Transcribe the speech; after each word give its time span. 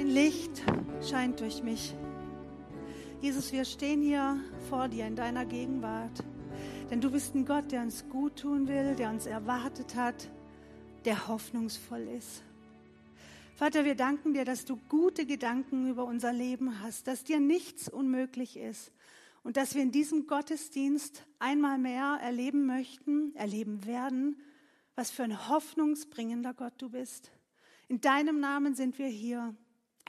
Dein 0.00 0.08
Licht 0.08 0.62
scheint 1.02 1.40
durch 1.40 1.62
mich. 1.62 1.94
Jesus, 3.20 3.52
wir 3.52 3.66
stehen 3.66 4.00
hier 4.00 4.40
vor 4.70 4.88
dir 4.88 5.06
in 5.06 5.14
deiner 5.14 5.44
Gegenwart. 5.44 6.24
Denn 6.90 7.02
du 7.02 7.10
bist 7.10 7.34
ein 7.34 7.44
Gott, 7.44 7.70
der 7.70 7.82
uns 7.82 8.08
gut 8.08 8.36
tun 8.36 8.66
will, 8.66 8.96
der 8.96 9.10
uns 9.10 9.26
erwartet 9.26 9.94
hat, 9.96 10.30
der 11.04 11.28
hoffnungsvoll 11.28 12.08
ist. 12.16 12.42
Vater, 13.56 13.84
wir 13.84 13.94
danken 13.94 14.32
dir, 14.32 14.46
dass 14.46 14.64
du 14.64 14.78
gute 14.88 15.26
Gedanken 15.26 15.90
über 15.90 16.06
unser 16.06 16.32
Leben 16.32 16.80
hast, 16.80 17.06
dass 17.06 17.22
dir 17.22 17.38
nichts 17.38 17.86
unmöglich 17.86 18.56
ist 18.56 18.92
und 19.42 19.58
dass 19.58 19.74
wir 19.74 19.82
in 19.82 19.92
diesem 19.92 20.26
Gottesdienst 20.26 21.26
einmal 21.38 21.76
mehr 21.76 22.18
erleben 22.22 22.64
möchten, 22.64 23.36
erleben 23.36 23.84
werden, 23.84 24.40
was 24.94 25.10
für 25.10 25.24
ein 25.24 25.50
hoffnungsbringender 25.50 26.54
Gott 26.54 26.72
du 26.78 26.88
bist. 26.88 27.32
In 27.88 28.00
deinem 28.00 28.40
Namen 28.40 28.74
sind 28.74 28.98
wir 28.98 29.08
hier. 29.08 29.54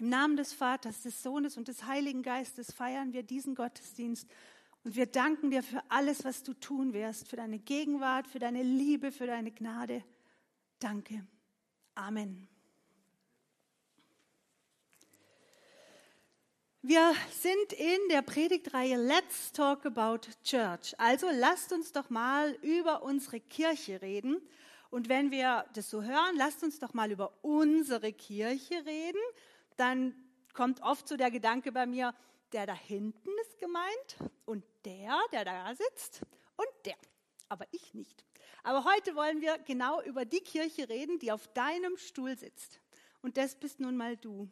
Im 0.02 0.10
Namen 0.10 0.36
des 0.36 0.52
Vaters, 0.52 1.04
des 1.04 1.22
Sohnes 1.22 1.58
und 1.58 1.68
des 1.68 1.86
Heiligen 1.86 2.24
Geistes 2.24 2.74
feiern 2.74 3.14
wir 3.14 3.22
diesen 3.22 3.54
Gottesdienst 3.54 4.28
und 4.84 4.96
wir 4.96 5.06
danken 5.06 5.52
dir 5.52 5.62
für 5.62 5.84
alles, 5.90 6.26
was 6.26 6.42
du 6.42 6.56
tun 6.56 6.94
wirst, 6.94 7.28
für 7.28 7.36
deine 7.36 7.60
Gegenwart, 7.60 8.28
für 8.28 8.40
deine 8.40 8.64
Liebe, 8.64 9.12
für 9.12 9.28
deine 9.28 9.52
Gnade. 9.52 10.04
Danke. 10.80 11.24
Amen. 11.94 12.48
Wir 16.82 17.14
sind 17.30 17.74
in 17.74 18.00
der 18.10 18.24
Predigtreihe 18.24 18.98
Let's 18.98 19.52
Talk 19.52 19.86
About 19.86 20.22
Church. 20.44 20.96
Also 20.98 21.28
lasst 21.32 21.74
uns 21.74 21.92
doch 21.92 22.10
mal 22.10 22.58
über 22.64 23.04
unsere 23.04 23.40
Kirche 23.40 24.02
reden. 24.02 24.42
Und 24.90 25.10
wenn 25.10 25.30
wir 25.30 25.64
das 25.76 25.92
so 25.92 26.02
hören, 26.02 26.36
lasst 26.38 26.64
uns 26.64 26.80
doch 26.80 26.96
mal 26.96 27.12
über 27.12 27.32
unsere 27.44 28.12
Kirche 28.12 28.84
reden. 28.84 29.22
Dann 29.82 30.14
kommt 30.54 30.84
oft 30.84 31.08
so 31.08 31.18
der 31.18 31.32
Gedanke 31.32 31.72
bei 31.72 31.88
mir, 31.88 32.14
der 32.54 32.68
da 32.68 32.76
hinten 32.76 33.32
ist 33.42 33.58
gemeint 33.58 34.32
und 34.46 34.64
der, 34.86 35.18
der 35.32 35.44
da 35.44 35.74
sitzt 35.74 36.22
und 36.56 36.68
der. 36.86 36.98
Aber 37.50 37.66
ich 37.72 37.96
nicht. 37.96 38.24
Aber 38.62 38.86
heute 38.86 39.16
wollen 39.16 39.42
wir 39.42 39.58
genau 39.58 40.00
über 40.04 40.24
die 40.24 40.42
Kirche 40.42 40.88
reden, 40.88 41.18
die 41.18 41.32
auf 41.32 41.48
deinem 41.56 41.98
Stuhl 41.98 42.38
sitzt. 42.38 42.80
Und 43.24 43.38
das 43.38 43.56
bist 43.56 43.80
nun 43.80 43.98
mal 43.98 44.18
du. 44.18 44.52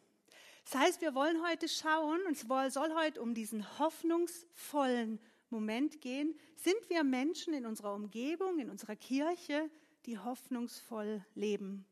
Das 0.64 0.74
heißt, 0.74 1.00
wir 1.00 1.14
wollen 1.14 1.46
heute 1.46 1.68
schauen, 1.68 2.20
und 2.26 2.32
es 2.32 2.74
soll 2.74 2.92
heute 2.96 3.22
um 3.22 3.32
diesen 3.32 3.78
hoffnungsvollen 3.78 5.20
Moment 5.48 6.00
gehen. 6.00 6.36
Sind 6.56 6.88
wir 6.88 7.04
Menschen 7.04 7.54
in 7.54 7.66
unserer 7.66 7.94
Umgebung, 7.94 8.58
in 8.58 8.68
unserer 8.68 8.96
Kirche, 8.96 9.70
die 10.06 10.18
hoffnungsvoll 10.18 11.24
leben? 11.36 11.86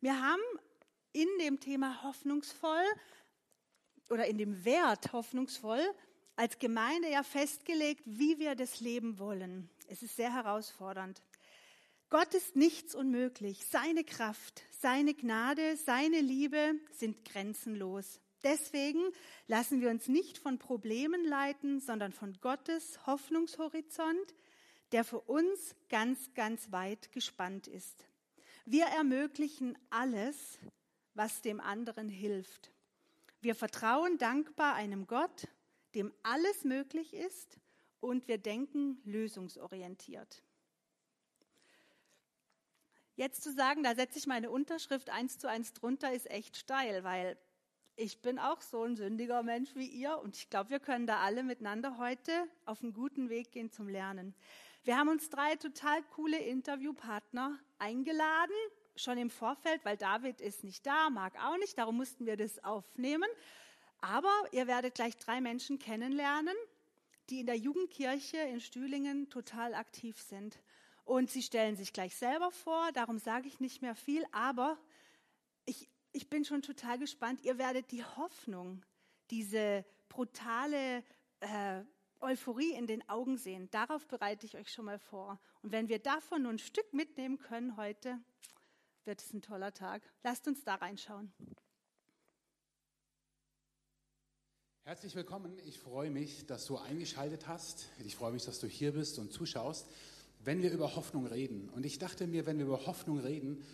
Wir 0.00 0.20
haben 0.20 0.42
in 1.16 1.28
dem 1.40 1.60
Thema 1.60 2.02
hoffnungsvoll 2.02 2.84
oder 4.10 4.26
in 4.26 4.36
dem 4.36 4.66
Wert 4.66 5.14
hoffnungsvoll 5.14 5.80
als 6.36 6.58
Gemeinde 6.58 7.10
ja 7.10 7.22
festgelegt, 7.22 8.02
wie 8.04 8.38
wir 8.38 8.54
das 8.54 8.80
leben 8.80 9.18
wollen. 9.18 9.70
Es 9.88 10.02
ist 10.02 10.16
sehr 10.16 10.34
herausfordernd. 10.34 11.22
Gott 12.10 12.34
ist 12.34 12.54
nichts 12.54 12.94
unmöglich. 12.94 13.64
Seine 13.66 14.04
Kraft, 14.04 14.62
seine 14.70 15.14
Gnade, 15.14 15.76
seine 15.76 16.20
Liebe 16.20 16.74
sind 16.92 17.24
grenzenlos. 17.24 18.20
Deswegen 18.44 19.02
lassen 19.46 19.80
wir 19.80 19.88
uns 19.88 20.08
nicht 20.08 20.36
von 20.36 20.58
Problemen 20.58 21.24
leiten, 21.24 21.80
sondern 21.80 22.12
von 22.12 22.34
Gottes 22.42 23.06
Hoffnungshorizont, 23.06 24.34
der 24.92 25.02
für 25.02 25.20
uns 25.20 25.74
ganz, 25.88 26.34
ganz 26.34 26.70
weit 26.72 27.10
gespannt 27.12 27.68
ist. 27.68 28.04
Wir 28.66 28.84
ermöglichen 28.84 29.78
alles, 29.90 30.58
was 31.16 31.40
dem 31.40 31.60
anderen 31.60 32.08
hilft. 32.08 32.70
Wir 33.40 33.54
vertrauen 33.54 34.18
dankbar 34.18 34.74
einem 34.74 35.06
Gott, 35.06 35.48
dem 35.94 36.12
alles 36.22 36.64
möglich 36.64 37.14
ist 37.14 37.58
und 38.00 38.28
wir 38.28 38.38
denken 38.38 39.00
lösungsorientiert. 39.04 40.42
Jetzt 43.14 43.42
zu 43.42 43.52
sagen, 43.52 43.82
da 43.82 43.94
setze 43.94 44.18
ich 44.18 44.26
meine 44.26 44.50
Unterschrift 44.50 45.08
eins 45.08 45.38
zu 45.38 45.48
eins 45.48 45.72
drunter, 45.72 46.12
ist 46.12 46.30
echt 46.30 46.58
steil, 46.58 47.02
weil 47.02 47.38
ich 47.96 48.20
bin 48.20 48.38
auch 48.38 48.60
so 48.60 48.82
ein 48.82 48.94
sündiger 48.94 49.42
Mensch 49.42 49.74
wie 49.74 49.86
ihr 49.86 50.18
und 50.18 50.36
ich 50.36 50.50
glaube, 50.50 50.68
wir 50.68 50.80
können 50.80 51.06
da 51.06 51.20
alle 51.20 51.42
miteinander 51.42 51.96
heute 51.96 52.30
auf 52.66 52.82
einen 52.82 52.92
guten 52.92 53.30
Weg 53.30 53.52
gehen 53.52 53.72
zum 53.72 53.88
Lernen. 53.88 54.34
Wir 54.84 54.98
haben 54.98 55.08
uns 55.08 55.30
drei 55.30 55.56
total 55.56 56.02
coole 56.14 56.38
Interviewpartner 56.38 57.58
eingeladen 57.78 58.54
schon 58.96 59.18
im 59.18 59.30
Vorfeld, 59.30 59.84
weil 59.84 59.96
David 59.96 60.40
ist 60.40 60.64
nicht 60.64 60.86
da, 60.86 61.10
Marc 61.10 61.34
auch 61.44 61.56
nicht, 61.58 61.78
darum 61.78 61.96
mussten 61.96 62.26
wir 62.26 62.36
das 62.36 62.62
aufnehmen. 62.64 63.28
Aber 64.00 64.32
ihr 64.52 64.66
werdet 64.66 64.94
gleich 64.94 65.16
drei 65.16 65.40
Menschen 65.40 65.78
kennenlernen, 65.78 66.54
die 67.30 67.40
in 67.40 67.46
der 67.46 67.56
Jugendkirche 67.56 68.36
in 68.36 68.60
Stühlingen 68.60 69.28
total 69.30 69.74
aktiv 69.74 70.20
sind. 70.20 70.58
Und 71.04 71.30
sie 71.30 71.42
stellen 71.42 71.76
sich 71.76 71.92
gleich 71.92 72.16
selber 72.16 72.50
vor, 72.50 72.90
darum 72.92 73.18
sage 73.18 73.48
ich 73.48 73.60
nicht 73.60 73.80
mehr 73.80 73.94
viel, 73.94 74.24
aber 74.32 74.76
ich, 75.64 75.88
ich 76.12 76.28
bin 76.28 76.44
schon 76.44 76.62
total 76.62 76.98
gespannt. 76.98 77.42
Ihr 77.42 77.58
werdet 77.58 77.90
die 77.92 78.04
Hoffnung, 78.04 78.84
diese 79.30 79.84
brutale 80.08 81.04
äh, 81.40 81.82
Euphorie 82.20 82.72
in 82.72 82.86
den 82.86 83.08
Augen 83.08 83.36
sehen. 83.36 83.68
Darauf 83.70 84.06
bereite 84.08 84.46
ich 84.46 84.56
euch 84.56 84.72
schon 84.72 84.86
mal 84.86 84.98
vor. 84.98 85.38
Und 85.62 85.72
wenn 85.72 85.88
wir 85.88 85.98
davon 85.98 86.42
nur 86.42 86.52
ein 86.52 86.58
Stück 86.58 86.92
mitnehmen 86.92 87.38
können 87.38 87.76
heute, 87.76 88.18
wird 89.06 89.22
es 89.22 89.32
ein 89.32 89.42
toller 89.42 89.72
Tag. 89.72 90.02
Lasst 90.24 90.48
uns 90.48 90.64
da 90.64 90.74
reinschauen. 90.74 91.32
Herzlich 94.82 95.14
willkommen. 95.14 95.58
Ich 95.64 95.78
freue 95.78 96.10
mich, 96.10 96.46
dass 96.46 96.66
du 96.66 96.76
eingeschaltet 96.76 97.46
hast. 97.46 97.86
Ich 98.04 98.16
freue 98.16 98.32
mich, 98.32 98.44
dass 98.44 98.60
du 98.60 98.66
hier 98.66 98.92
bist 98.92 99.18
und 99.18 99.32
zuschaust. 99.32 99.86
Wenn 100.44 100.62
wir 100.62 100.70
über 100.70 100.94
Hoffnung 100.94 101.26
reden, 101.26 101.68
und 101.70 101.86
ich 101.86 101.98
dachte 101.98 102.26
mir, 102.26 102.46
wenn 102.46 102.58
wir 102.58 102.66
über 102.66 102.86
Hoffnung 102.86 103.18
reden, 103.18 103.64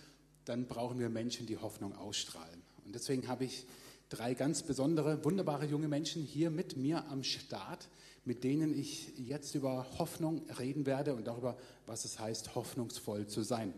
dann 0.44 0.66
brauchen 0.66 0.98
wir 0.98 1.08
Menschen, 1.10 1.46
die 1.46 1.58
Hoffnung 1.58 1.94
ausstrahlen. 1.96 2.62
Und 2.84 2.94
deswegen 2.94 3.28
habe 3.28 3.44
ich 3.44 3.66
drei 4.08 4.34
ganz 4.34 4.62
besondere, 4.62 5.24
wunderbare 5.24 5.66
junge 5.66 5.88
Menschen 5.88 6.22
hier 6.22 6.50
mit 6.50 6.76
mir 6.76 7.06
am 7.08 7.22
Start, 7.22 7.88
mit 8.24 8.44
denen 8.44 8.78
ich 8.78 9.16
jetzt 9.18 9.54
über 9.54 9.98
Hoffnung 9.98 10.48
reden 10.58 10.86
werde 10.86 11.14
und 11.14 11.26
darüber, 11.26 11.58
was 11.86 12.04
es 12.04 12.18
heißt, 12.18 12.54
hoffnungsvoll 12.54 13.26
zu 13.26 13.42
sein. 13.42 13.74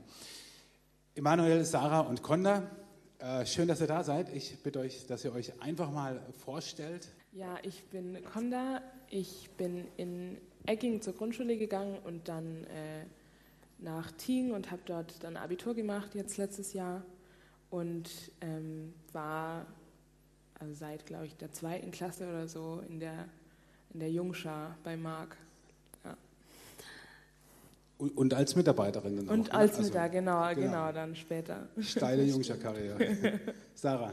Emanuel, 1.17 1.65
Sarah 1.65 2.01
und 2.01 2.25
Konda, 2.25 2.69
äh, 3.21 3.47
schön, 3.47 3.69
dass 3.69 3.81
ihr 3.81 3.87
da 3.87 4.03
seid. 4.03 4.35
Ich 4.35 4.61
bitte 4.65 4.81
euch, 4.81 5.07
dass 5.07 5.25
ihr 5.25 5.33
euch 5.33 5.63
einfach 5.63 5.93
mal 5.93 6.21
vorstellt. 6.45 7.07
Ja, 7.31 7.57
ich 7.63 7.85
bin 7.85 8.19
Konda. 8.25 8.83
Ich 9.11 9.49
bin 9.57 9.87
in 9.97 10.39
Egging 10.67 11.03
zur 11.03 11.15
Grundschule 11.15 11.57
gegangen 11.57 12.01
und 12.03 12.27
dann 12.27 12.65
äh, 12.65 13.05
nach 13.79 14.11
Tieng 14.11 14.51
und 14.55 14.73
habe 14.73 14.83
dort 14.87 15.23
dann 15.23 15.37
Abitur 15.37 15.77
gemacht, 15.77 16.17
jetzt 16.17 16.37
letztes 16.37 16.73
Jahr. 16.73 17.05
Und 17.71 18.11
ähm, 18.41 18.93
war 19.13 19.67
also 20.59 20.75
seit, 20.75 21.07
glaube 21.07 21.27
ich, 21.27 21.37
der 21.37 21.53
zweiten 21.53 21.93
Klasse 21.93 22.29
oder 22.29 22.49
so 22.49 22.83
in 22.89 22.99
der, 22.99 23.29
in 23.93 24.01
der 24.01 24.11
Jungschar 24.11 24.77
bei 24.83 24.97
Marc. 24.97 25.37
Und 27.99 28.34
als 28.34 28.56
Mitarbeiterin 28.56 29.16
dann 29.16 29.28
Und 29.28 29.49
auch, 29.49 29.53
ne? 29.53 29.59
als 29.59 29.71
also, 29.72 29.84
Mitarbeiter, 29.84 30.12
genau, 30.12 30.49
genau, 30.49 30.60
genau, 30.60 30.93
dann 30.93 31.15
später. 31.15 31.69
Steile 31.78 32.22
Jungscher-Karriere. 32.25 33.41
Sarah. 33.75 34.12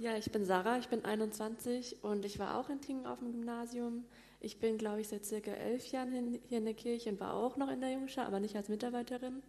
Ja, 0.00 0.16
ich 0.16 0.32
bin 0.32 0.44
Sarah, 0.44 0.78
ich 0.78 0.88
bin 0.88 1.04
21 1.04 2.02
und 2.02 2.24
ich 2.24 2.38
war 2.38 2.58
auch 2.58 2.68
in 2.70 2.80
Tingen 2.80 3.06
auf 3.06 3.20
dem 3.20 3.32
Gymnasium. 3.32 4.04
Ich 4.40 4.58
bin, 4.58 4.78
glaube 4.78 5.00
ich, 5.00 5.08
seit 5.08 5.24
circa 5.24 5.52
elf 5.52 5.86
Jahren 5.92 6.40
hier 6.48 6.58
in 6.58 6.64
der 6.64 6.74
Kirche 6.74 7.10
und 7.10 7.20
war 7.20 7.34
auch 7.34 7.56
noch 7.56 7.70
in 7.70 7.80
der 7.80 7.92
Jungschar, 7.92 8.26
aber 8.26 8.40
nicht 8.40 8.56
als 8.56 8.68
Mitarbeiterin. 8.68 9.42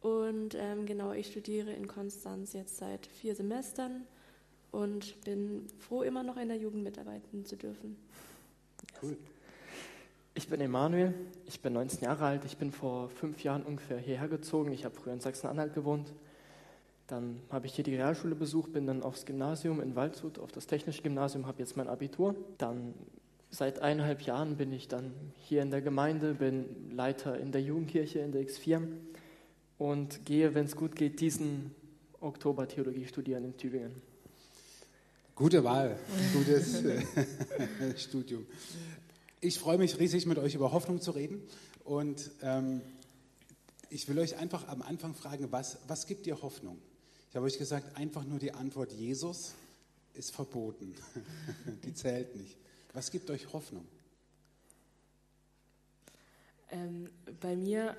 Und 0.00 0.54
ähm, 0.54 0.86
genau, 0.86 1.12
ich 1.12 1.28
studiere 1.28 1.72
in 1.72 1.86
Konstanz 1.86 2.52
jetzt 2.52 2.76
seit 2.76 3.06
vier 3.06 3.34
Semestern 3.34 4.06
und 4.70 5.20
bin 5.24 5.66
froh, 5.78 6.02
immer 6.02 6.22
noch 6.22 6.36
in 6.36 6.48
der 6.48 6.56
Jugend 6.56 6.82
mitarbeiten 6.82 7.44
zu 7.44 7.56
dürfen. 7.56 7.96
Cool. 9.02 9.16
Ich 10.36 10.48
bin 10.48 10.60
Emanuel, 10.60 11.14
ich 11.46 11.60
bin 11.60 11.74
19 11.74 12.00
Jahre 12.00 12.24
alt, 12.24 12.44
ich 12.44 12.56
bin 12.56 12.72
vor 12.72 13.08
fünf 13.08 13.44
Jahren 13.44 13.62
ungefähr 13.62 13.98
hierher 13.98 14.26
gezogen. 14.26 14.72
Ich 14.72 14.84
habe 14.84 14.92
früher 14.92 15.12
in 15.12 15.20
Sachsen-Anhalt 15.20 15.74
gewohnt. 15.74 16.12
Dann 17.06 17.40
habe 17.50 17.66
ich 17.66 17.74
hier 17.74 17.84
die 17.84 17.94
Realschule 17.94 18.34
besucht, 18.34 18.72
bin 18.72 18.84
dann 18.84 19.04
aufs 19.04 19.26
Gymnasium 19.26 19.80
in 19.80 19.94
Waldshut, 19.94 20.40
auf 20.40 20.50
das 20.50 20.66
Technische 20.66 21.02
Gymnasium, 21.02 21.46
habe 21.46 21.60
jetzt 21.60 21.76
mein 21.76 21.86
Abitur. 21.86 22.34
Dann 22.58 22.94
seit 23.50 23.78
eineinhalb 23.78 24.22
Jahren 24.22 24.56
bin 24.56 24.72
ich 24.72 24.88
dann 24.88 25.12
hier 25.38 25.62
in 25.62 25.70
der 25.70 25.82
Gemeinde, 25.82 26.34
bin 26.34 26.90
Leiter 26.90 27.38
in 27.38 27.52
der 27.52 27.62
Jugendkirche 27.62 28.18
in 28.18 28.32
der 28.32 28.42
X4 28.42 28.88
und 29.78 30.26
gehe, 30.26 30.52
wenn 30.56 30.64
es 30.64 30.74
gut 30.74 30.96
geht, 30.96 31.20
diesen 31.20 31.72
Oktober 32.20 32.66
Theologie 32.66 33.06
studieren 33.06 33.44
in 33.44 33.56
Tübingen. 33.56 34.02
Gute 35.36 35.62
Wahl, 35.62 35.96
gutes 36.32 36.82
Studium 37.96 38.46
ich 39.44 39.58
freue 39.58 39.76
mich 39.76 39.98
riesig, 39.98 40.24
mit 40.24 40.38
euch 40.38 40.54
über 40.54 40.72
Hoffnung 40.72 41.02
zu 41.02 41.10
reden. 41.10 41.42
Und 41.84 42.30
ähm, 42.42 42.80
ich 43.90 44.08
will 44.08 44.18
euch 44.18 44.38
einfach 44.38 44.68
am 44.68 44.80
Anfang 44.80 45.14
fragen, 45.14 45.52
was, 45.52 45.78
was 45.86 46.06
gibt 46.06 46.24
dir 46.24 46.40
Hoffnung? 46.40 46.78
Ich 47.28 47.36
habe 47.36 47.44
euch 47.44 47.58
gesagt, 47.58 47.96
einfach 47.98 48.24
nur 48.24 48.38
die 48.38 48.52
Antwort 48.52 48.92
Jesus. 48.92 49.52
ist 50.14 50.34
verboten. 50.34 50.94
Die 51.84 51.92
zählt 51.92 52.36
nicht. 52.36 52.56
Was 52.94 53.10
gibt 53.10 53.28
euch 53.30 53.52
Hoffnung? 53.52 53.84
Ähm, 56.70 57.10
bei 57.40 57.54
mir 57.54 57.96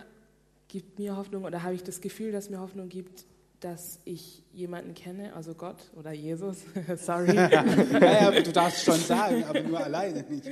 gibt 0.68 0.98
mir 0.98 1.16
Hoffnung 1.16 1.44
oder 1.44 1.62
habe 1.62 1.76
ich 1.76 1.84
das 1.84 2.02
Gefühl, 2.02 2.32
dass 2.32 2.50
mir 2.50 2.60
Hoffnung 2.60 2.90
gibt, 2.90 3.26
dass 3.60 4.00
ich 4.06 4.42
jemanden 4.54 4.94
kenne, 4.94 5.34
also 5.34 5.54
Gott 5.54 5.92
oder 5.96 6.12
Jesus, 6.12 6.58
sorry. 6.98 7.34
naja, 7.34 8.32
du 8.42 8.52
darfst 8.52 8.84
schon 8.84 9.00
sagen, 9.00 9.44
aber 9.44 9.62
nur 9.62 9.80
alleine 9.80 10.24
nicht. 10.24 10.50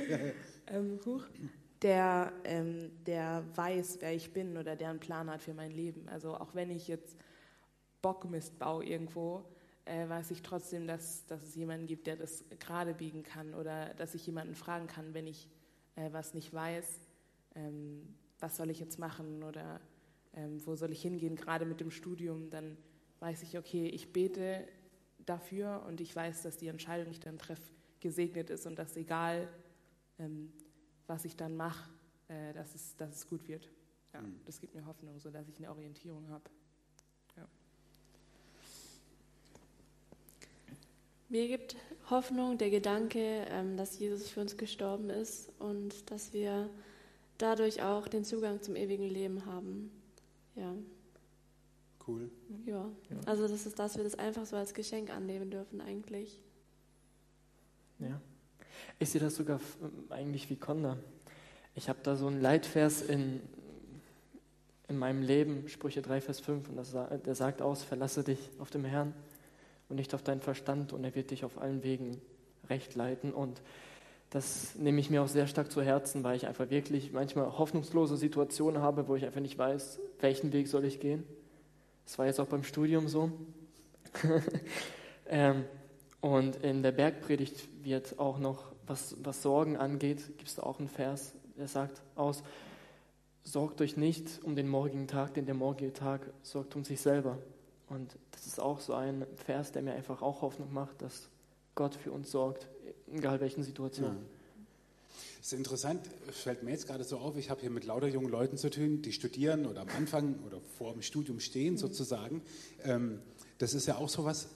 Ähm, 0.68 1.00
huch, 1.04 1.24
der, 1.82 2.32
ähm, 2.44 2.90
der 3.06 3.44
weiß, 3.54 3.98
wer 4.00 4.14
ich 4.14 4.32
bin 4.32 4.56
oder 4.56 4.76
der 4.76 4.90
einen 4.90 5.00
Plan 5.00 5.30
hat 5.30 5.42
für 5.42 5.54
mein 5.54 5.70
Leben. 5.70 6.08
Also 6.08 6.36
auch 6.36 6.54
wenn 6.54 6.70
ich 6.70 6.88
jetzt 6.88 7.16
Bockmist 8.00 8.58
baue 8.58 8.84
irgendwo, 8.84 9.44
äh, 9.84 10.08
weiß 10.08 10.30
ich 10.30 10.42
trotzdem, 10.42 10.86
dass, 10.86 11.26
dass 11.26 11.42
es 11.42 11.54
jemanden 11.54 11.86
gibt, 11.86 12.06
der 12.06 12.16
das 12.16 12.44
gerade 12.58 12.94
biegen 12.94 13.22
kann 13.22 13.54
oder 13.54 13.92
dass 13.94 14.14
ich 14.14 14.26
jemanden 14.26 14.54
fragen 14.54 14.86
kann, 14.86 15.12
wenn 15.14 15.26
ich 15.26 15.48
äh, 15.96 16.10
was 16.12 16.34
nicht 16.34 16.52
weiß, 16.52 17.00
ähm, 17.54 18.14
was 18.40 18.56
soll 18.56 18.70
ich 18.70 18.80
jetzt 18.80 18.98
machen 18.98 19.42
oder 19.42 19.80
ähm, 20.34 20.64
wo 20.66 20.74
soll 20.76 20.92
ich 20.92 21.02
hingehen, 21.02 21.36
gerade 21.36 21.66
mit 21.66 21.80
dem 21.80 21.90
Studium, 21.90 22.50
dann 22.50 22.76
weiß 23.20 23.42
ich, 23.42 23.58
okay, 23.58 23.86
ich 23.86 24.12
bete 24.12 24.66
dafür 25.26 25.84
und 25.86 26.00
ich 26.00 26.14
weiß, 26.14 26.42
dass 26.42 26.56
die 26.56 26.68
Entscheidung, 26.68 27.06
die 27.06 27.12
ich 27.12 27.20
dann 27.20 27.38
treffe, 27.38 27.72
gesegnet 28.00 28.50
ist 28.50 28.66
und 28.66 28.78
dass 28.78 28.96
egal, 28.96 29.48
ähm, 30.18 30.52
was 31.06 31.24
ich 31.24 31.36
dann 31.36 31.56
mache, 31.56 31.90
äh, 32.28 32.52
dass, 32.52 32.74
es, 32.74 32.96
dass 32.96 33.14
es 33.14 33.26
gut 33.28 33.46
wird. 33.48 33.70
Ja, 34.12 34.20
mhm. 34.22 34.40
Das 34.46 34.60
gibt 34.60 34.74
mir 34.74 34.86
Hoffnung, 34.86 35.18
sodass 35.18 35.48
ich 35.48 35.58
eine 35.58 35.70
Orientierung 35.70 36.28
habe. 36.28 36.44
Ja. 37.36 37.48
Mir 41.28 41.48
gibt 41.48 41.76
Hoffnung 42.10 42.58
der 42.58 42.70
Gedanke, 42.70 43.46
ähm, 43.50 43.76
dass 43.76 43.98
Jesus 43.98 44.28
für 44.28 44.40
uns 44.40 44.56
gestorben 44.56 45.10
ist 45.10 45.50
und 45.58 46.10
dass 46.10 46.32
wir 46.32 46.70
dadurch 47.38 47.82
auch 47.82 48.08
den 48.08 48.24
Zugang 48.24 48.62
zum 48.62 48.76
ewigen 48.76 49.08
Leben 49.08 49.46
haben. 49.46 49.90
Ja. 50.54 50.74
Cool. 52.06 52.30
Ja, 52.66 52.90
also 53.24 53.48
das 53.48 53.64
ist, 53.64 53.78
dass 53.78 53.96
wir 53.96 54.04
das 54.04 54.14
einfach 54.14 54.44
so 54.44 54.56
als 54.56 54.74
Geschenk 54.74 55.10
annehmen 55.10 55.50
dürfen 55.50 55.80
eigentlich. 55.80 56.38
Ja. 57.98 58.20
Ich 58.98 59.10
sehe 59.10 59.20
das 59.20 59.36
sogar 59.36 59.60
eigentlich 60.10 60.48
wie 60.50 60.56
Konda. 60.56 60.96
Ich 61.74 61.88
habe 61.88 61.98
da 62.02 62.14
so 62.14 62.28
einen 62.28 62.40
Leitvers 62.40 63.02
in, 63.02 63.40
in 64.88 64.96
meinem 64.96 65.22
Leben, 65.22 65.68
Sprüche 65.68 66.02
3, 66.02 66.20
Vers 66.20 66.40
5, 66.40 66.68
und 66.68 66.76
das, 66.76 66.92
der 66.92 67.34
sagt 67.34 67.60
aus, 67.60 67.82
verlasse 67.82 68.22
dich 68.22 68.38
auf 68.58 68.70
dem 68.70 68.84
Herrn 68.84 69.12
und 69.88 69.96
nicht 69.96 70.14
auf 70.14 70.22
deinen 70.22 70.40
Verstand 70.40 70.92
und 70.92 71.04
er 71.04 71.14
wird 71.14 71.30
dich 71.30 71.44
auf 71.44 71.60
allen 71.60 71.82
Wegen 71.82 72.20
recht 72.70 72.94
leiten. 72.94 73.32
Und 73.32 73.60
das 74.30 74.74
nehme 74.76 75.00
ich 75.00 75.10
mir 75.10 75.22
auch 75.22 75.28
sehr 75.28 75.46
stark 75.46 75.70
zu 75.70 75.82
Herzen, 75.82 76.22
weil 76.24 76.36
ich 76.36 76.46
einfach 76.46 76.70
wirklich 76.70 77.12
manchmal 77.12 77.58
hoffnungslose 77.58 78.16
Situationen 78.16 78.80
habe, 78.80 79.08
wo 79.08 79.16
ich 79.16 79.24
einfach 79.24 79.40
nicht 79.40 79.58
weiß, 79.58 79.98
welchen 80.20 80.52
Weg 80.52 80.68
soll 80.68 80.84
ich 80.84 81.00
gehen. 81.00 81.24
Das 82.04 82.18
war 82.18 82.26
jetzt 82.26 82.38
auch 82.40 82.46
beim 82.46 82.64
Studium 82.64 83.08
so. 83.08 83.32
ähm, 85.26 85.64
und 86.20 86.56
in 86.56 86.82
der 86.82 86.92
Bergpredigt 86.92 87.68
wird 87.84 88.18
auch 88.18 88.38
noch, 88.38 88.73
was, 88.86 89.16
was 89.22 89.42
Sorgen 89.42 89.76
angeht, 89.76 90.26
gibt 90.38 90.48
es 90.48 90.58
auch 90.58 90.78
einen 90.78 90.88
Vers, 90.88 91.32
der 91.56 91.68
sagt 91.68 92.02
aus, 92.16 92.42
sorgt 93.44 93.80
euch 93.80 93.96
nicht 93.96 94.40
um 94.42 94.56
den 94.56 94.68
morgigen 94.68 95.06
Tag, 95.06 95.34
denn 95.34 95.46
der 95.46 95.54
morgige 95.54 95.92
Tag 95.92 96.22
sorgt 96.42 96.74
um 96.76 96.84
sich 96.84 97.00
selber. 97.00 97.38
Und 97.88 98.16
das 98.30 98.46
ist 98.46 98.60
auch 98.60 98.80
so 98.80 98.94
ein 98.94 99.26
Vers, 99.36 99.72
der 99.72 99.82
mir 99.82 99.92
einfach 99.92 100.22
auch 100.22 100.42
Hoffnung 100.42 100.72
macht, 100.72 101.02
dass 101.02 101.28
Gott 101.74 101.94
für 101.94 102.12
uns 102.12 102.30
sorgt, 102.30 102.68
egal 103.12 103.40
welchen 103.40 103.62
Situationen. 103.62 104.16
Ja. 104.16 104.22
Das 105.38 105.52
ist 105.52 105.58
interessant, 105.58 106.00
fällt 106.30 106.62
mir 106.62 106.70
jetzt 106.70 106.86
gerade 106.86 107.04
so 107.04 107.18
auf, 107.18 107.36
ich 107.36 107.50
habe 107.50 107.60
hier 107.60 107.70
mit 107.70 107.84
lauter 107.84 108.08
jungen 108.08 108.30
Leuten 108.30 108.56
zu 108.56 108.70
tun, 108.70 109.02
die 109.02 109.12
studieren 109.12 109.66
oder 109.66 109.82
am 109.82 109.88
Anfang 109.90 110.36
oder 110.46 110.58
vor 110.78 110.92
dem 110.92 111.02
Studium 111.02 111.38
stehen 111.38 111.76
sozusagen. 111.76 112.42
Ähm, 112.82 113.20
das 113.58 113.74
ist 113.74 113.86
ja 113.86 113.96
auch 113.96 114.08
so 114.08 114.24
was, 114.24 114.48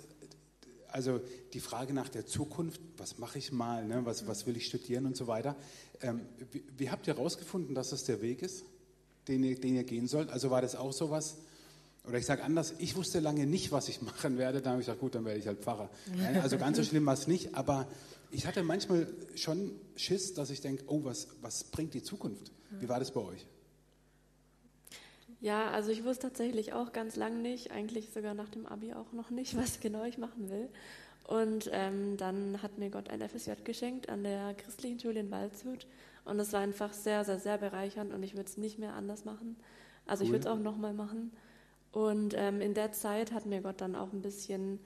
also 0.90 1.20
die 1.52 1.61
Frage 1.61 1.93
nach 1.93 2.08
der 2.08 2.26
Zukunft, 2.26 2.81
was 2.96 3.19
mache 3.19 3.38
ich 3.38 3.52
mal, 3.52 3.87
ne? 3.87 4.00
was, 4.05 4.26
was 4.26 4.46
will 4.46 4.56
ich 4.56 4.67
studieren 4.67 5.06
und 5.06 5.17
so 5.17 5.26
weiter. 5.26 5.56
Ähm, 6.00 6.20
wie, 6.52 6.64
wie, 6.76 6.90
habt 6.90 7.06
ihr 7.06 7.14
herausgefunden, 7.14 7.75
dass 7.75 7.90
das 7.90 8.05
der 8.05 8.20
Weg 8.23 8.43
ist, 8.43 8.64
den 9.26 9.44
ihr, 9.44 9.61
den 9.61 9.76
ihr 9.76 9.85
gehen 9.85 10.06
sollt? 10.06 10.31
Also 10.31 10.50
war 10.50 10.62
das 10.62 10.75
auch 10.75 10.93
so 10.93 11.11
was, 11.11 11.37
oder 12.05 12.19
ich 12.19 12.26
sage 12.26 12.43
anders, 12.43 12.75
ich 12.79 12.96
wusste 12.96 13.20
lange 13.20 13.46
nicht, 13.46 13.70
was 13.70 13.88
ich 13.88 14.00
machen 14.02 14.38
werde, 14.38 14.61
dann 14.61 14.73
habe 14.73 14.81
ich 14.81 14.87
gesagt, 14.87 15.00
gut, 15.00 15.14
dann 15.14 15.25
werde 15.25 15.38
ich 15.38 15.46
halt 15.46 15.61
Pfarrer. 15.61 15.90
Also 16.43 16.58
ganz 16.58 16.76
so 16.76 16.85
schlimm 16.85 17.05
war 17.06 17.14
es 17.14 17.26
nicht, 17.26 17.55
aber 17.55 17.87
ich 18.31 18.46
hatte 18.46 18.62
manchmal 18.62 19.06
schon 19.35 19.73
Schiss, 19.96 20.35
dass 20.35 20.50
ich 20.50 20.61
denke, 20.61 20.85
oh, 20.87 21.05
was, 21.05 21.29
was 21.40 21.64
bringt 21.64 21.94
die 21.94 22.02
Zukunft? 22.02 22.52
Wie 22.81 22.88
war 22.88 22.99
das 22.99 23.12
bei 23.12 23.20
euch? 23.20 23.46
Ja, 25.40 25.70
also 25.70 25.90
ich 25.90 26.05
wusste 26.05 26.29
tatsächlich 26.29 26.73
auch 26.73 26.93
ganz 26.93 27.14
lang 27.17 27.43
nicht, 27.43 27.70
eigentlich 27.70 28.11
sogar 28.11 28.35
nach 28.35 28.49
dem 28.49 28.67
Abi 28.67 28.93
auch 28.93 29.12
noch 29.12 29.31
nicht, 29.31 29.56
was 29.58 29.81
genau 29.81 30.05
ich 30.05 30.19
machen 30.19 30.50
will. 30.50 30.69
Und 31.25 31.69
ähm, 31.73 32.17
dann 32.17 32.62
hat 32.62 32.79
mir 32.79 32.90
Gott 32.90 33.11
ein 33.11 33.20
FSJ 33.20 33.52
geschenkt 33.62 34.08
an 34.08 34.25
der 34.25 34.55
christlichen 34.55 34.99
Schule 34.99 35.20
in 35.20 35.31
Waldshut. 35.31 35.87
Und 36.25 36.40
es 36.40 36.52
war 36.52 36.61
einfach 36.61 36.93
sehr, 36.93 37.25
sehr, 37.25 37.38
sehr 37.38 37.58
bereichernd 37.58 38.12
und 38.12 38.23
ich 38.23 38.35
würde 38.35 38.49
es 38.49 38.56
nicht 38.56 38.79
mehr 38.79 38.94
anders 38.94 39.25
machen. 39.25 39.56
Also 40.06 40.23
cool. 40.23 40.26
ich 40.26 40.32
würde 40.32 40.49
es 40.49 40.55
auch 40.55 40.58
nochmal 40.58 40.94
machen. 40.94 41.32
Und 41.93 42.35
ähm, 42.37 42.61
in 42.61 42.75
der 42.75 42.93
Zeit 42.93 43.32
hat 43.32 43.46
mir 43.46 43.61
Gott 43.61 43.81
dann 43.81 43.94
auch 43.94 44.12
ein 44.12 44.23
bisschen 44.23 44.79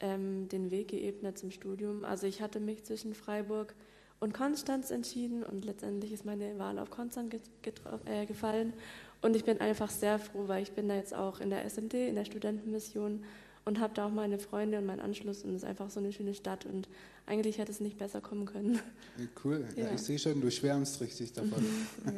ähm, 0.00 0.48
den 0.48 0.70
Weg 0.70 0.88
geebnet 0.88 1.38
zum 1.38 1.50
Studium. 1.50 2.04
Also 2.04 2.26
ich 2.26 2.42
hatte 2.42 2.60
mich 2.60 2.84
zwischen 2.84 3.14
Freiburg 3.14 3.74
und 4.20 4.34
Konstanz 4.34 4.90
entschieden 4.90 5.42
und 5.42 5.64
letztendlich 5.64 6.12
ist 6.12 6.24
meine 6.24 6.58
Wahl 6.58 6.78
auf 6.78 6.90
Konstanz 6.90 7.34
äh, 8.04 8.26
gefallen. 8.26 8.72
Und 9.22 9.36
ich 9.36 9.44
bin 9.44 9.60
einfach 9.60 9.90
sehr 9.90 10.18
froh, 10.18 10.48
weil 10.48 10.62
ich 10.62 10.72
bin 10.72 10.88
da 10.88 10.96
jetzt 10.96 11.14
auch 11.14 11.40
in 11.40 11.50
der 11.50 11.64
SMD, 11.64 11.94
in 11.94 12.16
der 12.16 12.24
Studentenmission 12.24 13.24
und 13.64 13.78
habe 13.78 13.94
da 13.94 14.06
auch 14.06 14.10
meine 14.10 14.38
Freunde 14.38 14.78
und 14.78 14.86
meinen 14.86 15.00
Anschluss 15.00 15.44
und 15.44 15.50
es 15.50 15.62
ist 15.62 15.68
einfach 15.68 15.90
so 15.90 16.00
eine 16.00 16.12
schöne 16.12 16.34
Stadt 16.34 16.66
und 16.66 16.88
eigentlich 17.26 17.58
hätte 17.58 17.70
es 17.70 17.80
nicht 17.80 17.98
besser 17.98 18.20
kommen 18.20 18.46
können. 18.46 18.80
cool, 19.44 19.64
ja. 19.76 19.84
Ja, 19.84 19.94
ich 19.94 20.00
sehe 20.00 20.18
schon, 20.18 20.40
du 20.40 20.50
schwärmst 20.50 21.00
richtig 21.00 21.32
davon. 21.32 21.64
ja. 22.04 22.12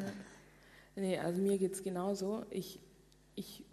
Nee, 0.96 1.18
also 1.18 1.42
mir 1.42 1.58
geht 1.58 1.74
es 1.74 1.82
genauso. 1.82 2.46
Ich, 2.50 2.80
ich 3.34 3.64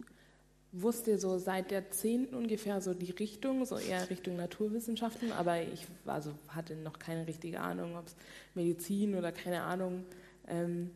wusste 0.72 1.18
so 1.18 1.38
seit 1.38 1.70
der 1.70 1.90
10. 1.90 2.34
ungefähr 2.34 2.80
so 2.80 2.92
die 2.92 3.12
Richtung, 3.12 3.64
so 3.64 3.78
eher 3.78 4.10
Richtung 4.10 4.36
Naturwissenschaften, 4.36 5.32
aber 5.32 5.62
ich 5.62 5.86
also 6.04 6.32
hatte 6.48 6.74
noch 6.76 6.98
keine 6.98 7.26
richtige 7.26 7.60
Ahnung, 7.60 7.96
ob 7.96 8.08
es 8.08 8.16
Medizin 8.54 9.14
oder 9.14 9.32
keine 9.32 9.62
Ahnung. 9.62 10.04
Ähm, 10.48 10.90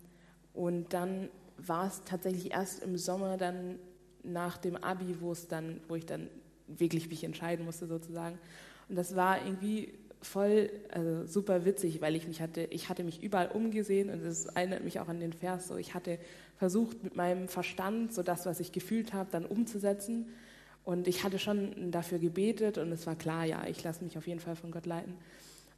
und 0.53 0.93
dann 0.93 1.29
war 1.59 1.87
es 1.87 2.03
tatsächlich 2.05 2.53
erst 2.53 2.83
im 2.83 2.97
Sommer 2.97 3.37
dann 3.37 3.79
nach 4.23 4.59
dem 4.59 4.77
Abi, 4.77 5.21
wo 5.21 5.33
es 5.33 5.49
dann, 5.49 5.81
wo 5.89 5.95
ich 5.95 6.07
dann 6.07 6.29
wirklich 6.67 7.09
mich 7.09 7.25
entscheiden 7.25 7.65
musste 7.65 7.87
sozusagen. 7.87 8.39
Und 8.89 8.97
das 8.97 9.17
war 9.17 9.45
irgendwie 9.45 9.95
voll 10.21 10.71
also 10.91 11.27
super 11.27 11.65
witzig, 11.65 12.01
weil 12.01 12.17
ich 12.17 12.27
mich 12.27 12.41
hatte, 12.41 12.63
ich 12.71 12.89
hatte 12.89 13.05
mich 13.05 13.23
überall 13.23 13.49
umgesehen 13.49 14.11
und 14.11 14.25
es 14.25 14.47
erinnert 14.47 14.83
mich 14.83 14.99
auch 14.99 15.09
an 15.09 15.21
den 15.21 15.33
Vers 15.33 15.69
so, 15.69 15.77
ich 15.77 15.95
hatte 15.95 16.19
versucht 16.57 17.03
mit 17.05 17.17
meinem 17.17 17.49
Verstand 17.49 18.13
so 18.13 18.23
das, 18.23 18.47
was 18.47 18.61
ich 18.61 18.73
gefühlt 18.73 19.13
habe, 19.13 19.29
dann 19.31 19.45
umzusetzen 19.45 20.27
und 20.85 21.07
ich 21.07 21.23
hatte 21.23 21.39
schon 21.39 21.91
dafür 21.91 22.19
gebetet 22.19 22.79
und 22.79 22.91
es 22.93 23.07
war 23.07 23.17
klar, 23.17 23.45
ja, 23.45 23.67
ich 23.67 23.83
lasse 23.85 24.03
mich 24.05 24.17
auf 24.19 24.27
jeden 24.27 24.41
Fall 24.41 24.57
von 24.57 24.71
Gott 24.71 24.87
leiten. 24.87 25.15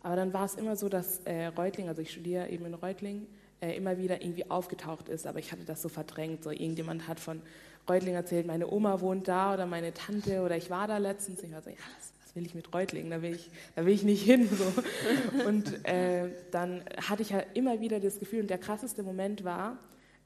Aber 0.02 0.16
dann 0.16 0.32
war 0.32 0.44
es 0.44 0.54
immer 0.54 0.76
so, 0.76 0.88
dass 0.88 1.20
äh, 1.24 1.46
Reutling, 1.46 1.88
also 1.88 2.02
ich 2.02 2.12
studiere 2.12 2.48
eben 2.50 2.64
in 2.66 2.74
Reutling, 2.74 3.26
äh, 3.60 3.76
immer 3.76 3.98
wieder 3.98 4.22
irgendwie 4.22 4.50
aufgetaucht 4.50 5.08
ist, 5.08 5.26
aber 5.26 5.38
ich 5.38 5.52
hatte 5.52 5.64
das 5.64 5.82
so 5.82 5.88
verdrängt, 5.88 6.44
so 6.44 6.50
irgendjemand 6.50 7.08
hat 7.08 7.20
von 7.20 7.42
Reutling 7.88 8.14
erzählt, 8.14 8.46
meine 8.46 8.70
Oma 8.70 9.00
wohnt 9.00 9.28
da 9.28 9.54
oder 9.54 9.66
meine 9.66 9.94
Tante 9.94 10.42
oder 10.42 10.56
ich 10.56 10.70
war 10.70 10.86
da 10.86 10.98
letztens. 10.98 11.42
Ich 11.42 11.52
war 11.52 11.62
so, 11.62 11.70
ja, 11.70 11.76
das 12.24 12.36
will 12.36 12.44
ich 12.44 12.54
mit 12.54 12.72
Reutlingen, 12.72 13.10
da 13.10 13.22
will 13.22 13.34
ich, 13.34 13.50
da 13.74 13.86
will 13.86 13.94
ich 13.94 14.02
nicht 14.02 14.22
hin. 14.22 14.48
So. 14.48 15.44
Und 15.46 15.84
äh, 15.86 16.28
dann 16.50 16.82
hatte 17.08 17.22
ich 17.22 17.30
ja 17.30 17.40
immer 17.54 17.80
wieder 17.80 18.00
das 18.00 18.18
Gefühl, 18.18 18.42
und 18.42 18.50
der 18.50 18.58
krasseste 18.58 19.02
Moment 19.02 19.44
war, 19.44 19.78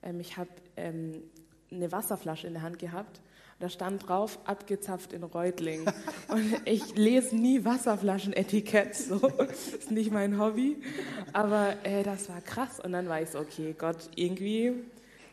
ähm, 0.02 0.20
ich 0.20 0.36
habe 0.36 0.50
ähm, 0.76 1.22
eine 1.70 1.92
Wasserflasche 1.92 2.46
in 2.46 2.54
der 2.54 2.62
Hand 2.62 2.78
gehabt. 2.78 3.20
Da 3.62 3.68
stand 3.68 4.08
drauf, 4.08 4.40
abgezapft 4.44 5.12
in 5.12 5.22
Reutling. 5.22 5.86
Und 6.26 6.62
ich 6.64 6.96
lese 6.96 7.36
nie 7.36 7.64
Wasserflaschenetikett, 7.64 8.96
so. 8.96 9.18
Das 9.18 9.68
ist 9.68 9.92
nicht 9.92 10.10
mein 10.10 10.36
Hobby. 10.40 10.78
Aber 11.32 11.76
äh, 11.84 12.02
das 12.02 12.28
war 12.28 12.40
krass. 12.40 12.80
Und 12.80 12.90
dann 12.90 13.08
war 13.08 13.22
ich 13.22 13.30
so, 13.30 13.38
okay, 13.38 13.72
Gott, 13.78 14.10
irgendwie, 14.16 14.72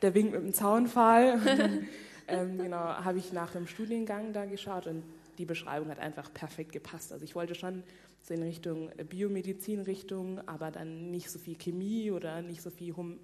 der 0.03 0.13
winkt 0.13 0.33
mit 0.33 0.43
dem 0.43 0.53
Zaunpfahl. 0.53 1.39
Ähm, 2.31 2.59
genau, 2.59 2.77
habe 2.77 3.17
ich 3.17 3.33
nach 3.33 3.53
dem 3.53 3.65
Studiengang 3.65 4.33
da 4.33 4.45
geschaut 4.45 4.85
und 4.85 5.01
die 5.39 5.45
Beschreibung 5.45 5.89
hat 5.89 5.97
einfach 5.97 6.31
perfekt 6.31 6.73
gepasst. 6.73 7.11
Also 7.11 7.25
ich 7.25 7.33
wollte 7.33 7.55
schon 7.55 7.81
so 8.21 8.35
in 8.35 8.43
Richtung 8.43 8.91
Biomedizin-Richtung, 9.09 10.39
aber 10.47 10.69
dann 10.69 11.09
nicht 11.09 11.31
so 11.31 11.39
viel 11.39 11.55
Chemie 11.55 12.11
oder 12.11 12.43
nicht 12.43 12.61
so 12.61 12.69
viel 12.69 12.95
hum 12.95 13.17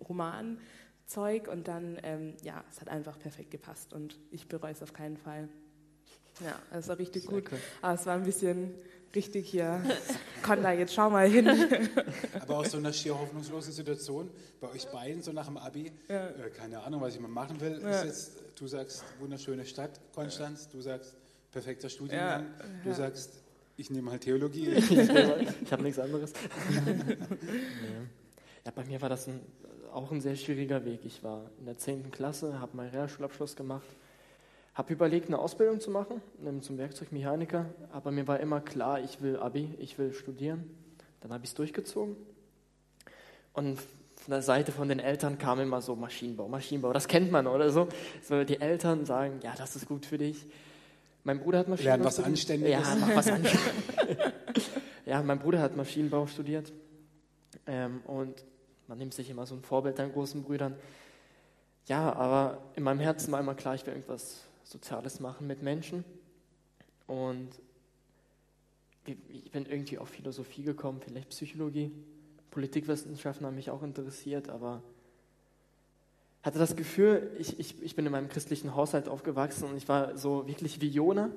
Humanzeug 1.06 1.48
und 1.48 1.68
dann, 1.68 1.98
ähm, 2.04 2.34
ja, 2.44 2.64
es 2.72 2.82
hat 2.82 2.90
einfach 2.90 3.18
perfekt 3.20 3.52
gepasst 3.52 3.94
und 3.94 4.20
ich 4.32 4.48
bereue 4.48 4.72
es 4.72 4.82
auf 4.82 4.94
keinen 4.94 5.18
Fall. 5.18 5.50
Ja, 6.44 6.60
es 6.72 6.88
war 6.88 7.00
richtig 7.00 7.24
Sehr 7.24 7.32
gut. 7.32 7.52
Cool. 7.52 7.60
Aber 7.82 7.94
es 7.94 8.06
war 8.06 8.16
ein 8.16 8.24
bisschen 8.24 8.76
richtig 9.14 9.50
hier 9.50 9.82
Conda, 10.44 10.74
jetzt 10.74 10.94
schau 10.94 11.10
mal 11.10 11.30
hin. 11.30 11.48
Aber 12.42 12.58
aus 12.58 12.72
so 12.72 12.78
einer 12.78 12.92
schier 12.92 13.18
hoffnungslosen 13.18 13.72
Situation, 13.72 14.30
bei 14.60 14.70
euch 14.70 14.86
beiden, 14.88 15.22
so 15.22 15.32
nach 15.32 15.46
dem 15.46 15.58
Abi, 15.58 15.92
ja. 16.10 16.28
äh, 16.28 16.50
keine 16.50 16.84
Ahnung, 16.84 17.02
was 17.02 17.16
ich 17.16 17.22
mal 17.22 17.30
machen 17.30 17.62
will, 17.62 17.80
ja. 17.82 18.02
ist 18.02 18.06
jetzt, 18.06 18.32
du 18.56 18.68
sagst, 18.68 19.06
wunderschöne 19.20 19.66
Stadt, 19.66 20.02
Konstanz, 20.14 20.68
du 20.68 20.82
sagst, 20.82 21.16
perfekter 21.52 21.88
Studiengang, 21.88 22.48
du 22.84 22.94
sagst, 22.94 23.42
ich 23.78 23.90
nehme 23.90 24.12
halt 24.12 24.24
Theologie. 24.24 24.68
ich 24.72 25.72
habe 25.72 25.84
nichts 25.84 26.00
anderes. 26.00 26.34
ja, 28.66 28.72
bei 28.74 28.84
mir 28.86 29.02
war 29.02 29.10
das 29.10 29.28
ein, 29.28 29.40
auch 29.96 30.12
ein 30.12 30.22
sehr 30.22 30.36
schwieriger 30.36 30.84
Weg. 30.86 31.06
Ich 31.06 31.24
war 31.24 31.50
in 31.60 31.66
der 31.66 31.78
10. 31.78 32.12
Klasse, 32.12 32.60
habe 32.60 32.76
meinen 32.76 32.90
Realschulabschluss 32.90 33.56
gemacht, 33.56 33.88
habe 34.74 34.92
überlegt, 34.92 35.28
eine 35.28 35.40
Ausbildung 35.40 35.80
zu 35.80 35.90
machen 35.90 36.22
zum 36.62 36.78
Werkzeugmechaniker, 36.78 37.66
aber 37.94 38.12
mir 38.12 38.28
war 38.28 38.40
immer 38.42 38.60
klar, 38.60 39.00
ich 39.00 39.22
will 39.22 39.38
Abi, 39.38 39.74
ich 39.80 39.98
will 39.98 40.14
studieren. 40.14 40.70
Dann 41.22 41.32
habe 41.32 41.46
ich 41.46 41.52
es 41.52 41.56
durchgezogen. 41.56 42.18
Und 43.54 43.80
von 43.80 44.32
der 44.32 44.42
Seite 44.42 44.72
von 44.74 44.90
den 44.90 45.00
Eltern 45.00 45.38
kam 45.38 45.60
immer 45.62 45.82
so 45.82 45.96
Maschinenbau, 45.96 46.50
Maschinenbau, 46.50 46.92
das 46.92 47.08
kennt 47.08 47.32
man 47.32 47.48
oder 47.48 47.70
so. 47.72 47.88
So 48.22 48.44
die 48.44 48.60
Eltern 48.60 49.06
sagen, 49.06 49.40
ja, 49.44 49.54
das 49.58 49.78
ist 49.78 49.88
gut 49.88 50.06
für 50.06 50.18
dich. 50.18 50.46
Mein 51.24 51.40
Bruder 51.40 51.60
hat 51.60 51.70
Maschinenbau 51.70 51.96
Lern 51.96 52.06
was 52.06 52.14
studiert. 52.16 52.32
Anständiges. 52.32 52.88
Ja, 52.88 52.96
mach 53.00 53.16
was 53.16 53.28
Anständiges. 53.30 54.72
ja, 55.06 55.24
mein 55.24 55.40
Bruder 55.40 55.62
hat 55.62 55.78
Maschinenbau 55.78 56.28
studiert. 56.28 56.74
Ähm, 57.66 58.02
und 58.06 58.44
man 58.88 58.98
nimmt 58.98 59.14
sich 59.14 59.30
immer 59.30 59.46
so 59.46 59.56
ein 59.56 59.62
Vorbild 59.62 60.00
an 60.00 60.12
großen 60.12 60.44
Brüdern. 60.44 60.76
Ja, 61.88 62.14
aber 62.14 62.62
in 62.76 62.84
meinem 62.84 63.00
Herzen 63.00 63.32
war 63.32 63.40
immer 63.40 63.56
klar, 63.56 63.76
ich 63.76 63.86
will 63.86 63.94
irgendwas 63.94 64.44
Soziales 64.64 65.20
machen 65.20 65.48
mit 65.48 65.62
Menschen. 65.62 66.04
Und 67.08 67.50
ich 69.06 69.52
bin 69.52 69.66
irgendwie 69.66 70.00
auf 70.00 70.10
Philosophie 70.10 70.64
gekommen, 70.64 71.00
vielleicht 71.00 71.30
Psychologie. 71.30 71.92
Politikwissenschaften 72.50 73.46
haben 73.46 73.56
mich 73.56 73.70
auch 73.70 73.84
interessiert, 73.84 74.50
aber 74.50 74.82
hatte 76.42 76.58
das 76.58 76.76
Gefühl, 76.76 77.32
ich, 77.38 77.60
ich, 77.60 77.82
ich 77.84 77.96
bin 77.96 78.06
in 78.06 78.12
meinem 78.12 78.30
christlichen 78.30 78.76
Haushalt 78.76 79.08
aufgewachsen 79.08 79.70
und 79.70 79.78
ich 79.78 79.88
war 79.88 80.18
so 80.18 80.48
wirklich 80.48 80.80
wie 80.80 80.88
Jona, 80.88 81.32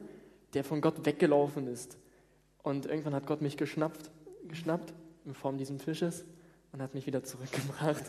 der 0.55 0.65
von 0.65 0.81
Gott 0.81 1.05
weggelaufen 1.05 1.67
ist. 1.67 1.99
Und 2.63 2.87
irgendwann 2.87 3.15
hat 3.15 3.27
Gott 3.27 3.43
mich 3.43 3.57
geschnappt, 3.57 4.11
geschnappt 4.49 4.95
in 5.25 5.35
Form 5.35 5.59
dieses 5.59 5.83
Fisches 5.83 6.25
und 6.73 6.83
hat 6.83 6.95
mich 6.95 7.07
wieder 7.07 7.25
zurückgebracht. 7.25 8.05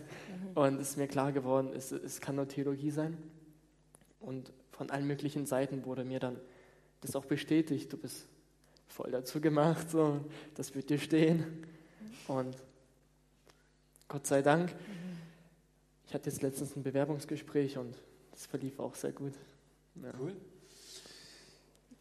Und 0.56 0.80
es 0.80 0.92
ist 0.92 0.98
mir 0.98 1.08
klar 1.08 1.32
geworden, 1.32 1.72
es, 1.76 1.92
es 1.92 2.22
kann 2.22 2.36
nur 2.36 2.48
Theologie 2.48 2.92
sein. 2.92 3.18
Und 4.20 4.52
von 4.72 4.90
allen 4.90 5.08
möglichen 5.08 5.46
Seiten 5.46 5.86
wurde 5.86 6.04
mir 6.04 6.20
dann 6.20 6.38
das 7.02 7.16
auch 7.16 7.26
bestätigt. 7.26 7.92
Du 7.92 7.98
bist 7.98 8.28
voll 8.88 9.12
dazu 9.12 9.40
gemacht, 9.40 9.90
so, 9.90 10.20
das 10.56 10.76
wird 10.76 10.90
dir 10.90 11.00
stehen. 11.00 11.66
Und 12.28 12.56
Gott 14.08 14.28
sei 14.28 14.42
Dank. 14.42 14.76
Ich 16.08 16.14
hatte 16.14 16.30
jetzt 16.30 16.42
letztens 16.42 16.76
ein 16.76 16.84
Bewerbungsgespräch 16.84 17.78
und 17.78 17.96
das 18.32 18.48
verlief 18.48 18.80
auch 18.80 18.96
sehr 18.96 19.12
gut. 19.12 19.34
Ja. 19.96 20.12
Cool. 20.20 20.36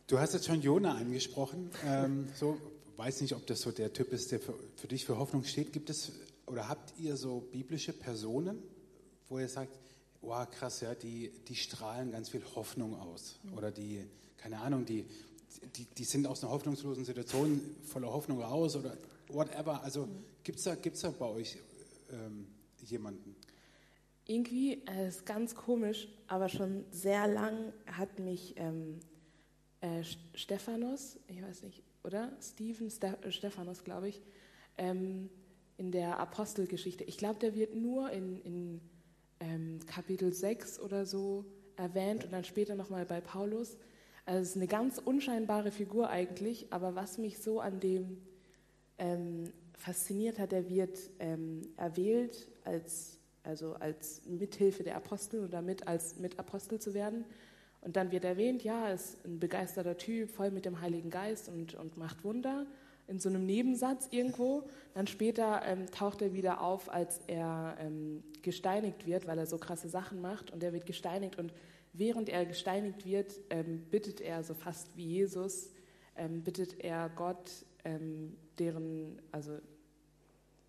Du 0.07 0.19
hast 0.19 0.33
jetzt 0.33 0.47
schon 0.47 0.62
Jona 0.62 0.95
angesprochen. 0.95 1.71
Ähm, 1.85 2.29
so, 2.35 2.57
weiß 2.97 3.21
nicht, 3.21 3.35
ob 3.35 3.47
das 3.47 3.61
so 3.61 3.71
der 3.71 3.93
Typ 3.93 4.12
ist, 4.12 4.33
der 4.33 4.41
für, 4.41 4.55
für 4.77 4.88
dich 4.88 5.05
für 5.05 5.19
Hoffnung 5.19 5.45
steht. 5.45 5.75
Gibt 5.75 5.91
es 5.91 6.12
oder 6.49 6.69
habt 6.69 6.99
ihr 6.99 7.17
so 7.17 7.40
biblische 7.40 7.93
Personen, 7.93 8.62
wo 9.28 9.38
ihr 9.38 9.49
sagt, 9.49 9.78
wow, 10.21 10.49
krass, 10.50 10.81
ja, 10.81 10.95
die, 10.95 11.31
die 11.47 11.55
strahlen 11.55 12.11
ganz 12.11 12.31
viel 12.31 12.43
Hoffnung 12.55 12.99
aus. 12.99 13.38
Oder 13.57 13.71
die, 13.71 14.05
keine 14.37 14.59
Ahnung, 14.59 14.85
die, 14.85 15.05
die, 15.76 15.85
die 15.85 16.05
sind 16.05 16.26
aus 16.26 16.43
einer 16.43 16.52
hoffnungslosen 16.52 17.05
Situation 17.05 17.61
voller 17.85 18.12
Hoffnung 18.12 18.40
raus 18.43 18.76
oder 18.76 18.97
whatever. 19.28 19.83
Also 19.83 20.09
gibt 20.43 20.59
es 20.59 20.64
da, 20.64 20.75
gibt's 20.75 21.00
da 21.00 21.11
bei 21.11 21.26
euch 21.26 21.59
ähm, 22.11 22.47
jemanden? 22.85 23.37
irgendwie, 24.28 24.83
äh, 24.87 25.09
ist 25.09 25.26
ganz 25.26 25.55
komisch, 25.55 26.07
aber 26.28 26.49
schon 26.49 26.85
sehr 26.93 27.26
lang 27.26 27.73
hat 27.87 28.21
mich 28.21 28.55
ähm, 28.57 29.00
äh, 29.81 30.05
Stephanos, 30.35 31.19
ich 31.26 31.43
weiß 31.43 31.62
nicht, 31.62 31.83
oder? 32.05 32.31
Stephen 32.40 32.90
Ste 32.90 33.19
Stephanos, 33.31 33.83
glaube 33.83 34.11
ich, 34.11 34.21
ähm, 34.76 35.31
in 35.78 35.90
der 35.90 36.18
Apostelgeschichte. 36.18 37.04
Ich 37.04 37.16
glaube, 37.16 37.38
der 37.38 37.54
wird 37.54 37.75
nur 37.75 38.11
in, 38.11 38.37
in 38.42 38.80
ähm, 39.40 39.78
Kapitel 39.87 40.32
6 40.32 40.80
oder 40.80 41.06
so 41.06 41.47
erwähnt 41.76 42.25
und 42.25 42.32
dann 42.32 42.44
später 42.44 42.75
nochmal 42.75 43.06
bei 43.06 43.20
Paulus. 43.20 43.78
Also 44.26 44.42
es 44.42 44.49
ist 44.50 44.56
eine 44.56 44.66
ganz 44.66 44.99
unscheinbare 44.99 45.70
Figur 45.70 46.11
eigentlich, 46.11 46.66
aber 46.70 46.94
was 46.94 47.16
mich 47.16 47.38
so 47.38 47.61
an 47.61 47.80
dem 47.80 48.18
ähm, 48.99 49.52
fasziniert 49.73 50.38
hat, 50.38 50.52
er 50.52 50.68
wird 50.68 50.99
ähm, 51.20 51.62
erwählt 51.76 52.49
als 52.64 53.18
also 53.44 53.75
als 53.75 54.20
Mithilfe 54.26 54.82
der 54.82 54.97
Apostel 54.97 55.44
oder 55.44 55.62
mit 55.62 55.88
als 55.88 56.18
Mitapostel 56.18 56.78
zu 56.78 56.92
werden. 56.92 57.25
Und 57.80 57.97
dann 57.97 58.11
wird 58.11 58.25
erwähnt, 58.25 58.62
ja, 58.62 58.88
er 58.88 58.94
ist 58.94 59.25
ein 59.25 59.38
begeisterter 59.38 59.97
Typ, 59.97 60.30
voll 60.30 60.50
mit 60.50 60.66
dem 60.66 60.80
Heiligen 60.80 61.08
Geist 61.08 61.49
und, 61.49 61.75
und 61.75 61.97
macht 61.97 62.25
Wunder 62.25 62.66
in 63.09 63.19
so 63.19 63.29
einem 63.29 63.45
Nebensatz 63.45 64.09
irgendwo. 64.11 64.69
Dann 64.95 65.07
später 65.07 65.62
ähm, 65.65 65.87
taucht 65.91 66.23
er 66.23 66.35
wieder 66.35 66.61
auf, 66.61 66.93
als 66.93 67.21
er 67.27 67.77
ähm, 67.81 68.23
gesteinigt 68.43 69.07
wird, 69.07 69.27
weil 69.27 69.38
er 69.38 69.47
so 69.47 69.59
krasse 69.59 69.88
Sachen 69.88 70.21
macht 70.21 70.50
und 70.53 70.62
er 70.62 70.73
wird 70.73 70.87
gesteinigt 70.87 71.38
und 71.38 71.53
während 71.93 72.29
er 72.29 72.47
gesteinigt 72.47 73.05
wird, 73.05 73.41
ähm, 73.50 73.83
bittet 73.91 74.21
er, 74.21 74.45
so 74.45 74.55
fast 74.55 74.97
wie 74.97 75.07
Jesus, 75.07 75.71
ähm, 76.17 76.43
bittet 76.43 76.81
er 76.85 77.09
Gott, 77.09 77.50
ähm, 77.85 78.37
deren, 78.59 79.21
also 79.33 79.59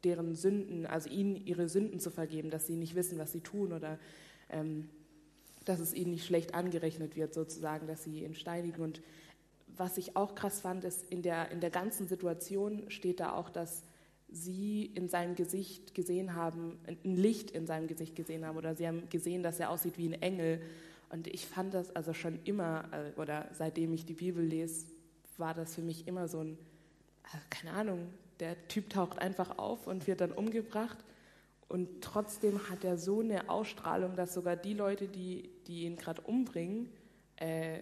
deren 0.03 0.35
Sünden, 0.35 0.85
also 0.85 1.09
ihnen 1.09 1.35
ihre 1.45 1.67
Sünden 1.67 1.99
zu 1.99 2.09
vergeben, 2.09 2.49
dass 2.49 2.67
sie 2.67 2.75
nicht 2.75 2.95
wissen, 2.95 3.19
was 3.19 3.31
sie 3.31 3.41
tun 3.41 3.73
oder 3.73 3.99
ähm, 4.49 4.89
dass 5.65 5.79
es 5.79 5.93
ihnen 5.93 6.11
nicht 6.11 6.25
schlecht 6.25 6.55
angerechnet 6.55 7.15
wird, 7.15 7.33
sozusagen, 7.33 7.85
dass 7.85 8.03
sie 8.03 8.23
ihn 8.23 8.33
steinigen. 8.33 8.81
Und 8.81 9.01
was 9.79 9.97
ich 9.97 10.15
auch 10.17 10.35
krass 10.35 10.59
fand, 10.59 10.83
ist, 10.83 11.09
in 11.09 11.21
der, 11.21 11.51
in 11.51 11.61
der 11.61 11.69
ganzen 11.69 12.07
Situation 12.07 12.83
steht 12.89 13.21
da 13.21 13.33
auch, 13.33 13.49
dass 13.49 13.83
sie 14.27 14.85
in 14.85 15.09
seinem 15.09 15.35
Gesicht 15.35 15.95
gesehen 15.95 16.35
haben, 16.35 16.77
ein 16.85 17.15
Licht 17.15 17.51
in 17.51 17.65
seinem 17.65 17.87
Gesicht 17.87 18.15
gesehen 18.15 18.45
haben 18.45 18.57
oder 18.57 18.75
sie 18.75 18.87
haben 18.87 19.09
gesehen, 19.09 19.41
dass 19.41 19.59
er 19.59 19.69
aussieht 19.69 19.97
wie 19.97 20.09
ein 20.09 20.21
Engel. 20.21 20.61
Und 21.09 21.27
ich 21.27 21.47
fand 21.47 21.73
das 21.73 21.95
also 21.95 22.13
schon 22.13 22.39
immer, 22.43 22.83
äh, 22.91 23.19
oder 23.19 23.47
seitdem 23.53 23.93
ich 23.93 24.05
die 24.05 24.13
Bibel 24.13 24.43
lese, 24.43 24.85
war 25.37 25.53
das 25.53 25.73
für 25.75 25.81
mich 25.81 26.07
immer 26.07 26.27
so 26.27 26.41
ein, 26.41 26.57
also 27.23 27.45
keine 27.49 27.71
Ahnung, 27.71 28.09
der 28.39 28.67
Typ 28.67 28.89
taucht 28.89 29.19
einfach 29.19 29.57
auf 29.57 29.87
und 29.87 30.07
wird 30.07 30.21
dann 30.21 30.33
umgebracht. 30.33 30.97
Und 31.69 32.01
trotzdem 32.01 32.69
hat 32.69 32.83
er 32.83 32.97
so 32.97 33.21
eine 33.21 33.49
Ausstrahlung, 33.49 34.15
dass 34.15 34.33
sogar 34.33 34.55
die 34.55 34.73
Leute, 34.73 35.07
die, 35.07 35.49
die 35.67 35.83
ihn 35.83 35.95
gerade 35.95 36.21
umbringen, 36.21 36.89
äh, 37.37 37.79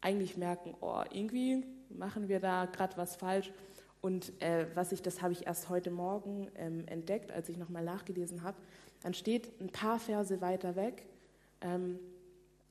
eigentlich 0.00 0.36
merken, 0.36 0.74
oh, 0.80 1.02
irgendwie 1.10 1.64
machen 1.88 2.28
wir 2.28 2.40
da 2.40 2.66
gerade 2.66 2.96
was 2.96 3.16
falsch. 3.16 3.52
Und 4.00 4.40
äh, 4.40 4.66
was 4.74 4.92
ich, 4.92 5.02
das 5.02 5.20
habe 5.20 5.32
ich 5.32 5.46
erst 5.46 5.68
heute 5.68 5.90
Morgen 5.90 6.48
ähm, 6.56 6.86
entdeckt, 6.86 7.30
als 7.32 7.48
ich 7.48 7.58
nochmal 7.58 7.84
nachgelesen 7.84 8.42
habe. 8.42 8.56
Dann 9.02 9.14
steht 9.14 9.60
ein 9.60 9.68
paar 9.68 9.98
Verse 9.98 10.40
weiter 10.40 10.74
weg, 10.76 11.04
ähm, 11.60 11.98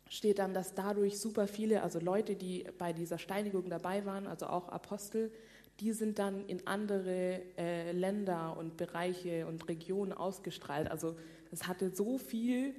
steht 0.09 0.39
dann, 0.39 0.53
dass 0.53 0.74
dadurch 0.74 1.19
super 1.19 1.48
viele, 1.48 1.83
also 1.83 2.00
Leute, 2.00 2.36
die 2.36 2.65
bei 2.77 2.93
dieser 2.93 3.19
Steinigung 3.19 3.69
dabei 3.69 4.05
waren, 4.05 4.25
also 4.25 4.48
auch 4.48 4.69
Apostel, 4.69 5.31
die 5.79 5.93
sind 5.93 6.19
dann 6.19 6.45
in 6.48 6.65
andere 6.67 7.41
äh, 7.57 7.91
Länder 7.91 8.57
und 8.57 8.75
Bereiche 8.75 9.45
und 9.48 9.67
Regionen 9.69 10.12
ausgestrahlt. 10.13 10.89
Also 10.89 11.15
es 11.51 11.67
hatte 11.67 11.95
so 11.95 12.17
viel 12.17 12.74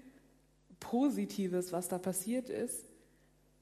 Positives, 0.80 1.73
was 1.73 1.88
da 1.88 1.99
passiert 1.99 2.50
ist. 2.50 2.89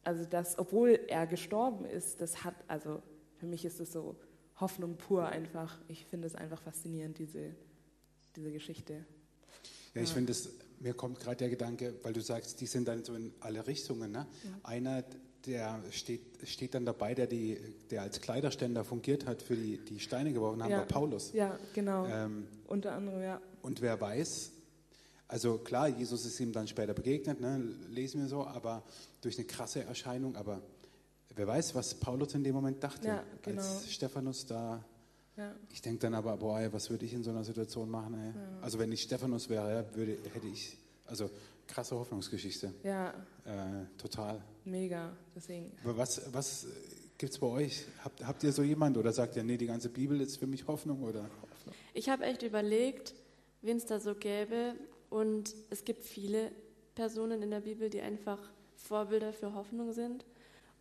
Also 0.04 0.24
dass, 0.24 0.58
obwohl 0.58 1.00
er 1.08 1.26
gestorben 1.26 1.84
ist, 1.84 2.20
das 2.20 2.44
hat, 2.44 2.54
also 2.66 3.02
für 3.38 3.46
mich 3.46 3.64
ist 3.64 3.80
es 3.80 3.92
so 3.92 4.16
Hoffnung 4.56 4.96
pur 4.96 5.26
einfach. 5.26 5.78
Ich 5.88 6.04
finde 6.06 6.26
es 6.26 6.34
einfach 6.34 6.60
faszinierend, 6.60 7.18
diese, 7.18 7.54
diese 8.36 8.50
Geschichte. 8.52 9.04
Ja, 9.94 10.02
ich 10.02 10.08
ja. 10.08 10.14
finde 10.14 10.32
es, 10.32 10.50
mir 10.80 10.94
kommt 10.94 11.20
gerade 11.20 11.36
der 11.36 11.50
Gedanke, 11.50 11.94
weil 12.02 12.12
du 12.12 12.20
sagst, 12.20 12.60
die 12.60 12.66
sind 12.66 12.88
dann 12.88 13.04
so 13.04 13.14
in 13.14 13.32
alle 13.40 13.66
Richtungen. 13.66 14.10
Ne? 14.10 14.26
Ja. 14.44 14.50
Einer, 14.64 15.04
der 15.46 15.82
steht, 15.90 16.22
steht 16.44 16.74
dann 16.74 16.84
dabei, 16.84 17.14
der, 17.14 17.26
die, 17.26 17.58
der 17.90 18.02
als 18.02 18.20
Kleiderständer 18.20 18.84
fungiert 18.84 19.26
hat, 19.26 19.42
für 19.42 19.56
die, 19.56 19.78
die 19.78 20.00
Steine 20.00 20.32
geworfen 20.32 20.62
haben, 20.62 20.70
ja. 20.70 20.78
war 20.78 20.86
Paulus. 20.86 21.32
Ja, 21.32 21.58
genau. 21.74 22.06
Ähm, 22.06 22.48
Unter 22.66 22.92
anderem, 22.92 23.22
ja. 23.22 23.40
Und 23.62 23.80
wer 23.80 24.00
weiß, 24.00 24.52
also 25.28 25.58
klar, 25.58 25.88
Jesus 25.88 26.24
ist 26.24 26.40
ihm 26.40 26.52
dann 26.52 26.66
später 26.66 26.94
begegnet, 26.94 27.40
ne, 27.40 27.62
lesen 27.90 28.20
wir 28.20 28.28
so, 28.28 28.46
aber 28.46 28.82
durch 29.20 29.36
eine 29.38 29.46
krasse 29.46 29.84
Erscheinung, 29.84 30.36
aber 30.36 30.60
wer 31.36 31.46
weiß, 31.46 31.74
was 31.74 31.94
Paulus 31.94 32.34
in 32.34 32.42
dem 32.42 32.54
Moment 32.54 32.82
dachte, 32.82 33.08
ja, 33.08 33.22
genau. 33.42 33.62
als 33.62 33.92
Stephanus 33.92 34.46
da. 34.46 34.84
Ja. 35.36 35.54
Ich 35.70 35.82
denke 35.82 36.00
dann 36.00 36.14
aber, 36.14 36.36
boah, 36.36 36.72
was 36.72 36.90
würde 36.90 37.04
ich 37.04 37.12
in 37.12 37.22
so 37.22 37.30
einer 37.30 37.44
Situation 37.44 37.88
machen? 37.88 38.14
Ja. 38.14 38.62
Also 38.62 38.78
wenn 38.78 38.90
ich 38.90 39.02
Stephanus 39.02 39.48
wäre, 39.48 39.86
würde, 39.94 40.18
hätte 40.32 40.48
ich, 40.48 40.76
also 41.06 41.30
krasse 41.68 41.94
Hoffnungsgeschichte. 41.94 42.74
Ja. 42.82 43.10
Äh, 43.44 43.86
total. 43.98 44.42
Mega, 44.64 45.16
deswegen. 45.36 45.70
Was, 45.84 46.22
was 46.32 46.66
Gibt 47.18 47.32
es 47.32 47.38
bei 47.40 47.48
euch, 47.48 47.84
habt, 48.04 48.24
habt 48.24 48.44
ihr 48.44 48.52
so 48.52 48.62
jemand 48.62 48.96
oder 48.96 49.12
sagt 49.12 49.34
ihr, 49.34 49.42
nee, 49.42 49.56
die 49.56 49.66
ganze 49.66 49.88
Bibel 49.88 50.20
ist 50.20 50.36
für 50.36 50.46
mich 50.46 50.68
Hoffnung? 50.68 51.02
Oder? 51.02 51.28
Ich 51.92 52.08
habe 52.08 52.24
echt 52.24 52.44
überlegt, 52.44 53.12
wen 53.60 53.76
es 53.76 53.86
da 53.86 53.98
so 53.98 54.14
gäbe. 54.14 54.74
Und 55.10 55.54
es 55.70 55.84
gibt 55.84 56.04
viele 56.04 56.50
Personen 56.94 57.42
in 57.42 57.50
der 57.50 57.60
Bibel, 57.60 57.90
die 57.90 58.00
einfach 58.00 58.38
Vorbilder 58.76 59.32
für 59.32 59.54
Hoffnung 59.54 59.92
sind. 59.92 60.24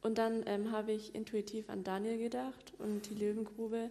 Und 0.02 0.18
dann 0.18 0.44
ähm, 0.46 0.72
habe 0.72 0.92
ich 0.92 1.16
intuitiv 1.16 1.70
an 1.70 1.84
Daniel 1.84 2.18
gedacht 2.18 2.74
und 2.78 3.10
die 3.10 3.16
Löwengrube. 3.16 3.90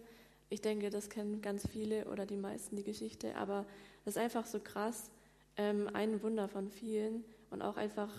Ich 0.49 0.61
denke, 0.61 0.91
das 0.91 1.11
kennen 1.11 1.43
ganz 1.43 1.67
viele 1.67 2.07
oder 2.07 2.25
die 2.27 2.37
meisten 2.37 2.77
die 2.77 2.85
Geschichte, 2.85 3.35
aber 3.37 3.67
das 4.05 4.17
ist 4.17 4.23
einfach 4.23 4.47
so 4.47 4.61
krass, 4.61 5.11
ähm, 5.57 5.91
ein 5.93 6.23
Wunder 6.23 6.49
von 6.49 6.71
vielen 6.71 7.25
und 7.51 7.63
auch 7.63 7.77
einfach, 7.77 8.11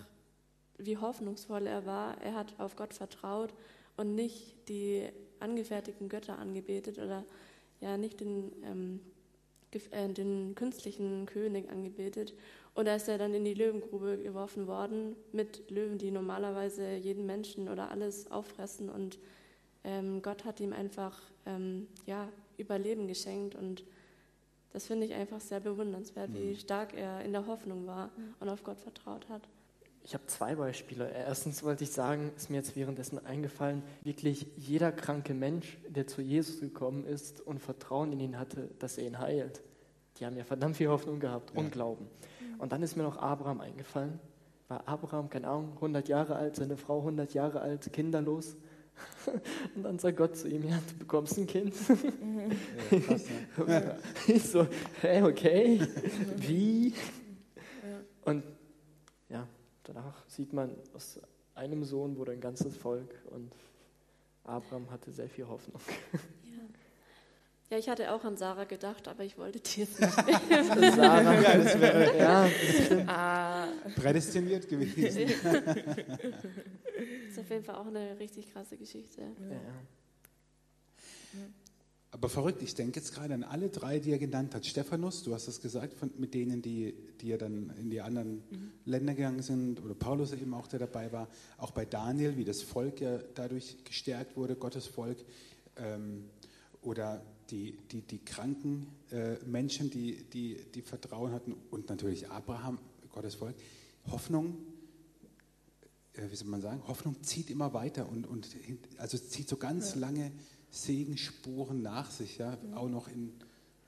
wie 0.76 0.98
hoffnungsvoll 0.98 1.66
er 1.66 1.86
war. 1.86 2.20
Er 2.20 2.34
hat 2.34 2.54
auf 2.58 2.76
Gott 2.76 2.92
vertraut 2.92 3.54
und 3.96 4.14
nicht 4.14 4.68
die 4.68 5.08
angefertigten 5.40 6.08
Götter 6.08 6.38
angebetet 6.38 6.98
oder 6.98 7.24
ja 7.80 7.96
nicht 7.96 8.20
den, 8.20 8.52
ähm, 8.64 9.00
äh, 9.00 9.17
den 9.72 10.54
künstlichen 10.54 11.26
König 11.26 11.70
angebetet. 11.70 12.34
Und 12.74 12.86
da 12.86 12.94
ist 12.94 13.08
er 13.08 13.18
dann 13.18 13.34
in 13.34 13.44
die 13.44 13.54
Löwengrube 13.54 14.18
geworfen 14.18 14.66
worden 14.66 15.16
mit 15.32 15.68
Löwen, 15.70 15.98
die 15.98 16.10
normalerweise 16.10 16.94
jeden 16.94 17.26
Menschen 17.26 17.68
oder 17.68 17.90
alles 17.90 18.30
auffressen. 18.30 18.88
Und 18.88 19.18
ähm, 19.84 20.22
Gott 20.22 20.44
hat 20.44 20.60
ihm 20.60 20.72
einfach 20.72 21.20
ähm, 21.46 21.88
ja, 22.06 22.28
Überleben 22.56 23.08
geschenkt. 23.08 23.54
Und 23.54 23.84
das 24.72 24.86
finde 24.86 25.06
ich 25.06 25.14
einfach 25.14 25.40
sehr 25.40 25.60
bewundernswert, 25.60 26.32
wie 26.34 26.50
mhm. 26.50 26.56
stark 26.56 26.94
er 26.94 27.24
in 27.24 27.32
der 27.32 27.46
Hoffnung 27.46 27.86
war 27.86 28.06
mhm. 28.16 28.34
und 28.40 28.48
auf 28.48 28.62
Gott 28.62 28.78
vertraut 28.78 29.28
hat. 29.28 29.42
Ich 30.08 30.14
habe 30.14 30.24
zwei 30.24 30.54
Beispiele. 30.54 31.10
Erstens 31.10 31.62
wollte 31.62 31.84
ich 31.84 31.90
sagen, 31.90 32.32
ist 32.34 32.48
mir 32.48 32.56
jetzt 32.56 32.74
währenddessen 32.74 33.22
eingefallen, 33.26 33.82
wirklich 34.04 34.46
jeder 34.56 34.90
kranke 34.90 35.34
Mensch, 35.34 35.76
der 35.86 36.06
zu 36.06 36.22
Jesus 36.22 36.60
gekommen 36.60 37.04
ist 37.04 37.42
und 37.42 37.58
Vertrauen 37.58 38.14
in 38.14 38.20
ihn 38.20 38.38
hatte, 38.38 38.70
dass 38.78 38.96
er 38.96 39.06
ihn 39.06 39.18
heilt. 39.18 39.60
Die 40.16 40.24
haben 40.24 40.38
ja 40.38 40.44
verdammt 40.44 40.78
viel 40.78 40.88
Hoffnung 40.88 41.20
gehabt 41.20 41.50
ja. 41.52 41.60
und 41.60 41.72
Glauben. 41.72 42.08
Und 42.56 42.72
dann 42.72 42.82
ist 42.82 42.96
mir 42.96 43.02
noch 43.02 43.18
Abraham 43.18 43.60
eingefallen. 43.60 44.18
War 44.68 44.88
Abraham, 44.88 45.28
keine 45.28 45.46
Ahnung, 45.46 45.72
100 45.74 46.08
Jahre 46.08 46.36
alt, 46.36 46.56
seine 46.56 46.78
Frau 46.78 47.00
100 47.00 47.34
Jahre 47.34 47.60
alt, 47.60 47.92
kinderlos. 47.92 48.56
Und 49.76 49.82
dann 49.82 49.98
sagt 49.98 50.16
Gott 50.16 50.38
zu 50.38 50.48
ihm, 50.48 50.66
ja, 50.66 50.78
du 50.88 50.96
bekommst 51.00 51.36
ein 51.36 51.46
Kind. 51.46 51.74
Ja, 52.90 52.98
krass, 52.98 53.24
ne? 53.58 53.98
Ich 54.26 54.44
so, 54.44 54.66
hey, 55.02 55.22
okay, 55.22 55.86
wie? 56.38 56.94
Und 58.24 58.42
danach 59.88 60.28
sieht 60.28 60.52
man, 60.52 60.76
aus 60.94 61.20
einem 61.54 61.82
Sohn 61.82 62.16
wurde 62.16 62.32
ein 62.32 62.40
ganzes 62.40 62.76
Volk 62.76 63.14
und 63.30 63.50
Abraham 64.44 64.90
hatte 64.90 65.10
sehr 65.10 65.28
viel 65.28 65.48
Hoffnung. 65.48 65.80
Ja, 67.70 67.76
ich 67.76 67.88
hatte 67.88 68.12
auch 68.12 68.24
an 68.24 68.38
Sarah 68.38 68.64
gedacht, 68.64 69.08
aber 69.08 69.24
ich 69.24 69.36
wollte 69.36 69.60
dir 69.60 69.84
es 69.84 69.98
nicht. 69.98 70.14
Sarah, 70.96 71.34
ja, 71.38 71.58
das 71.58 71.78
wäre 71.78 72.16
ja, 72.16 72.48
ah. 73.06 73.68
prädestiniert 73.94 74.66
gewesen. 74.68 75.30
das 75.42 75.54
ist 77.28 77.38
auf 77.38 77.50
jeden 77.50 77.64
Fall 77.64 77.74
auch 77.74 77.86
eine 77.86 78.18
richtig 78.18 78.50
krasse 78.50 78.78
Geschichte. 78.78 79.20
Ja. 79.20 79.60
Aber 82.10 82.30
verrückt, 82.30 82.62
ich 82.62 82.74
denke 82.74 82.98
jetzt 82.98 83.14
gerade 83.14 83.34
an 83.34 83.44
alle 83.44 83.68
drei, 83.68 83.98
die 83.98 84.12
er 84.12 84.18
genannt 84.18 84.54
hat. 84.54 84.64
Stephanus, 84.64 85.24
du 85.24 85.34
hast 85.34 85.46
das 85.46 85.60
gesagt, 85.60 85.92
von, 85.92 86.10
mit 86.16 86.32
denen, 86.32 86.62
die, 86.62 86.94
die 87.20 87.28
ja 87.28 87.36
dann 87.36 87.70
in 87.78 87.90
die 87.90 88.00
anderen 88.00 88.36
mhm. 88.50 88.70
Länder 88.86 89.14
gegangen 89.14 89.42
sind, 89.42 89.84
oder 89.84 89.94
Paulus 89.94 90.32
eben 90.32 90.54
auch, 90.54 90.66
der 90.68 90.78
dabei 90.78 91.12
war. 91.12 91.28
Auch 91.58 91.70
bei 91.70 91.84
Daniel, 91.84 92.38
wie 92.38 92.44
das 92.44 92.62
Volk 92.62 93.02
ja 93.02 93.18
dadurch 93.34 93.84
gestärkt 93.84 94.36
wurde, 94.36 94.56
Gottes 94.56 94.86
Volk. 94.86 95.18
Ähm, 95.76 96.24
oder 96.80 97.22
die, 97.50 97.76
die, 97.90 98.02
die 98.02 98.18
kranken 98.18 98.86
äh, 99.10 99.34
Menschen, 99.44 99.90
die, 99.90 100.24
die, 100.32 100.56
die 100.74 100.82
Vertrauen 100.82 101.32
hatten 101.32 101.54
und 101.70 101.88
natürlich 101.90 102.30
Abraham, 102.30 102.78
Gottes 103.12 103.34
Volk. 103.34 103.54
Hoffnung, 104.10 104.56
äh, 106.14 106.30
wie 106.30 106.36
soll 106.36 106.48
man 106.48 106.62
sagen, 106.62 106.82
Hoffnung 106.86 107.22
zieht 107.22 107.50
immer 107.50 107.74
weiter 107.74 108.08
und, 108.08 108.26
und 108.26 108.48
also 108.96 109.18
zieht 109.18 109.48
so 109.48 109.56
ganz 109.56 109.94
ja. 109.94 110.00
lange 110.00 110.32
Segenspuren 110.70 111.82
nach 111.82 112.10
sich, 112.10 112.38
ja, 112.38 112.58
auch 112.74 112.88
noch 112.88 113.08
in 113.08 113.32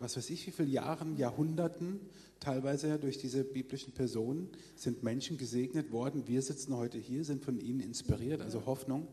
was 0.00 0.16
weiß 0.16 0.30
ich, 0.30 0.46
wie 0.46 0.50
viele 0.50 0.68
Jahren, 0.68 1.16
Jahrhunderten, 1.16 2.00
teilweise 2.40 2.88
ja 2.88 2.98
durch 2.98 3.18
diese 3.18 3.44
biblischen 3.44 3.92
Personen, 3.92 4.48
sind 4.74 5.02
Menschen 5.02 5.36
gesegnet 5.36 5.92
worden. 5.92 6.26
Wir 6.26 6.40
sitzen 6.40 6.74
heute 6.74 6.98
hier, 6.98 7.22
sind 7.22 7.44
von 7.44 7.60
ihnen 7.60 7.80
inspiriert. 7.80 8.40
Also 8.40 8.64
Hoffnung 8.64 9.06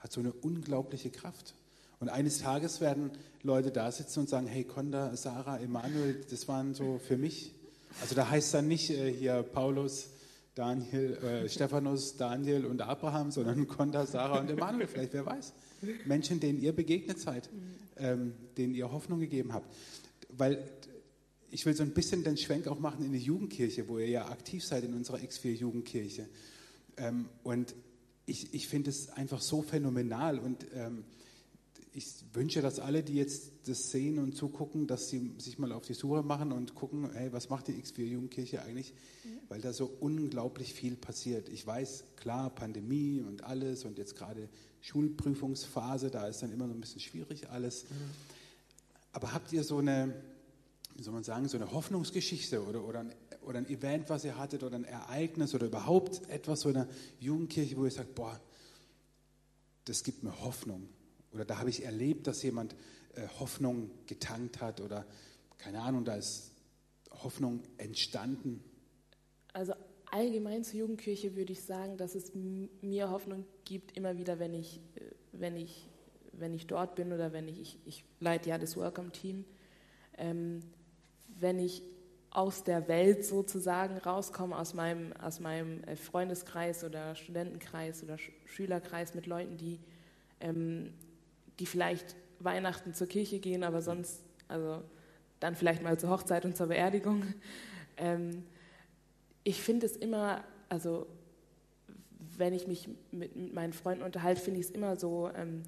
hat 0.00 0.12
so 0.12 0.20
eine 0.20 0.32
unglaubliche 0.32 1.10
Kraft. 1.10 1.54
Und 2.00 2.08
eines 2.08 2.40
Tages 2.40 2.80
werden 2.80 3.12
Leute 3.44 3.70
da 3.70 3.92
sitzen 3.92 4.20
und 4.20 4.28
sagen, 4.28 4.48
hey 4.48 4.64
Konda, 4.64 5.16
Sarah, 5.16 5.58
Emanuel, 5.58 6.20
das 6.28 6.48
waren 6.48 6.74
so 6.74 6.98
für 6.98 7.16
mich. 7.16 7.54
Also 8.00 8.16
da 8.16 8.28
heißt 8.28 8.52
dann 8.54 8.66
nicht 8.66 8.90
äh, 8.90 9.12
hier 9.12 9.44
Paulus, 9.44 10.08
Daniel, 10.56 11.14
äh, 11.18 11.48
Stephanus, 11.48 12.16
Daniel 12.16 12.66
und 12.66 12.82
Abraham, 12.82 13.30
sondern 13.30 13.68
Konda, 13.68 14.06
Sarah 14.06 14.40
und 14.40 14.50
Emanuel, 14.50 14.88
vielleicht, 14.88 15.12
wer 15.12 15.24
weiß. 15.24 15.52
Menschen, 16.04 16.40
denen 16.40 16.60
ihr 16.60 16.72
begegnet 16.72 17.18
seid, 17.18 17.48
ähm, 17.96 18.34
denen 18.56 18.74
ihr 18.74 18.90
Hoffnung 18.90 19.20
gegeben 19.20 19.52
habt. 19.52 19.74
Weil 20.28 20.62
ich 21.50 21.66
will 21.66 21.74
so 21.74 21.82
ein 21.82 21.92
bisschen 21.92 22.24
den 22.24 22.36
Schwenk 22.36 22.66
auch 22.66 22.78
machen 22.78 23.04
in 23.04 23.12
die 23.12 23.18
Jugendkirche, 23.18 23.86
wo 23.88 23.98
ihr 23.98 24.08
ja 24.08 24.28
aktiv 24.28 24.64
seid 24.64 24.84
in 24.84 24.94
unserer 24.94 25.18
X4 25.18 25.50
Jugendkirche. 25.50 26.28
Ähm, 26.96 27.28
und 27.42 27.74
ich, 28.26 28.54
ich 28.54 28.68
finde 28.68 28.90
es 28.90 29.10
einfach 29.10 29.40
so 29.40 29.62
phänomenal 29.62 30.38
und 30.38 30.66
ähm, 30.74 31.04
ich 31.94 32.06
wünsche, 32.32 32.62
dass 32.62 32.78
alle, 32.78 33.02
die 33.02 33.14
jetzt 33.14 33.52
das 33.66 33.90
sehen 33.90 34.18
und 34.18 34.34
zugucken, 34.34 34.86
dass 34.86 35.10
sie 35.10 35.32
sich 35.38 35.58
mal 35.58 35.72
auf 35.72 35.84
die 35.84 35.94
Suche 35.94 36.22
machen 36.22 36.50
und 36.50 36.74
gucken, 36.74 37.10
hey, 37.12 37.32
was 37.32 37.50
macht 37.50 37.68
die 37.68 37.72
X4 37.72 38.04
Jugendkirche 38.04 38.62
eigentlich? 38.62 38.94
Mhm. 39.24 39.28
Weil 39.48 39.60
da 39.60 39.72
so 39.74 39.92
unglaublich 40.00 40.72
viel 40.72 40.96
passiert. 40.96 41.50
Ich 41.50 41.66
weiß, 41.66 42.04
klar, 42.16 42.48
Pandemie 42.48 43.20
und 43.20 43.44
alles 43.44 43.84
und 43.84 43.98
jetzt 43.98 44.16
gerade 44.16 44.48
Schulprüfungsphase, 44.80 46.10
da 46.10 46.26
ist 46.26 46.42
dann 46.42 46.50
immer 46.50 46.66
so 46.66 46.72
ein 46.72 46.80
bisschen 46.80 47.00
schwierig 47.00 47.50
alles. 47.50 47.84
Mhm. 47.84 47.94
Aber 49.12 49.34
habt 49.34 49.52
ihr 49.52 49.62
so 49.62 49.78
eine, 49.78 50.14
wie 50.96 51.02
soll 51.02 51.12
man 51.12 51.24
sagen, 51.24 51.46
so 51.48 51.58
eine 51.58 51.72
Hoffnungsgeschichte 51.72 52.64
oder, 52.66 52.84
oder, 52.84 53.00
ein, 53.00 53.14
oder 53.42 53.58
ein 53.58 53.68
Event, 53.68 54.08
was 54.08 54.24
ihr 54.24 54.38
hattet 54.38 54.62
oder 54.62 54.76
ein 54.76 54.84
Ereignis 54.84 55.54
oder 55.54 55.66
überhaupt 55.66 56.26
etwas 56.30 56.62
so 56.62 56.70
in 56.70 56.76
der 56.76 56.88
Jugendkirche, 57.20 57.76
wo 57.76 57.84
ihr 57.84 57.90
sagt, 57.90 58.14
boah, 58.14 58.40
das 59.84 60.04
gibt 60.04 60.22
mir 60.22 60.40
Hoffnung 60.40 60.88
oder 61.32 61.44
da 61.44 61.58
habe 61.58 61.70
ich 61.70 61.84
erlebt, 61.84 62.26
dass 62.26 62.42
jemand 62.42 62.74
äh, 63.14 63.26
Hoffnung 63.38 63.90
getankt 64.06 64.60
hat 64.60 64.80
oder 64.80 65.06
keine 65.58 65.80
Ahnung, 65.80 66.04
da 66.04 66.16
ist 66.16 66.52
Hoffnung 67.10 67.62
entstanden. 67.78 68.62
Also 69.52 69.74
allgemein 70.10 70.64
zur 70.64 70.80
Jugendkirche 70.80 71.36
würde 71.36 71.52
ich 71.52 71.62
sagen, 71.62 71.96
dass 71.96 72.14
es 72.14 72.32
mir 72.34 73.10
Hoffnung 73.10 73.44
gibt, 73.64 73.96
immer 73.96 74.18
wieder, 74.18 74.38
wenn 74.38 74.54
ich, 74.54 74.80
äh, 74.96 75.10
wenn 75.32 75.56
ich, 75.56 75.88
wenn 76.32 76.54
ich 76.54 76.66
dort 76.66 76.94
bin 76.94 77.12
oder 77.12 77.32
wenn 77.32 77.48
ich, 77.48 77.60
ich, 77.60 77.78
ich 77.84 78.04
leite 78.20 78.50
ja 78.50 78.58
das 78.58 78.76
Welcome-Team, 78.76 79.44
ähm, 80.18 80.60
wenn 81.38 81.58
ich 81.58 81.82
aus 82.30 82.64
der 82.64 82.88
Welt 82.88 83.26
sozusagen 83.26 83.98
rauskomme, 83.98 84.56
aus 84.56 84.72
meinem, 84.74 85.12
aus 85.14 85.38
meinem 85.40 85.84
äh, 85.84 85.96
Freundeskreis 85.96 86.82
oder 86.82 87.14
Studentenkreis 87.14 88.02
oder 88.02 88.16
Schülerkreis 88.46 89.14
mit 89.14 89.26
Leuten, 89.26 89.58
die 89.58 89.80
ähm, 90.40 90.94
die 91.58 91.66
vielleicht 91.66 92.16
Weihnachten 92.40 92.94
zur 92.94 93.06
Kirche 93.06 93.38
gehen, 93.38 93.64
aber 93.64 93.82
sonst, 93.82 94.22
also 94.48 94.82
dann 95.40 95.54
vielleicht 95.54 95.82
mal 95.82 95.98
zur 95.98 96.10
Hochzeit 96.10 96.44
und 96.44 96.56
zur 96.56 96.68
Beerdigung. 96.68 97.24
Ähm, 97.96 98.44
ich 99.44 99.60
finde 99.60 99.86
es 99.86 99.96
immer, 99.96 100.44
also 100.68 101.06
wenn 102.38 102.54
ich 102.54 102.66
mich 102.66 102.88
mit, 103.10 103.36
mit 103.36 103.52
meinen 103.52 103.72
Freunden 103.72 104.02
unterhalte, 104.02 104.40
finde 104.40 104.60
ich 104.60 104.66
es 104.66 104.72
immer 104.72 104.96
so 104.96 105.30
ähm, 105.34 105.62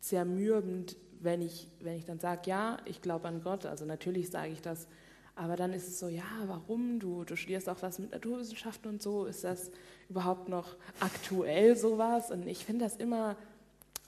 zermürbend, 0.00 0.96
wenn 1.20 1.42
ich, 1.42 1.68
wenn 1.80 1.96
ich 1.96 2.04
dann 2.04 2.18
sage, 2.18 2.42
ja, 2.46 2.78
ich 2.84 3.02
glaube 3.02 3.28
an 3.28 3.42
Gott, 3.42 3.66
also 3.66 3.84
natürlich 3.84 4.30
sage 4.30 4.52
ich 4.52 4.62
das, 4.62 4.88
aber 5.34 5.54
dann 5.54 5.72
ist 5.72 5.86
es 5.86 6.00
so, 6.00 6.08
ja, 6.08 6.24
warum? 6.46 6.98
Du, 6.98 7.22
du 7.22 7.36
studierst 7.36 7.68
auch 7.68 7.80
was 7.82 8.00
mit 8.00 8.10
Naturwissenschaften 8.10 8.90
und 8.90 9.02
so, 9.02 9.26
ist 9.26 9.44
das 9.44 9.70
überhaupt 10.08 10.48
noch 10.48 10.76
aktuell 10.98 11.76
sowas? 11.76 12.32
Und 12.32 12.48
ich 12.48 12.64
finde 12.64 12.84
das 12.84 12.96
immer 12.96 13.36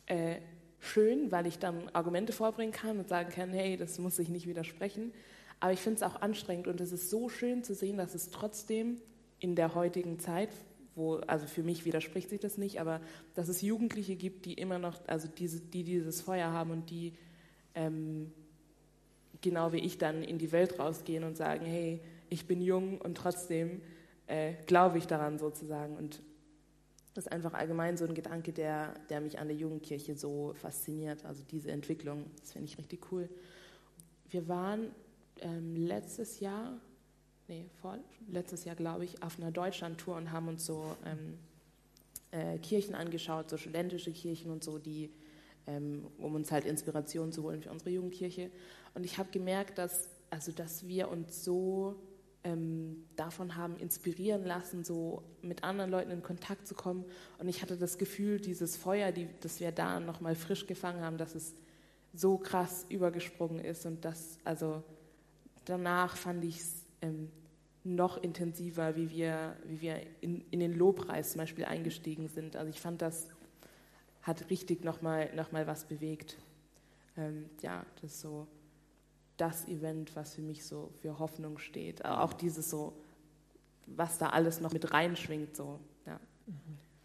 äh, 0.07 0.40
schön, 0.81 1.31
weil 1.31 1.47
ich 1.47 1.59
dann 1.59 1.88
Argumente 1.93 2.33
vorbringen 2.33 2.73
kann 2.73 2.99
und 2.99 3.09
sagen 3.09 3.31
kann, 3.31 3.51
hey, 3.51 3.77
das 3.77 3.99
muss 3.99 4.16
sich 4.16 4.29
nicht 4.29 4.47
widersprechen. 4.47 5.12
Aber 5.61 5.73
ich 5.73 5.81
finde 5.81 5.97
es 5.97 6.03
auch 6.03 6.21
anstrengend 6.21 6.66
und 6.66 6.81
es 6.81 6.90
ist 6.90 7.11
so 7.11 7.29
schön 7.29 7.62
zu 7.62 7.75
sehen, 7.75 7.99
dass 7.99 8.14
es 8.14 8.31
trotzdem 8.31 9.01
in 9.38 9.55
der 9.55 9.75
heutigen 9.75 10.19
Zeit, 10.19 10.49
wo, 10.95 11.16
also 11.27 11.47
für 11.47 11.62
mich 11.62 11.85
widerspricht 11.85 12.31
sich 12.31 12.40
das 12.40 12.59
nicht, 12.59 12.81
aber 12.81 13.01
dass 13.35 13.49
es 13.49 13.61
Jugendliche 13.61 14.16
gibt, 14.16 14.47
die 14.47 14.55
immer 14.55 14.79
noch, 14.79 14.99
also 15.07 15.29
diese, 15.29 15.61
die 15.61 15.85
dieses 15.85 16.23
Feuer 16.23 16.51
haben 16.51 16.71
und 16.71 16.90
die 16.90 17.12
ähm, 17.75 18.33
genau 19.40 19.73
wie 19.73 19.79
ich 19.79 19.99
dann 19.99 20.23
in 20.23 20.38
die 20.38 20.53
Welt 20.53 20.79
rausgehen 20.79 21.25
und 21.25 21.37
sagen, 21.37 21.64
hey, 21.64 22.01
ich 22.29 22.47
bin 22.47 22.61
jung 22.61 23.01
und 23.01 23.16
trotzdem 23.16 23.83
äh, 24.27 24.55
glaube 24.66 24.99
ich 24.99 25.07
daran 25.07 25.38
sozusagen. 25.38 25.97
Und 25.97 26.21
Das 27.14 27.27
ist 27.27 27.33
einfach 27.33 27.55
allgemein 27.55 27.96
so 27.96 28.05
ein 28.05 28.14
Gedanke, 28.14 28.53
der, 28.53 28.94
der 29.09 29.20
mich 29.20 29.38
an 29.38 29.49
der 29.49 29.57
Jugendkirche 29.57 30.14
so 30.16 30.55
fasziniert. 30.55 31.25
Also 31.25 31.42
diese 31.51 31.70
Entwicklung, 31.70 32.25
das 32.40 32.53
finde 32.53 32.66
ich 32.66 32.79
richtig 32.79 33.11
cool. 33.11 33.29
Wir 34.29 34.46
waren 34.46 34.92
ähm, 35.40 35.75
letztes 35.75 36.38
Jahr, 36.38 36.81
nee, 37.49 37.66
vor, 37.81 37.99
letztes 38.29 38.64
Jahr 38.64 38.77
glaube 38.77 39.05
ich, 39.05 39.23
auf 39.23 39.38
einer 39.38 39.51
Deutschlandtour 39.51 40.16
und 40.16 40.31
haben 40.31 40.46
uns 40.46 40.64
so 40.64 40.96
ähm, 41.05 41.38
äh, 42.31 42.59
Kirchen 42.59 42.94
angeschaut, 42.94 43.51
so 43.51 43.57
studentische 43.57 44.12
Kirchen 44.12 44.53
und 44.53 44.62
so, 44.62 44.79
die, 44.79 45.11
ähm, 45.66 46.07
um 46.18 46.37
uns 46.37 46.53
halt 46.53 46.64
Inspiration 46.64 47.33
zu 47.33 47.42
holen 47.42 47.61
für 47.61 47.70
unsere 47.70 47.90
Jugendkirche. 47.90 48.51
Und 48.94 49.05
ich 49.05 49.18
habe 49.18 49.31
gemerkt, 49.33 49.79
dass, 49.79 50.09
also, 50.31 50.53
dass 50.53 50.87
wir 50.87 51.09
uns 51.09 51.44
so 51.44 51.96
ähm, 52.42 53.05
davon 53.16 53.57
haben 53.57 53.76
inspirieren 53.76 54.44
lassen, 54.44 54.85
so 54.85 55.22
mit 55.42 55.62
anderen 55.62 55.90
Leuten 55.90 56.11
in 56.11 56.22
Kontakt 56.22 56.66
zu 56.66 56.74
kommen. 56.74 57.05
Und 57.38 57.48
ich 57.48 57.62
hatte 57.62 57.76
das 57.76 57.98
Gefühl, 57.98 58.40
dieses 58.40 58.76
Feuer, 58.76 59.12
die, 59.12 59.29
das 59.40 59.61
wir 59.61 59.72
da 59.72 60.00
nochmal 60.00 60.35
frisch 60.35 60.66
gefangen 60.66 61.03
haben, 61.03 61.18
dass 61.18 61.35
es 61.35 61.55
so 62.12 62.38
krass 62.38 62.87
übergesprungen 62.88 63.62
ist. 63.64 63.87
Und 63.87 64.05
das, 64.05 64.38
also 64.44 64.83
danach 65.64 66.16
fand 66.16 66.44
ich 66.44 66.59
es 66.61 66.85
ähm, 67.03 67.31
noch 67.85 68.22
intensiver, 68.22 68.96
wie 68.96 69.11
wir, 69.11 69.57
wie 69.64 69.81
wir 69.81 70.00
in, 70.20 70.44
in 70.50 70.61
den 70.61 70.76
Lobpreis 70.76 71.33
zum 71.33 71.40
Beispiel 71.40 71.64
eingestiegen 71.64 72.29
sind. 72.29 72.57
Also 72.57 72.70
ich 72.70 72.81
fand, 72.81 73.03
das 73.03 73.29
hat 74.22 74.50
richtig 74.50 74.85
nochmal 74.85 75.35
noch 75.35 75.53
mal 75.53 75.66
was 75.66 75.85
bewegt. 75.85 76.37
Ähm, 77.16 77.48
ja, 77.62 77.85
das 78.00 78.12
ist 78.12 78.20
so 78.20 78.46
das 79.40 79.66
Event, 79.68 80.14
was 80.16 80.35
für 80.35 80.42
mich 80.42 80.64
so 80.64 80.90
für 81.00 81.18
Hoffnung 81.18 81.59
steht. 81.59 82.05
Auch 82.05 82.33
dieses 82.33 82.68
so, 82.68 82.92
was 83.87 84.18
da 84.18 84.31
alles 84.31 84.61
noch 84.61 84.72
mit 84.72 84.92
reinschwingt. 84.92 85.57
So, 85.57 85.81
ja. 86.07 86.20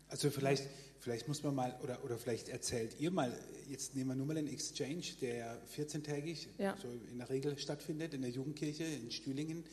Also 0.09 0.29
vielleicht, 0.29 0.67
vielleicht 0.99 1.27
muss 1.27 1.43
man 1.43 1.55
mal, 1.55 1.79
oder, 1.81 2.03
oder 2.03 2.17
vielleicht 2.17 2.49
erzählt 2.49 2.99
ihr 2.99 3.11
mal, 3.11 3.31
jetzt 3.69 3.95
nehmen 3.95 4.09
wir 4.09 4.15
nur 4.15 4.25
mal 4.25 4.35
den 4.35 4.47
Exchange, 4.47 5.03
der 5.21 5.61
14-tägig 5.67 6.47
Ja. 6.57 6.75
so 6.81 6.87
in 7.09 7.17
der 7.17 7.29
Regel 7.29 7.57
stattfindet 7.57 8.13
in 8.13 8.21
der 8.21 8.31
Jugendkirche 8.31 8.83
in 8.83 9.11
Stühlingen. 9.11 9.63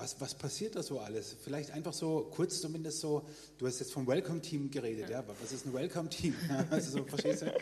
Was, 0.00 0.18
was 0.20 0.34
passiert 0.34 0.76
da 0.76 0.82
so 0.82 0.98
alles? 0.98 1.36
Vielleicht 1.44 1.72
einfach 1.72 1.92
so 1.92 2.26
kurz 2.30 2.60
zumindest 2.60 3.00
so, 3.00 3.22
du 3.58 3.66
hast 3.66 3.80
jetzt 3.80 3.92
vom 3.92 4.06
Welcome-Team 4.06 4.70
geredet, 4.70 5.10
ja, 5.10 5.18
aber 5.18 5.34
was 5.42 5.52
ist 5.52 5.66
ein 5.66 5.74
Welcome-Team? 5.74 6.34
Also 6.70 6.98
so, 6.98 7.04
verstehst 7.04 7.42
du? 7.42 7.52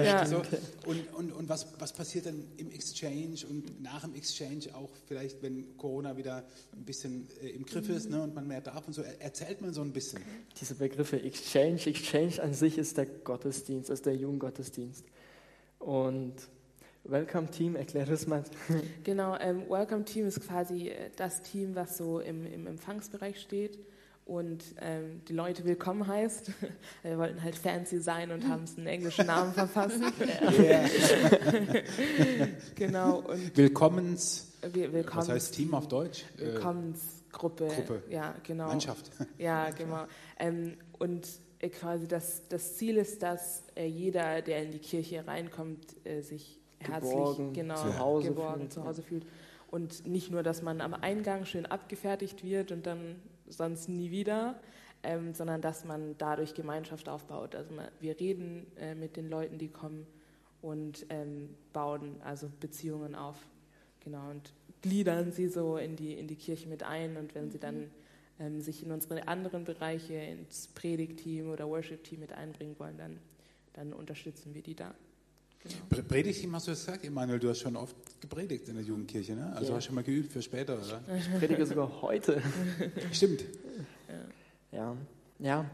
Ja. 0.00 0.24
So, 0.24 0.42
und 0.86 1.12
und, 1.14 1.32
und 1.32 1.48
was, 1.48 1.66
was 1.78 1.92
passiert 1.92 2.26
dann 2.26 2.46
im 2.56 2.70
Exchange 2.70 3.34
und 3.48 3.82
nach 3.82 4.02
dem 4.02 4.14
Exchange 4.14 4.74
auch 4.74 4.90
vielleicht, 5.06 5.42
wenn 5.42 5.76
Corona 5.76 6.16
wieder 6.16 6.44
ein 6.76 6.84
bisschen 6.84 7.26
äh, 7.42 7.48
im 7.48 7.66
Griff 7.66 7.88
ist 7.88 8.08
ne, 8.08 8.22
und 8.22 8.34
man 8.34 8.46
mehr 8.46 8.60
darf 8.60 8.86
und 8.86 8.92
so, 8.92 9.02
Er- 9.02 9.20
erzählt 9.20 9.60
man 9.60 9.74
so 9.74 9.80
ein 9.80 9.92
bisschen. 9.92 10.22
Diese 10.60 10.76
Begriffe 10.76 11.20
Exchange, 11.20 11.84
Exchange 11.86 12.40
an 12.42 12.54
sich 12.54 12.78
ist 12.78 12.96
der 12.96 13.06
Gottesdienst, 13.06 13.90
ist 13.90 14.06
der 14.06 14.14
Jugendgottesdienst. 14.14 15.04
Und 15.80 16.34
Welcome 17.08 17.50
Team, 17.50 17.74
erklär 17.74 18.04
das 18.04 18.26
mal. 18.26 18.44
Genau, 19.02 19.34
ähm, 19.40 19.62
Welcome 19.70 20.04
Team 20.04 20.26
ist 20.26 20.46
quasi 20.46 20.88
äh, 20.88 21.10
das 21.16 21.40
Team, 21.40 21.74
was 21.74 21.96
so 21.96 22.20
im, 22.20 22.44
im 22.44 22.66
Empfangsbereich 22.66 23.40
steht 23.40 23.78
und 24.26 24.62
ähm, 24.82 25.22
die 25.26 25.32
Leute 25.32 25.64
willkommen 25.64 26.06
heißt. 26.06 26.52
Wir 27.02 27.16
wollten 27.16 27.42
halt 27.42 27.56
fancy 27.56 27.98
sein 27.98 28.30
und 28.30 28.46
haben 28.46 28.64
es 28.64 28.76
einen 28.76 28.88
englischen 28.88 29.24
Namen 29.26 29.54
verfasst. 29.54 29.98
genau, 32.74 33.20
und 33.20 33.56
Willkommens, 33.56 34.52
wir, 34.70 34.92
willkommen. 34.92 35.22
was 35.22 35.30
heißt 35.30 35.54
Team 35.54 35.72
auf 35.72 35.88
Deutsch? 35.88 36.24
Äh, 36.36 36.40
Willkommensgruppe. 36.42 37.68
Gruppe. 37.68 38.02
Ja, 38.10 38.34
genau. 38.42 38.66
Mannschaft. 38.66 39.10
Ja, 39.38 39.70
genau. 39.70 40.04
Ähm, 40.38 40.76
und 40.98 41.26
äh, 41.60 41.70
quasi 41.70 42.06
das, 42.06 42.42
das 42.50 42.76
Ziel 42.76 42.98
ist, 42.98 43.22
dass 43.22 43.62
äh, 43.74 43.86
jeder, 43.86 44.42
der 44.42 44.62
in 44.62 44.72
die 44.72 44.78
Kirche 44.78 45.26
reinkommt, 45.26 45.86
äh, 46.04 46.20
sich 46.20 46.57
Geborgen, 46.78 47.52
genau, 47.52 47.76
zu 47.76 47.98
Hause 47.98 48.28
geborgen 48.28 48.60
fühlt, 48.60 48.72
zu. 48.72 48.84
Hause 48.84 49.02
fühlt. 49.02 49.26
Und 49.70 50.06
nicht 50.06 50.30
nur, 50.30 50.42
dass 50.42 50.62
man 50.62 50.80
am 50.80 50.94
Eingang 50.94 51.44
schön 51.44 51.66
abgefertigt 51.66 52.42
wird 52.42 52.72
und 52.72 52.86
dann 52.86 53.16
sonst 53.48 53.88
nie 53.88 54.10
wieder, 54.10 54.58
ähm, 55.02 55.34
sondern 55.34 55.60
dass 55.60 55.84
man 55.84 56.16
dadurch 56.18 56.54
Gemeinschaft 56.54 57.08
aufbaut. 57.08 57.54
Also 57.54 57.74
man, 57.74 57.88
wir 58.00 58.18
reden 58.18 58.66
äh, 58.78 58.94
mit 58.94 59.16
den 59.16 59.28
Leuten, 59.28 59.58
die 59.58 59.68
kommen 59.68 60.06
und 60.62 61.06
ähm, 61.10 61.54
bauen 61.72 62.16
also 62.24 62.48
Beziehungen 62.60 63.14
auf. 63.14 63.36
Genau, 64.00 64.30
und 64.30 64.52
gliedern 64.82 65.32
sie 65.32 65.48
so 65.48 65.76
in 65.76 65.96
die, 65.96 66.14
in 66.14 66.26
die 66.26 66.36
Kirche 66.36 66.68
mit 66.68 66.82
ein. 66.82 67.16
Und 67.16 67.34
wenn 67.34 67.50
sie 67.50 67.58
dann 67.58 67.90
ähm, 68.40 68.60
sich 68.60 68.82
in 68.82 68.90
unsere 68.90 69.28
anderen 69.28 69.64
Bereiche, 69.64 70.14
ins 70.14 70.68
Predigteam 70.68 71.50
oder 71.50 71.68
Worship-Team 71.68 72.20
mit 72.20 72.32
einbringen 72.32 72.76
wollen, 72.78 72.96
dann, 72.96 73.18
dann 73.74 73.92
unterstützen 73.92 74.54
wir 74.54 74.62
die 74.62 74.74
da. 74.74 74.94
Genau. 75.62 75.74
Pre- 75.90 76.02
Predigteam 76.02 76.54
hast 76.54 76.66
du 76.66 76.70
das 76.72 76.84
gesagt, 76.86 77.04
Emanuel, 77.04 77.38
du 77.38 77.48
hast 77.48 77.60
schon 77.60 77.76
oft 77.76 77.96
gepredigt 78.20 78.68
in 78.68 78.76
der 78.76 78.84
Jugendkirche, 78.84 79.34
ne? 79.34 79.52
Also 79.54 79.70
Ja. 79.70 79.76
hast 79.76 79.84
schon 79.86 79.94
mal 79.96 80.04
geübt 80.04 80.32
für 80.32 80.40
später, 80.42 80.74
oder? 80.78 81.00
Ich 81.18 81.28
predige 81.38 81.66
sogar 81.66 82.00
heute. 82.02 82.40
Stimmt. 83.12 83.44
Ja, 84.72 84.96
ja. 85.38 85.64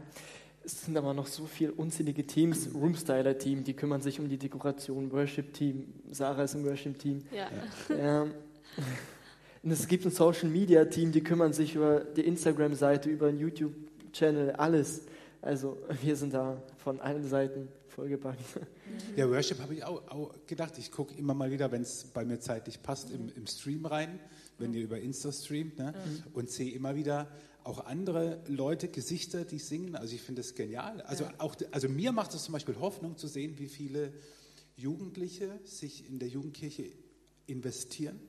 Es 0.63 0.85
sind 0.85 0.97
aber 0.97 1.13
noch 1.13 1.27
so 1.27 1.45
viele 1.45 1.71
unzählige 1.73 2.25
Teams. 2.25 2.69
Roomstyler-Team, 2.73 3.63
die 3.63 3.73
kümmern 3.75 4.01
sich 4.01 4.19
um 4.19 4.27
die 4.27 4.37
Dekoration. 4.37 5.11
Worship-Team, 5.11 5.85
Sarah 6.11 6.43
ist 6.43 6.55
im 6.55 6.65
Worship-Team. 6.65 7.21
Ja. 7.31 7.49
Ja. 7.95 8.21
Und 9.61 9.71
es 9.71 9.87
gibt 9.87 10.05
ein 10.05 10.11
Social-Media-Team, 10.11 11.11
die 11.11 11.21
kümmern 11.23 11.53
sich 11.53 11.75
über 11.75 11.99
die 11.99 12.25
Instagram-Seite, 12.25 13.09
über 13.09 13.27
den 13.31 13.39
YouTube-Channel, 13.39 14.51
alles. 14.53 15.03
Also 15.41 15.77
wir 16.01 16.15
sind 16.15 16.33
da 16.33 16.61
von 16.77 16.99
allen 16.99 17.27
Seiten 17.27 17.67
vollgepackt. 17.95 18.41
Ja, 19.15 19.29
Worship 19.29 19.59
habe 19.59 19.73
ich 19.73 19.83
auch, 19.83 20.07
auch 20.09 20.33
gedacht. 20.45 20.77
Ich 20.77 20.91
gucke 20.91 21.15
immer 21.15 21.33
mal 21.33 21.51
wieder, 21.51 21.71
wenn 21.71 21.81
es 21.81 22.03
bei 22.13 22.25
mir 22.25 22.39
zeitlich 22.39 22.83
passt, 22.83 23.09
im, 23.09 23.29
im 23.35 23.47
Stream 23.47 23.85
rein, 23.85 24.19
wenn 24.57 24.73
ihr 24.73 24.83
über 24.83 24.99
Insta 24.99 25.31
streamt, 25.31 25.79
ne? 25.79 25.93
und 26.33 26.49
sehe 26.49 26.71
immer 26.71 26.95
wieder 26.95 27.29
auch 27.63 27.85
andere 27.85 28.43
Leute, 28.47 28.89
Gesichter, 28.89 29.45
die 29.45 29.59
singen. 29.59 29.95
Also 29.95 30.13
ich 30.13 30.21
finde 30.21 30.41
das 30.41 30.53
genial. 30.53 31.01
Also, 31.01 31.25
auch, 31.37 31.55
also 31.71 31.89
mir 31.89 32.11
macht 32.11 32.33
es 32.33 32.43
zum 32.43 32.53
Beispiel 32.53 32.75
Hoffnung 32.79 33.17
zu 33.17 33.27
sehen, 33.27 33.57
wie 33.57 33.67
viele 33.67 34.13
Jugendliche 34.75 35.59
sich 35.63 36.07
in 36.07 36.19
der 36.19 36.27
Jugendkirche 36.27 36.91
investieren 37.47 38.19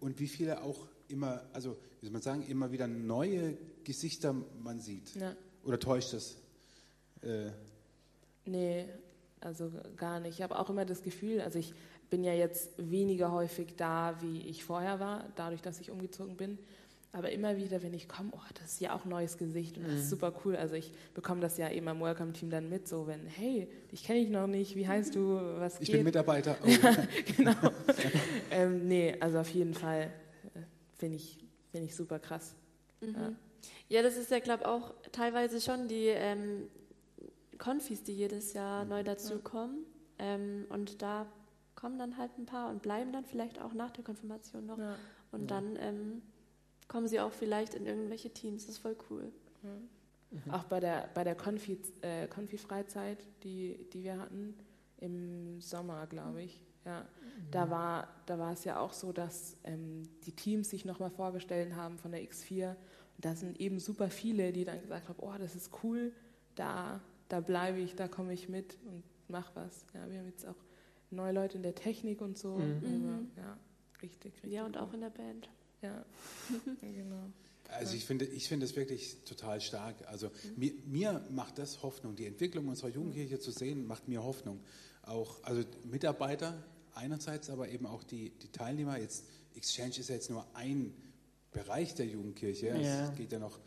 und 0.00 0.20
wie 0.20 0.28
viele 0.28 0.62
auch 0.62 0.86
immer, 1.08 1.44
also 1.52 1.76
wie 2.00 2.06
soll 2.06 2.12
man 2.12 2.22
sagen, 2.22 2.42
immer 2.42 2.72
wieder 2.72 2.86
neue 2.86 3.56
Gesichter 3.84 4.34
man 4.62 4.80
sieht. 4.80 5.14
Ja. 5.16 5.34
Oder 5.64 5.78
täuscht 5.78 6.12
das? 6.12 6.36
Äh, 7.22 7.50
Nee, 8.44 8.86
also 9.40 9.70
gar 9.96 10.20
nicht. 10.20 10.38
Ich 10.38 10.42
habe 10.42 10.58
auch 10.58 10.70
immer 10.70 10.84
das 10.84 11.02
Gefühl, 11.02 11.40
also 11.40 11.58
ich 11.58 11.74
bin 12.10 12.24
ja 12.24 12.32
jetzt 12.34 12.70
weniger 12.78 13.32
häufig 13.32 13.74
da, 13.76 14.16
wie 14.20 14.42
ich 14.42 14.64
vorher 14.64 15.00
war, 15.00 15.24
dadurch, 15.34 15.62
dass 15.62 15.80
ich 15.80 15.90
umgezogen 15.90 16.36
bin. 16.36 16.58
Aber 17.14 17.30
immer 17.30 17.58
wieder, 17.58 17.82
wenn 17.82 17.92
ich 17.92 18.08
komme, 18.08 18.30
oh, 18.32 18.40
das 18.54 18.72
ist 18.72 18.80
ja 18.80 18.94
auch 18.94 19.04
ein 19.04 19.10
neues 19.10 19.36
Gesicht 19.36 19.76
und 19.76 19.86
das 19.86 19.94
ist 19.94 20.10
super 20.10 20.32
cool. 20.44 20.56
Also 20.56 20.76
ich 20.76 20.92
bekomme 21.12 21.42
das 21.42 21.58
ja 21.58 21.70
eben 21.70 21.86
am 21.88 22.00
Welcome-Team 22.00 22.48
dann 22.48 22.70
mit, 22.70 22.88
so 22.88 23.06
wenn, 23.06 23.26
hey, 23.26 23.68
dich 23.90 24.02
kenne 24.04 24.20
ich 24.20 24.30
noch 24.30 24.46
nicht, 24.46 24.76
wie 24.76 24.88
heißt 24.88 25.14
du, 25.14 25.38
was 25.58 25.78
ich 25.78 25.88
geht? 25.88 25.96
bin 25.96 26.04
Mitarbeiter. 26.04 26.56
Oh. 26.64 27.34
genau. 27.36 27.54
ähm, 28.50 28.88
nee, 28.88 29.14
also 29.20 29.40
auf 29.40 29.50
jeden 29.50 29.74
Fall 29.74 30.10
äh, 30.54 30.60
finde 30.96 31.16
ich, 31.16 31.38
find 31.70 31.84
ich 31.84 31.94
super 31.94 32.18
krass. 32.18 32.54
Ja. 33.02 33.32
Ja, 33.88 34.02
das 34.02 34.16
ist 34.16 34.30
ja, 34.30 34.38
glaube 34.38 34.62
ich, 34.62 34.68
auch 34.68 34.94
teilweise 35.12 35.60
schon 35.60 35.88
die 35.88 36.06
ähm, 36.06 36.68
Konfis, 37.62 38.02
die 38.02 38.12
jedes 38.12 38.54
Jahr 38.54 38.84
neu 38.84 39.04
dazukommen. 39.04 39.84
Ähm, 40.18 40.66
und 40.68 41.00
da 41.00 41.26
kommen 41.76 41.96
dann 41.96 42.16
halt 42.16 42.36
ein 42.36 42.44
paar 42.44 42.68
und 42.70 42.82
bleiben 42.82 43.12
dann 43.12 43.24
vielleicht 43.24 43.60
auch 43.60 43.72
nach 43.72 43.92
der 43.92 44.02
Konfirmation 44.02 44.66
noch. 44.66 44.78
Ja. 44.78 44.96
Und 45.30 45.50
dann 45.52 45.76
ähm, 45.76 46.22
kommen 46.88 47.06
sie 47.06 47.20
auch 47.20 47.30
vielleicht 47.30 47.74
in 47.74 47.86
irgendwelche 47.86 48.30
Teams. 48.30 48.66
Das 48.66 48.76
ist 48.76 48.82
voll 48.82 48.96
cool. 49.10 49.30
Auch 50.50 50.64
bei 50.64 50.80
der, 50.80 51.08
bei 51.14 51.22
der 51.22 51.36
Konfi, 51.36 51.78
äh, 52.00 52.26
Konfi-Freizeit, 52.26 53.18
die, 53.44 53.78
die 53.92 54.02
wir 54.02 54.18
hatten, 54.18 54.56
im 54.98 55.60
Sommer, 55.60 56.06
glaube 56.08 56.42
ich. 56.42 56.60
Ja, 56.84 57.06
da 57.52 57.70
war, 57.70 58.08
da 58.26 58.40
war 58.40 58.52
es 58.52 58.64
ja 58.64 58.80
auch 58.80 58.92
so, 58.92 59.12
dass 59.12 59.56
ähm, 59.62 60.02
die 60.26 60.32
Teams 60.32 60.70
sich 60.70 60.84
nochmal 60.84 61.10
vorgestellt 61.10 61.76
haben 61.76 61.96
von 61.98 62.10
der 62.10 62.22
X4. 62.22 62.70
Und 62.70 63.24
da 63.24 63.36
sind 63.36 63.60
eben 63.60 63.78
super 63.78 64.10
viele, 64.10 64.52
die 64.52 64.64
dann 64.64 64.80
gesagt 64.80 65.08
haben, 65.08 65.18
oh, 65.20 65.34
das 65.38 65.54
ist 65.54 65.70
cool, 65.84 66.12
da, 66.56 67.00
da 67.32 67.40
bleibe 67.40 67.80
ich, 67.80 67.94
da 67.94 68.08
komme 68.08 68.34
ich 68.34 68.50
mit 68.50 68.76
und 68.84 69.02
mach 69.28 69.56
was. 69.56 69.86
Ja, 69.94 70.08
wir 70.10 70.18
haben 70.18 70.26
jetzt 70.26 70.46
auch 70.46 70.62
neue 71.10 71.32
Leute 71.32 71.56
in 71.56 71.62
der 71.62 71.74
Technik 71.74 72.20
und 72.20 72.36
so. 72.36 72.58
Mhm. 72.58 72.84
Aber, 72.84 73.42
ja, 73.42 73.58
richtig, 74.02 74.34
richtig. 74.34 74.52
Ja, 74.52 74.66
und 74.66 74.76
auch 74.76 74.92
in 74.92 75.00
der 75.00 75.10
Band. 75.10 75.48
Ja, 75.82 76.04
genau. 76.80 77.24
Also 77.66 77.96
ich 77.96 78.04
finde, 78.04 78.24
ich 78.24 78.46
finde 78.46 78.66
es 78.66 78.76
wirklich 78.76 79.16
total 79.24 79.60
stark. 79.60 79.96
Also 80.06 80.30
mir, 80.54 80.72
mir 80.86 81.26
macht 81.28 81.58
das 81.58 81.82
Hoffnung. 81.82 82.14
Die 82.14 82.26
Entwicklung 82.26 82.68
unserer 82.68 82.90
Jugendkirche 82.90 83.40
zu 83.40 83.50
sehen, 83.50 83.84
macht 83.84 84.06
mir 84.06 84.22
Hoffnung. 84.22 84.60
Auch 85.02 85.42
also 85.42 85.64
Mitarbeiter 85.82 86.62
einerseits, 86.94 87.50
aber 87.50 87.68
eben 87.68 87.86
auch 87.86 88.04
die, 88.04 88.30
die 88.30 88.52
Teilnehmer. 88.52 88.96
Jetzt 88.96 89.24
Exchange 89.56 89.98
ist 89.98 90.08
ja 90.08 90.14
jetzt 90.14 90.30
nur 90.30 90.46
ein 90.54 90.94
Bereich 91.50 91.96
der 91.96 92.06
Jugendkirche. 92.06 92.68
Ja. 92.68 93.08
Es 93.08 93.16
geht 93.16 93.32
ja 93.32 93.40
noch 93.40 93.58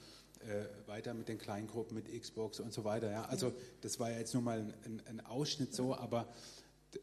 äh, 0.41 0.87
weiter 0.87 1.13
mit 1.13 1.27
den 1.27 1.37
Kleingruppen, 1.37 1.95
mit 1.95 2.21
Xbox 2.21 2.59
und 2.59 2.73
so 2.73 2.83
weiter. 2.83 3.11
Ja? 3.11 3.25
Also 3.25 3.53
das 3.81 3.99
war 3.99 4.11
ja 4.11 4.19
jetzt 4.19 4.33
nur 4.33 4.43
mal 4.43 4.73
ein, 4.83 5.01
ein 5.07 5.25
Ausschnitt 5.25 5.73
so, 5.73 5.95
aber 5.95 6.27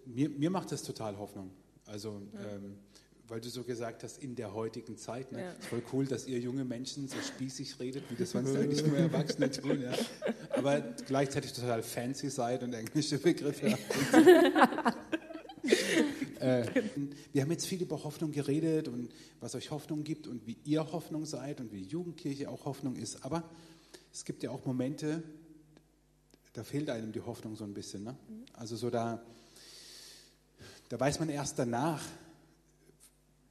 mir, 0.07 0.29
mir 0.29 0.51
macht 0.51 0.73
das 0.73 0.83
total 0.83 1.18
Hoffnung. 1.18 1.51
Also 1.87 2.23
ähm, 2.35 2.79
weil 3.33 3.40
du 3.40 3.49
so 3.49 3.62
gesagt 3.62 4.03
hast, 4.03 4.23
in 4.23 4.35
der 4.35 4.53
heutigen 4.53 4.99
Zeit. 4.99 5.33
Ne? 5.33 5.40
Ja. 5.40 5.53
Ist 5.53 5.64
voll 5.64 5.83
cool, 5.92 6.07
dass 6.07 6.27
ihr 6.27 6.38
junge 6.38 6.64
Menschen 6.64 7.09
so 7.09 7.16
spießig 7.16 7.81
redet, 7.81 8.05
wie 8.11 8.14
das 8.14 8.33
sonst 8.33 8.55
eigentlich 8.55 8.85
nur 8.87 8.97
Erwachsene 8.99 9.51
tun. 9.51 9.81
Ja? 9.81 9.92
Aber 10.51 10.81
gleichzeitig 11.07 11.55
total 11.55 11.83
fancy 11.83 12.29
seid 12.29 12.62
und 12.62 12.75
englische 12.75 13.18
Begriffe. 13.18 13.79
äh, 16.42 16.66
wir 17.33 17.42
haben 17.42 17.50
jetzt 17.50 17.66
viel 17.66 17.81
über 17.81 18.02
Hoffnung 18.02 18.33
geredet 18.33 18.88
und 18.88 19.11
was 19.40 19.55
euch 19.55 19.70
Hoffnung 19.70 20.02
gibt 20.02 20.26
und 20.26 20.46
wie 20.46 20.59
ihr 20.64 20.92
Hoffnung 20.92 21.24
seid 21.24 21.61
und 21.61 21.72
wie 21.72 21.83
Jugendkirche 21.83 22.50
auch 22.50 22.64
Hoffnung 22.64 22.96
ist. 22.96 23.24
Aber 23.24 23.48
es 24.12 24.24
gibt 24.24 24.42
ja 24.42 24.50
auch 24.50 24.64
Momente, 24.66 25.22
da 26.52 26.64
fehlt 26.64 26.90
einem 26.90 27.12
die 27.12 27.20
Hoffnung 27.20 27.57
so 27.57 27.64
ein 27.64 27.74
bisschen. 27.74 28.05
Ne? 28.05 28.16
Also 28.55 28.76
so 28.76 28.90
da, 28.90 29.22
da 30.88 30.98
weiß 30.98 31.20
man 31.20 31.28
erst 31.28 31.59
danach, 31.59 32.02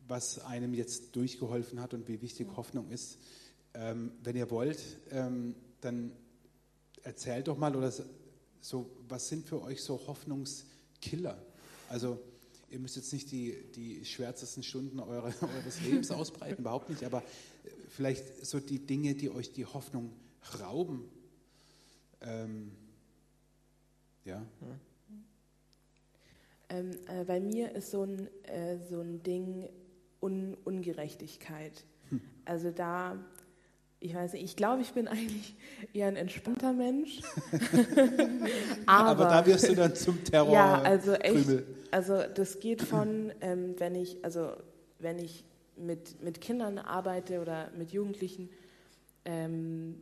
was 0.07 0.39
einem 0.39 0.73
jetzt 0.73 1.15
durchgeholfen 1.15 1.79
hat 1.79 1.93
und 1.93 2.07
wie 2.09 2.21
wichtig 2.21 2.47
Hoffnung 2.57 2.89
ist. 2.89 3.17
Ähm, 3.73 4.11
wenn 4.21 4.35
ihr 4.35 4.51
wollt, 4.51 4.81
ähm, 5.11 5.55
dann 5.79 6.11
erzählt 7.03 7.47
doch 7.47 7.57
mal 7.57 7.73
oder 7.73 7.91
so, 8.59 8.89
was 9.07 9.29
sind 9.29 9.47
für 9.47 9.61
euch 9.61 9.81
so 9.81 10.05
Hoffnungskiller? 10.07 11.41
Also 11.87 12.19
ihr 12.71 12.79
müsst 12.79 12.95
jetzt 12.95 13.11
nicht 13.11 13.29
die, 13.31 13.71
die 13.75 14.05
schwärzesten 14.05 14.63
Stunden 14.63 14.99
eure, 14.99 15.33
eures 15.41 15.81
Lebens 15.81 16.09
ausbreiten, 16.09 16.61
überhaupt 16.61 16.89
nicht, 16.89 17.03
aber 17.03 17.21
vielleicht 17.89 18.45
so 18.45 18.59
die 18.59 18.79
Dinge, 18.79 19.13
die 19.13 19.29
euch 19.29 19.51
die 19.51 19.65
Hoffnung 19.65 20.11
rauben. 20.59 21.03
Ähm, 22.21 22.71
ja. 24.23 24.45
Ähm, 26.69 26.91
äh, 27.07 27.25
bei 27.25 27.39
mir 27.39 27.75
ist 27.75 27.91
so 27.91 28.03
ein, 28.03 28.27
äh, 28.43 28.77
so 28.89 29.01
ein 29.01 29.21
Ding 29.23 29.67
Un 30.21 30.55
Ungerechtigkeit. 30.63 31.83
Hm. 32.09 32.21
Also 32.45 32.69
da, 32.69 33.17
ich 33.99 34.13
weiß 34.13 34.33
nicht, 34.33 34.43
ich 34.43 34.55
glaube, 34.55 34.83
ich 34.83 34.93
bin 34.93 35.07
eigentlich 35.07 35.55
eher 35.93 36.07
ein 36.07 36.15
entspannter 36.15 36.71
Mensch. 36.71 37.21
Aber, 38.85 39.09
aber, 39.09 39.23
da 39.25 39.45
wirst 39.45 39.67
du 39.67 39.75
dann 39.75 39.95
zum 39.95 40.23
Terror. 40.23 40.53
ja, 40.53 40.81
also 40.81 41.13
echt, 41.13 41.45
Krümel. 41.45 41.80
Also 41.91 42.23
das 42.33 42.59
geht 42.59 42.81
von, 42.81 43.31
ähm, 43.41 43.75
wenn 43.79 43.95
ich, 43.95 44.23
also 44.23 44.53
wenn 44.99 45.19
ich 45.19 45.43
mit, 45.77 46.21
mit 46.21 46.41
Kindern 46.41 46.77
arbeite 46.77 47.41
oder 47.41 47.69
mit 47.77 47.91
Jugendlichen, 47.91 48.49
ähm, 49.25 49.97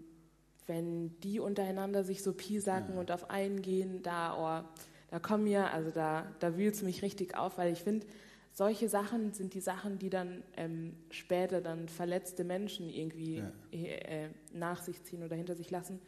wenn 0.67 1.19
die 1.21 1.39
untereinander 1.39 2.03
sich 2.03 2.21
so 2.21 2.33
piesacken 2.33 2.93
Ja. 2.95 2.99
und 2.99 3.11
auf 3.11 3.29
einen 3.29 3.61
gehen, 3.61 4.01
da, 4.03 4.63
oh, 4.63 4.67
da 5.09 5.19
kommen 5.19 5.45
mir, 5.45 5.73
also 5.73 5.89
da, 5.89 6.27
da 6.39 6.57
wühlt 6.57 6.75
es 6.75 6.83
mich 6.83 7.01
richtig 7.01 7.35
auf, 7.37 7.57
weil 7.57 7.73
ich 7.73 7.79
finde, 7.79 8.05
solche 8.51 8.89
Sachen 8.89 9.33
sind 9.33 9.53
die 9.53 9.61
Sachen, 9.61 9.99
die 9.99 10.09
dann 10.09 10.43
ähm, 10.57 10.95
später 11.11 11.61
dann 11.61 11.87
verletzte 11.87 12.43
Menschen 12.43 12.89
irgendwie 12.89 13.37
Ja. 13.37 13.51
äh, 13.71 14.29
nach 14.53 14.81
sich 14.83 15.01
ziehen 15.03 15.23
oder 15.23 15.35
hinter 15.35 15.55
sich 15.55 15.71
lassen. 15.71 15.99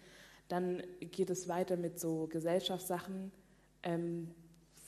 Dann 0.47 0.83
geht 0.99 1.29
es 1.29 1.47
weiter 1.47 1.77
mit 1.77 1.99
so 1.99 2.27
Gesellschaftssachen, 2.27 3.31
ähm, 3.83 4.29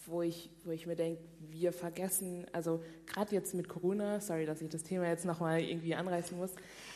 wo, 0.08 0.22
ich, 0.22 0.50
wo 0.64 0.72
ich 0.72 0.88
mir 0.88 0.96
denke, 0.96 1.22
wir 1.50 1.74
vergessen, 1.74 2.46
also 2.52 2.84
gerade 3.06 3.34
jetzt 3.36 3.54
mit 3.54 3.70
Corona, 3.70 4.20
sorry, 4.20 4.46
dass 4.46 4.62
ich 4.62 4.70
das 4.70 4.84
Thema 4.84 5.08
jetzt 5.08 5.26
nochmal 5.26 5.62
irgendwie 5.62 5.96
anreißen 5.96 6.38
muss, 6.38 6.52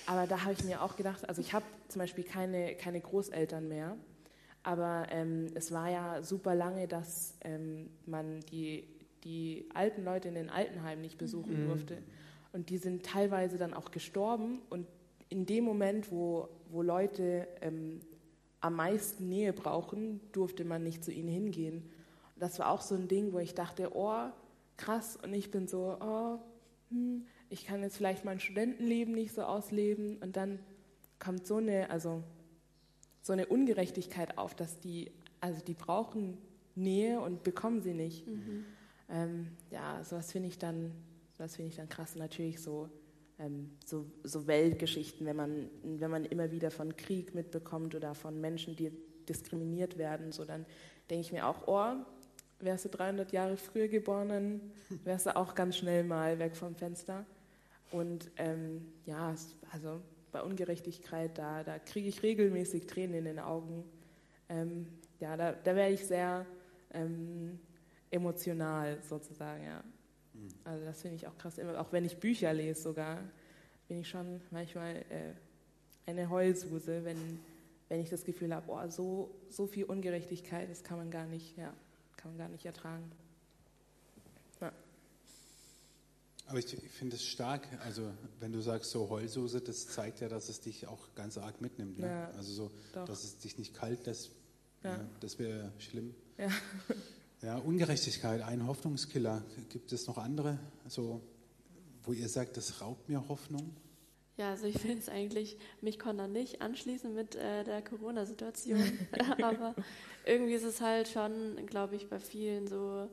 aber 0.06 0.28
da 0.28 0.43
habe 0.43 0.54
ich 0.54 0.63
mir 0.63 0.82
auch 0.82 0.96
gedacht, 0.96 1.28
also 1.28 1.41
ich 1.41 1.54
habe 1.54 1.65
zum 1.88 2.00
Beispiel 2.00 2.24
keine, 2.24 2.76
keine 2.76 3.00
Großeltern 3.00 3.67
mehr, 3.67 3.98
aber 4.63 5.08
ähm, 5.12 5.48
es 5.56 5.72
war 5.72 5.89
ja 5.89 6.22
super 6.22 6.54
lange, 6.54 6.88
dass 6.88 7.36
ähm, 7.41 7.89
man 8.06 8.41
die, 8.52 8.86
die 9.24 9.70
alten 9.74 10.04
Leute 10.04 10.28
in 10.28 10.36
den 10.36 10.50
Altenheimen 10.50 11.02
nicht 11.02 11.17
besuchen 11.17 11.67
durfte. 11.67 12.00
Und 12.52 12.70
die 12.70 12.78
sind 12.78 13.06
teilweise 13.06 13.58
dann 13.58 13.74
auch 13.74 13.91
gestorben. 13.91 14.60
Und 14.70 14.88
in 15.30 15.46
dem 15.46 15.63
Moment, 15.63 16.12
wo, 16.12 16.50
wo 16.70 16.82
Leute 16.82 17.48
ähm, 17.62 18.02
am 18.60 18.76
meisten 18.76 19.30
Nähe 19.30 19.54
brauchen, 19.54 20.20
durfte 20.32 20.65
man 20.65 20.84
nicht 20.84 21.04
zu 21.04 21.12
ihnen 21.12 21.30
hingehen. 21.30 21.89
Das 22.39 22.60
war 22.60 22.69
auch 22.69 22.82
so 22.82 22.95
ein 22.95 23.08
Ding, 23.08 23.34
wo 23.34 23.39
ich 23.39 23.54
dachte, 23.54 23.91
oh, 23.95 24.30
krass. 24.78 25.17
Und 25.21 25.34
ich 25.34 25.52
bin 25.52 25.67
so, 25.67 25.97
oh, 26.00 26.39
hm, 26.89 27.26
ich 27.50 27.65
kann 27.65 27.82
jetzt 27.82 27.97
vielleicht 27.97 28.26
mein 28.26 28.39
Studentenleben 28.39 29.13
nicht 29.13 29.34
so 29.34 29.43
ausleben. 29.43 30.17
Und 30.17 30.38
dann 30.38 30.60
kommt 31.19 31.47
so 31.47 31.58
eine, 31.58 31.89
also 31.89 32.23
so 33.21 33.34
eine 33.34 33.47
Ungerechtigkeit 33.47 34.38
auf, 34.38 34.56
dass 34.56 34.80
die, 34.80 35.12
also 35.41 35.63
die 35.63 35.73
brauchen 35.73 36.38
Nähe 36.76 37.19
und 37.19 37.43
bekommen 37.43 37.82
sie 37.82 37.93
nicht. 37.93 38.26
Ähm, 39.10 39.47
ja, 39.71 40.04
sowas 40.04 40.32
finde 40.32 40.50
ich 40.50 40.58
dann, 40.58 40.91
sowas 41.38 41.56
finde 41.56 41.69
ich 41.69 41.76
dann 41.76 41.89
krass. 41.89 42.13
Und 42.13 42.19
Natürlich 42.19 42.62
so, 42.62 42.89
ähm, 43.39 43.71
so, 43.86 44.06
so 44.23 44.47
Weltgeschichten, 44.47 45.26
wenn 45.26 45.36
man, 45.36 45.69
wenn 45.84 46.12
man 46.12 46.26
immer 46.26 46.52
wieder 46.52 46.71
von 46.71 46.95
Krieg 46.95 47.36
mitbekommt 47.36 47.95
oder 47.95 48.15
von 48.15 48.39
Menschen, 48.39 48.76
die 48.76 48.91
diskriminiert 49.28 49.97
werden, 49.97 50.32
so 50.32 50.45
dann 50.45 50.65
denke 51.10 51.21
ich 51.21 51.32
mir 51.32 51.47
auch, 51.47 51.67
oh, 51.67 51.95
wärst 52.60 52.86
du 52.86 52.89
300 52.89 53.32
Jahre 53.32 53.58
früher 53.58 53.88
geboren, 53.88 54.62
wärst 55.04 55.28
du 55.28 55.36
auch 55.36 55.56
ganz 55.56 55.78
schnell 55.78 56.04
mal 56.04 56.39
weg 56.39 56.56
vom 56.56 56.76
Fenster. 56.76 57.26
Und 57.91 58.30
ähm, 58.38 58.86
ja, 59.06 59.34
also 59.72 60.02
bei 60.32 60.41
Ungerechtigkeit, 60.41 61.38
da, 61.38 61.63
da 61.63 61.80
kriege 61.80 62.10
ich 62.10 62.22
regelmäßig 62.24 62.86
Tränen 62.86 63.15
in 63.15 63.26
den 63.26 63.39
Augen. 63.39 63.84
Ähm, 64.50 64.88
ja, 65.20 65.38
da, 65.38 65.54
da 65.54 65.76
werde 65.76 65.93
ich 65.93 66.06
sehr 66.06 66.46
ähm, 66.93 67.60
emotional 68.12 68.98
sozusagen, 69.04 69.63
ja. 69.63 69.84
Also 70.63 70.86
das 70.86 71.02
finde 71.02 71.15
ich 71.15 71.28
auch 71.28 71.38
krass. 71.38 71.60
Auch 71.60 71.91
wenn 71.91 72.06
ich 72.06 72.17
Bücher 72.17 72.54
lese 72.54 72.82
sogar, 72.82 73.20
bin 73.88 74.02
ich 74.02 74.10
schon 74.10 74.41
manchmal 74.52 74.98
äh, 75.10 75.34
eine 76.06 76.30
Heulsuse, 76.30 77.04
wenn, 77.04 77.39
wenn 77.89 78.02
ich 78.02 78.10
das 78.10 78.24
Gefühl 78.24 78.54
habe, 78.54 78.70
oh, 78.70 78.88
so, 78.89 79.36
so 79.50 79.65
viel 79.65 79.86
Ungerechtigkeit, 79.86 80.70
das 80.70 80.84
kann 80.84 80.98
man 80.98 81.10
gar 81.10 81.26
nicht, 81.26 81.58
ja, 81.58 81.74
kann 82.17 82.32
man 82.32 82.38
gar 82.38 82.49
nicht 82.49 82.65
ertragen. 82.65 83.10
Aber 86.49 86.60
ich, 86.60 86.73
ich 86.73 86.91
finde 86.91 87.17
es 87.17 87.25
stark, 87.25 87.67
also 87.84 88.10
wenn 88.39 88.53
du 88.53 88.62
sagst 88.62 88.91
so 88.91 89.10
Heulsuse, 89.10 89.60
das 89.60 89.88
zeigt 89.88 90.21
ja, 90.21 90.30
dass 90.30 90.47
es 90.47 90.62
dich 90.62 90.88
auch 90.88 91.13
ganz 91.13 91.38
arg 91.38 91.60
mitnimmt. 91.60 91.99
Ne? 91.99 92.08
Ja, 92.08 92.30
also 92.38 92.53
so, 92.53 92.71
doch. 92.93 93.06
dass 93.06 93.25
es 93.25 93.38
dich 93.39 93.58
nicht 93.58 93.73
kalt 93.73 94.06
lässt, 94.06 94.32
Ja. 94.82 94.95
ja. 94.95 95.06
das 95.19 95.39
wäre 95.39 95.71
schlimm. 95.77 96.15
Ja. 96.38 96.49
Ja, 97.43 97.58
Ungerechtigkeit, 97.58 98.41
ein 98.41 98.65
Hoffnungskiller. 98.65 99.43
Gibt 99.69 99.91
es 99.91 100.08
noch 100.08 100.17
andere, 100.17 100.58
so, 100.88 101.21
wo 102.01 102.12
ihr 102.12 102.27
sagt, 102.30 102.58
das 102.58 102.82
raubt 102.82 103.08
mir 103.10 103.27
Hoffnung? 103.27 103.75
Ja, 104.38 104.52
also 104.52 104.67
ich 104.67 104.84
will 104.84 104.97
es 104.97 105.10
eigentlich, 105.10 105.58
mich 105.82 105.97
konnte 105.97 106.23
er 106.23 106.28
nicht 106.28 106.62
anschließen 106.62 107.13
mit 107.13 107.36
äh, 107.36 107.63
der 107.63 107.82
Corona-Situation, 107.82 108.84
aber 109.41 109.73
irgendwie 110.26 110.54
ist 110.54 110.63
es 110.63 110.80
halt 110.80 111.08
schon, 111.08 111.65
glaube 111.65 111.95
ich, 111.95 112.08
bei 112.08 112.19
vielen 112.19 112.67
so 112.67 113.10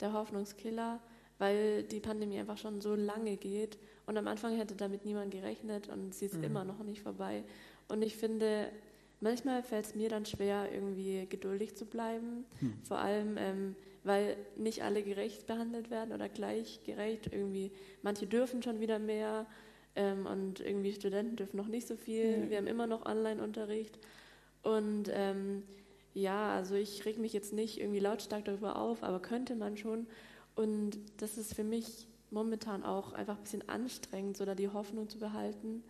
der 0.00 0.14
Hoffnungskiller, 0.14 0.98
weil 1.38 1.82
die 1.82 2.00
Pandemie 2.00 2.38
einfach 2.38 2.56
schon 2.56 2.80
so 2.80 2.94
lange 2.94 3.36
geht 3.36 3.78
und 4.06 4.16
am 4.16 4.26
Anfang 4.26 4.56
hätte 4.56 4.74
damit 4.74 5.04
niemand 5.04 5.30
gerechnet 5.30 5.88
und 5.88 6.14
sie 6.14 6.26
ist 6.26 6.36
immer 6.42 6.64
noch 6.64 6.82
nicht 6.82 7.02
vorbei. 7.02 7.44
Und 7.88 8.00
ich 8.00 8.16
finde, 8.16 8.70
manchmal 9.20 9.62
fällt 9.62 9.86
es 9.86 9.94
mir 9.94 10.08
dann 10.08 10.24
schwer, 10.24 10.68
irgendwie 10.72 11.26
geduldig 11.28 11.76
zu 11.76 11.84
bleiben, 11.84 12.44
vor 12.82 12.98
allem, 12.98 13.36
ähm, 13.36 13.76
weil 14.04 14.36
nicht 14.56 14.82
alle 14.82 15.02
gerecht 15.02 15.46
behandelt 15.46 15.90
werden 15.90 16.12
oder 16.14 16.28
gleich 16.28 16.80
gerecht. 16.84 17.28
Irgendwie, 17.32 17.70
manche 18.02 18.26
dürfen 18.26 18.62
schon 18.62 18.80
wieder 18.80 18.98
mehr 18.98 19.46
ähm, 19.96 20.26
und 20.26 20.60
irgendwie 20.60 20.92
Studenten 20.92 21.36
dürfen 21.36 21.56
noch 21.56 21.68
nicht 21.68 21.86
so 21.86 21.96
viel. 21.96 22.48
Wir 22.50 22.58
haben 22.58 22.66
immer 22.66 22.86
noch 22.86 23.04
Online-Unterricht. 23.06 23.98
Und 24.62 25.10
ähm, 25.12 25.62
ja, 26.14 26.54
also 26.54 26.74
ich 26.74 27.04
reg 27.04 27.18
mich 27.18 27.32
jetzt 27.32 27.52
nicht 27.52 27.80
irgendwie 27.80 28.00
lautstark 28.00 28.44
darüber 28.44 28.76
auf, 28.76 29.02
aber 29.02 29.20
könnte 29.20 29.54
man 29.54 29.76
schon. 29.76 30.06
Und 30.54 30.98
das 31.18 31.38
ist 31.38 31.54
für 31.54 31.64
mich 31.64 32.06
momentan 32.30 32.82
auch 32.82 33.12
einfach 33.12 33.36
ein 33.36 33.42
bisschen 33.42 33.68
anstrengend, 33.68 34.36
so 34.36 34.44
da 34.44 34.54
die 34.54 34.68
Hoffnung 34.68 35.08
zu 35.08 35.18
behalten 35.18 35.82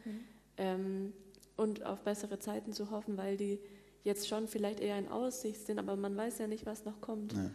ähm, 0.57 1.13
und 1.57 1.85
auf 1.85 2.03
bessere 2.03 2.39
Zeiten 2.39 2.73
zu 2.73 2.91
hoffen, 2.91 3.17
weil 3.17 3.37
die 3.37 3.61
jetzt 4.05 4.27
schon 4.29 4.49
vielleicht 4.49 4.81
eher 4.81 4.99
in 4.99 5.09
Aussicht 5.09 5.65
sind, 5.67 5.79
aber 5.79 5.95
man 5.97 6.17
weiß 6.17 6.39
ja 6.39 6.49
nicht, 6.49 6.67
was 6.67 6.85
noch 6.85 7.01
kommt. 7.01 7.33
Ja, 7.33 7.51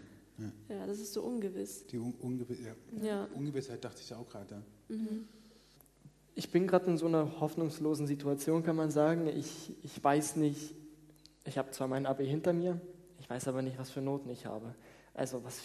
Ja, 0.69 0.85
das 0.85 0.99
ist 0.99 1.13
so 1.13 1.21
ungewiss. 1.21 1.85
die 1.87 1.97
Un 1.97 2.13
Ungew 2.21 2.45
ja. 2.53 3.05
Ja. 3.05 3.27
Ungewissheit 3.33 3.83
dachte 3.83 4.01
ich 4.01 4.13
auch 4.13 4.27
gerade. 4.29 4.63
Ja. 4.89 4.95
Ich 6.37 6.51
bin 6.51 6.67
gerade 6.67 6.85
in 6.85 6.99
so 6.99 7.07
einer 7.07 7.39
hoffnungslosen 7.39 8.05
Situation, 8.05 8.61
kann 8.61 8.75
man 8.75 8.91
sagen. 8.91 9.25
Ich, 9.25 9.73
ich 9.81 10.03
weiß 10.03 10.35
nicht, 10.35 10.75
ich 11.45 11.57
habe 11.57 11.71
zwar 11.71 11.87
mein 11.87 12.05
Abi 12.05 12.27
hinter 12.27 12.53
mir, 12.53 12.79
ich 13.19 13.27
weiß 13.27 13.47
aber 13.47 13.63
nicht, 13.63 13.79
was 13.79 13.89
für 13.89 14.01
Noten 14.01 14.29
ich 14.29 14.45
habe. 14.45 14.75
Also 15.15 15.43
was, 15.43 15.59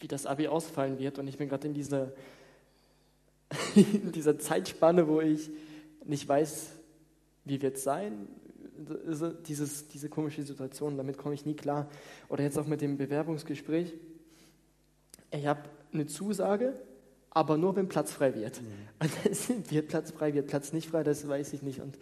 wie 0.00 0.08
das 0.08 0.26
Abi 0.26 0.48
ausfallen 0.48 0.98
wird. 0.98 1.20
Und 1.20 1.28
ich 1.28 1.38
bin 1.38 1.48
gerade 1.48 1.68
in 1.68 1.72
dieser, 1.72 2.10
in 3.76 4.10
dieser 4.10 4.40
Zeitspanne, 4.40 5.06
wo 5.06 5.20
ich 5.20 5.50
nicht 6.04 6.28
weiß, 6.28 6.72
wie 7.44 7.62
wird 7.62 7.76
es 7.76 7.84
sein? 7.84 8.26
Also 9.06 9.28
dieses, 9.28 9.86
diese 9.86 10.08
komische 10.08 10.42
Situation, 10.42 10.96
damit 10.96 11.16
komme 11.16 11.36
ich 11.36 11.46
nie 11.46 11.54
klar. 11.54 11.88
Oder 12.28 12.42
jetzt 12.42 12.58
auch 12.58 12.66
mit 12.66 12.80
dem 12.80 12.96
Bewerbungsgespräch. 12.96 13.94
Ich 15.30 15.46
habe 15.46 15.60
eine 15.92 16.06
Zusage, 16.06 16.74
aber 17.36 17.58
nur 17.58 17.76
wenn 17.76 17.86
Platz 17.86 18.12
frei 18.12 18.34
wird. 18.34 18.62
Mhm. 18.62 18.66
Und 18.98 19.70
wird 19.70 19.88
Platz 19.88 20.10
frei, 20.10 20.32
wird 20.32 20.46
Platz 20.46 20.72
nicht 20.72 20.88
frei, 20.88 21.04
das 21.04 21.28
weiß 21.28 21.52
ich 21.52 21.60
nicht. 21.60 21.80
Und 21.80 21.98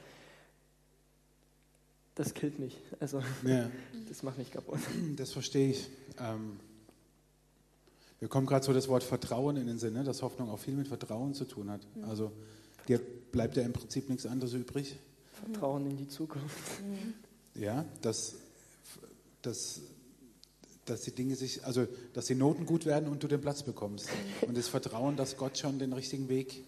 das 2.15 2.35
killt 2.35 2.61
mich. 2.61 2.79
Also 3.01 3.21
ja. 3.45 3.69
das 4.09 4.23
macht 4.23 4.39
mich 4.39 4.53
kaputt. 4.53 4.79
Das 5.17 5.33
verstehe 5.33 5.71
ich. 5.71 5.91
Ähm, 6.21 6.61
mir 8.21 8.29
kommt 8.29 8.47
gerade 8.47 8.65
so 8.65 8.73
das 8.73 8.87
Wort 8.87 9.03
Vertrauen 9.03 9.57
in 9.57 9.67
den 9.67 9.81
Sinn, 9.81 9.95
ne? 9.95 10.05
dass 10.05 10.23
Hoffnung 10.23 10.51
auch 10.51 10.61
viel 10.61 10.75
mit 10.75 10.87
Vertrauen 10.87 11.35
zu 11.35 11.47
tun 11.47 11.69
hat. 11.69 11.81
Mhm. 11.97 12.05
Also 12.05 12.31
dir 12.87 13.01
bleibt 13.33 13.57
ja 13.57 13.65
im 13.65 13.73
Prinzip 13.73 14.09
nichts 14.09 14.27
anderes 14.27 14.53
übrig. 14.53 14.97
Vertrauen 15.33 15.91
in 15.91 15.97
die 15.97 16.07
Zukunft. 16.07 16.81
Mhm. 16.81 17.61
Ja, 17.61 17.85
dass, 18.03 18.37
dass, 19.43 19.81
dass 20.85 21.03
die 21.03 21.13
Dinge 21.13 21.37
sich, 21.37 21.65
also 21.65 21.87
dass 22.13 22.27
die 22.27 22.35
Noten 22.35 22.67
gut 22.67 22.87
werden 22.87 23.09
und 23.09 23.23
du 23.23 23.29
den 23.29 23.41
Platz 23.41 23.63
bekommst. 23.63 24.09
Und 24.43 24.57
das 24.57 24.69
Vertrauen, 24.69 25.17
dass 25.17 25.37
Gott 25.37 25.59
schon 25.59 25.79
den 25.79 25.93
richtigen 25.93 26.29
Weg 26.29 26.65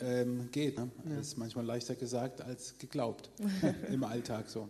ähm, 0.00 0.48
geht. 0.52 0.78
Ne? 0.78 0.90
Ja. 1.04 1.16
Das 1.16 1.28
ist 1.28 1.38
manchmal 1.38 1.64
leichter 1.64 1.94
gesagt 1.94 2.40
als 2.40 2.78
geglaubt 2.78 3.30
im 3.90 4.04
Alltag 4.04 4.48
so. 4.48 4.68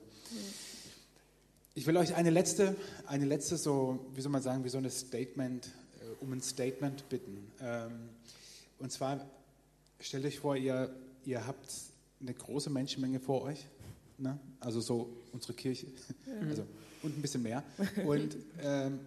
Ich 1.75 1.87
will 1.87 1.97
euch 1.97 2.15
eine 2.15 2.31
letzte, 2.31 2.75
eine 3.07 3.27
letzte 3.27 3.57
so, 3.57 4.07
wie 4.15 4.21
soll 4.23 4.33
man 4.33 4.43
sagen, 4.43 4.65
wie 4.65 4.69
so 4.69 4.79
ein 4.79 4.91
Statement, 4.91 5.67
äh, 5.67 6.25
um 6.25 6.33
ein 6.33 6.41
Statement 6.41 7.09
bitten. 7.09 7.53
Ähm, 7.61 8.09
und 8.79 8.93
zwar 8.93 9.27
stellt 10.01 10.25
euch 10.25 10.39
vor, 10.39 10.57
ihr, 10.57 10.95
ihr 11.25 11.47
habt 11.47 11.71
eine 12.21 12.33
große 12.33 12.71
Menschenmenge 12.71 13.21
vor 13.21 13.43
euch, 13.43 13.67
ne? 14.19 14.39
also 14.61 14.81
so 14.81 15.17
unsere 15.33 15.55
Kirche, 15.55 15.87
mhm. 16.27 16.49
also, 16.49 16.67
und 17.03 17.17
ein 17.17 17.23
bisschen 17.23 17.43
mehr. 17.43 17.63
Und 18.07 18.37
ähm, 18.61 19.01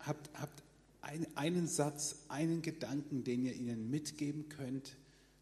habt, 0.00 0.30
habt 0.34 0.62
ein, 1.00 1.26
einen 1.36 1.66
Satz, 1.66 2.24
einen 2.28 2.62
Gedanken, 2.62 3.24
den 3.24 3.42
ihr 3.42 3.54
ihnen 3.54 3.90
mitgeben 3.90 4.48
könnt 4.48 4.96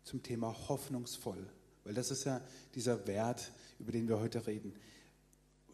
zum 0.04 0.22
Thema 0.22 0.54
hoffnungsvoll. 0.68 1.46
Weil 1.84 1.94
das 1.94 2.10
ist 2.10 2.24
ja 2.24 2.40
dieser 2.74 3.06
Wert, 3.06 3.52
über 3.78 3.92
den 3.92 4.08
wir 4.08 4.20
heute 4.20 4.46
reden. 4.46 4.74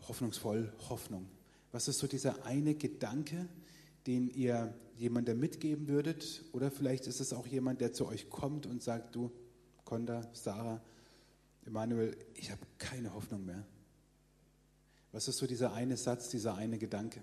Hoffnungsvoll, 0.09 0.72
Hoffnung. 0.88 1.28
Was 1.72 1.88
ist 1.88 1.98
so 1.98 2.06
dieser 2.06 2.44
eine 2.46 2.74
Gedanke, 2.74 3.48
den 4.06 4.28
ihr 4.28 4.74
jemandem 4.96 5.38
mitgeben 5.38 5.88
würdet? 5.88 6.44
Oder 6.52 6.70
vielleicht 6.70 7.06
ist 7.06 7.20
es 7.20 7.33
auch 7.33 7.46
jemand, 7.46 7.80
der 7.80 7.92
zu 7.92 8.06
euch 8.06 8.28
kommt 8.28 8.66
und 8.66 8.83
sagt, 8.83 9.14
du, 9.14 9.30
Konda, 9.85 10.28
Sarah, 10.33 10.80
Emanuel, 11.66 12.16
ich 12.35 12.51
habe 12.51 12.61
keine 12.79 13.14
Hoffnung 13.14 13.44
mehr. 13.44 13.64
Was 15.12 15.29
ist 15.29 15.38
so 15.38 15.46
dieser 15.46 15.73
eine 15.73 15.96
Satz, 15.96 16.29
dieser 16.29 16.55
eine 16.55 16.79
Gedanke? 16.79 17.23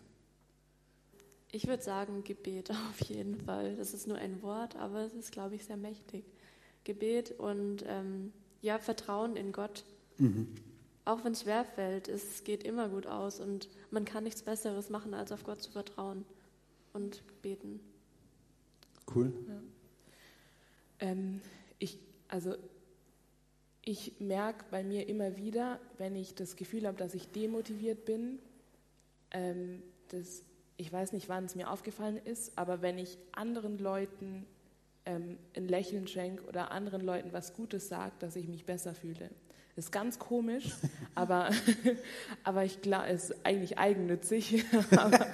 Ich 1.51 1.67
würde 1.67 1.83
sagen 1.83 2.23
Gebet 2.23 2.71
auf 2.89 3.01
jeden 3.07 3.35
Fall. 3.35 3.75
Das 3.75 3.93
ist 3.93 4.07
nur 4.07 4.17
ein 4.17 4.41
Wort, 4.41 4.75
aber 4.75 5.05
es 5.05 5.13
ist, 5.13 5.31
glaube 5.31 5.55
ich, 5.55 5.65
sehr 5.65 5.77
mächtig. 5.77 6.25
Gebet 6.83 7.31
und 7.31 7.83
ähm, 7.87 8.33
ja, 8.61 8.79
Vertrauen 8.79 9.35
in 9.35 9.51
Gott. 9.51 9.83
Mhm. 10.17 10.55
Auch 11.05 11.23
wenn 11.23 11.31
es 11.31 11.43
schwerfällt, 11.43 12.09
es 12.09 12.43
geht 12.43 12.63
immer 12.63 12.89
gut 12.89 13.07
aus 13.07 13.39
und 13.39 13.69
man 13.91 14.03
kann 14.03 14.25
nichts 14.25 14.43
Besseres 14.43 14.89
machen, 14.89 15.13
als 15.13 15.31
auf 15.31 15.43
Gott 15.43 15.61
zu 15.61 15.71
vertrauen 15.71 16.25
und 16.91 17.23
beten. 17.41 17.79
Cool. 19.13 19.31
Ja. 19.47 19.61
Ähm, 20.99 21.39
ich, 21.79 21.97
also 22.27 22.55
ich 23.87 24.19
merke 24.19 24.65
bei 24.69 24.83
mir 24.83 25.07
immer 25.07 25.37
wieder, 25.37 25.79
wenn 25.97 26.17
ich 26.17 26.35
das 26.35 26.57
Gefühl 26.57 26.85
habe, 26.85 26.97
dass 26.97 27.13
ich 27.13 27.31
demotiviert 27.31 28.03
bin, 28.03 28.39
ähm, 29.31 29.81
das, 30.09 30.43
ich 30.75 30.91
weiß 30.91 31.13
nicht, 31.13 31.29
wann 31.29 31.45
es 31.45 31.55
mir 31.55 31.71
aufgefallen 31.71 32.17
ist, 32.17 32.57
aber 32.57 32.81
wenn 32.81 32.97
ich 32.97 33.17
anderen 33.31 33.77
Leuten 33.77 34.45
ähm, 35.05 35.37
ein 35.55 35.69
Lächeln 35.69 36.05
schenke 36.05 36.43
oder 36.47 36.71
anderen 36.71 36.99
Leuten 36.99 37.31
was 37.31 37.53
Gutes 37.53 37.87
sage, 37.87 38.11
dass 38.19 38.35
ich 38.35 38.49
mich 38.49 38.65
besser 38.65 38.93
fühle. 38.93 39.29
Das 39.77 39.85
ist 39.85 39.91
ganz 39.91 40.19
komisch, 40.19 40.73
aber, 41.15 41.49
aber 42.43 42.65
ich 42.65 42.81
glaube, 42.81 43.07
es 43.07 43.29
ist 43.29 43.45
eigentlich 43.45 43.77
eigennützig. 43.77 44.65
aber, 44.97 45.27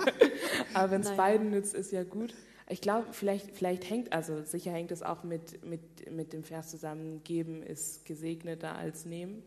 aber 0.75 0.91
wenn 0.91 1.01
es 1.01 1.09
beiden 1.17 1.49
nützt, 1.49 1.73
ist 1.73 1.91
ja 1.91 2.03
gut. 2.03 2.35
Ich 2.69 2.81
glaube, 2.81 3.07
vielleicht, 3.11 3.51
vielleicht 3.51 3.89
hängt, 3.89 4.13
also 4.13 4.43
sicher 4.43 4.71
hängt 4.71 4.91
es 4.91 5.03
auch 5.03 5.23
mit, 5.23 5.65
mit, 5.65 6.11
mit 6.11 6.33
dem 6.33 6.43
Vers 6.43 6.71
zusammen, 6.71 7.23
geben 7.23 7.61
ist 7.61 8.05
gesegneter 8.05 8.75
als 8.75 9.05
nehmen. 9.05 9.43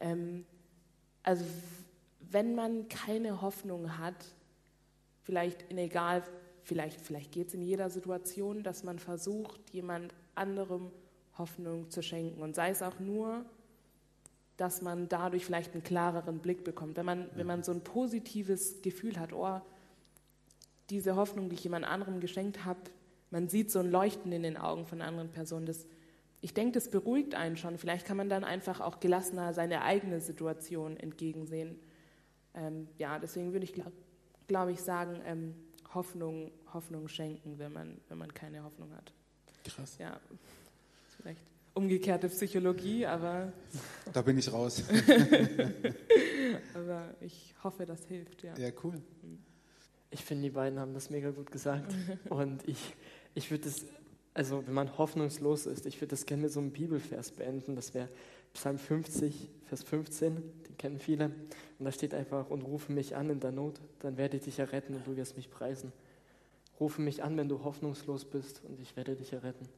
Ähm, 0.00 0.44
also 1.22 1.44
wenn 2.20 2.54
man 2.54 2.88
keine 2.88 3.42
Hoffnung 3.42 3.98
hat, 3.98 4.24
vielleicht 5.22 5.62
in 5.70 5.78
egal, 5.78 6.22
vielleicht, 6.62 7.00
vielleicht 7.00 7.32
geht 7.32 7.48
es 7.48 7.54
in 7.54 7.62
jeder 7.62 7.90
Situation, 7.90 8.62
dass 8.62 8.82
man 8.82 8.98
versucht, 8.98 9.60
jemand 9.70 10.14
anderem 10.34 10.90
Hoffnung 11.36 11.90
zu 11.90 12.02
schenken. 12.02 12.42
Und 12.42 12.54
sei 12.54 12.70
es 12.70 12.82
auch 12.82 12.98
nur, 12.98 13.44
dass 14.56 14.82
man 14.82 15.08
dadurch 15.08 15.44
vielleicht 15.44 15.72
einen 15.72 15.84
klareren 15.84 16.40
Blick 16.40 16.64
bekommt. 16.64 16.96
Wenn 16.96 17.06
man, 17.06 17.30
wenn 17.34 17.46
man 17.46 17.62
so 17.62 17.72
ein 17.72 17.82
positives 17.82 18.82
Gefühl 18.82 19.18
hat, 19.18 19.32
oh, 19.32 19.60
diese 20.90 21.16
Hoffnung, 21.16 21.48
die 21.48 21.54
ich 21.54 21.64
jemand 21.64 21.84
anderem 21.84 22.20
geschenkt 22.20 22.64
habe, 22.64 22.80
man 23.30 23.48
sieht 23.48 23.70
so 23.70 23.80
ein 23.80 23.90
Leuchten 23.90 24.32
in 24.32 24.42
den 24.42 24.56
Augen 24.56 24.86
von 24.86 25.02
anderen 25.02 25.30
Personen. 25.30 25.66
Das, 25.66 25.86
ich 26.40 26.54
denke, 26.54 26.72
das 26.72 26.90
beruhigt 26.90 27.34
einen 27.34 27.56
schon. 27.56 27.76
Vielleicht 27.78 28.06
kann 28.06 28.16
man 28.16 28.28
dann 28.28 28.44
einfach 28.44 28.80
auch 28.80 29.00
gelassener 29.00 29.52
seine 29.52 29.82
eigene 29.82 30.20
Situation 30.20 30.96
entgegensehen. 30.96 31.78
Ähm, 32.54 32.88
ja, 32.96 33.18
deswegen 33.18 33.52
würde 33.52 33.64
ich, 33.64 33.74
glaube 33.74 33.92
glaub 34.46 34.68
ich, 34.70 34.80
sagen, 34.80 35.20
ähm, 35.26 35.54
Hoffnung, 35.92 36.50
Hoffnung 36.72 37.08
schenken, 37.08 37.58
wenn 37.58 37.72
man, 37.72 38.00
wenn 38.08 38.18
man 38.18 38.32
keine 38.32 38.64
Hoffnung 38.64 38.90
hat. 38.94 39.12
Krass. 39.64 39.98
Ja, 39.98 40.18
vielleicht 41.16 41.44
umgekehrte 41.74 42.28
Psychologie, 42.28 43.06
aber. 43.06 43.52
Da 44.12 44.22
bin 44.22 44.38
ich 44.38 44.50
raus. 44.50 44.82
aber 46.74 47.14
ich 47.20 47.54
hoffe, 47.62 47.84
das 47.84 48.06
hilft, 48.06 48.42
ja. 48.42 48.56
Ja, 48.56 48.70
cool. 48.82 48.94
Mhm. 49.22 49.38
Ich 50.10 50.24
finde, 50.24 50.44
die 50.44 50.50
beiden 50.50 50.78
haben 50.78 50.94
das 50.94 51.10
mega 51.10 51.30
gut 51.30 51.50
gesagt. 51.50 51.94
Und 52.30 52.66
ich, 52.66 52.94
ich 53.34 53.50
würde 53.50 53.64
das, 53.64 53.84
also 54.34 54.66
wenn 54.66 54.74
man 54.74 54.96
hoffnungslos 54.96 55.66
ist, 55.66 55.86
ich 55.86 55.96
würde 56.00 56.10
das 56.10 56.26
gerne 56.26 56.42
mit 56.42 56.52
so 56.52 56.60
einem 56.60 56.70
Bibelvers 56.70 57.30
beenden. 57.32 57.76
Das 57.76 57.94
wäre 57.94 58.08
Psalm 58.54 58.78
50, 58.78 59.50
Vers 59.66 59.82
15, 59.82 60.36
den 60.68 60.78
kennen 60.78 60.98
viele. 60.98 61.26
Und 61.78 61.84
da 61.84 61.92
steht 61.92 62.14
einfach, 62.14 62.50
und 62.50 62.62
rufe 62.62 62.92
mich 62.92 63.14
an 63.14 63.30
in 63.30 63.40
der 63.40 63.52
Not, 63.52 63.80
dann 64.00 64.16
werde 64.16 64.38
ich 64.38 64.44
dich 64.44 64.58
erretten 64.58 64.94
und 64.94 65.06
du 65.06 65.16
wirst 65.16 65.36
mich 65.36 65.50
preisen. 65.50 65.92
Rufe 66.80 67.02
mich 67.02 67.22
an, 67.22 67.36
wenn 67.36 67.48
du 67.48 67.64
hoffnungslos 67.64 68.24
bist 68.24 68.62
und 68.64 68.80
ich 68.80 68.96
werde 68.96 69.16
dich 69.16 69.32
erretten. 69.32 69.68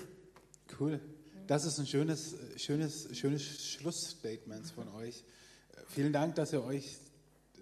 Cool. 0.80 1.00
Das 1.48 1.66
ist 1.66 1.80
ein 1.80 1.88
schönes, 1.88 2.36
schönes, 2.58 3.10
schönes 3.18 3.66
Schlussstatement 3.72 4.68
von 4.68 4.88
euch. 4.90 5.24
Vielen 5.88 6.14
Dank, 6.14 6.36
dass 6.36 6.54
ihr 6.54 6.64
euch 6.64 6.96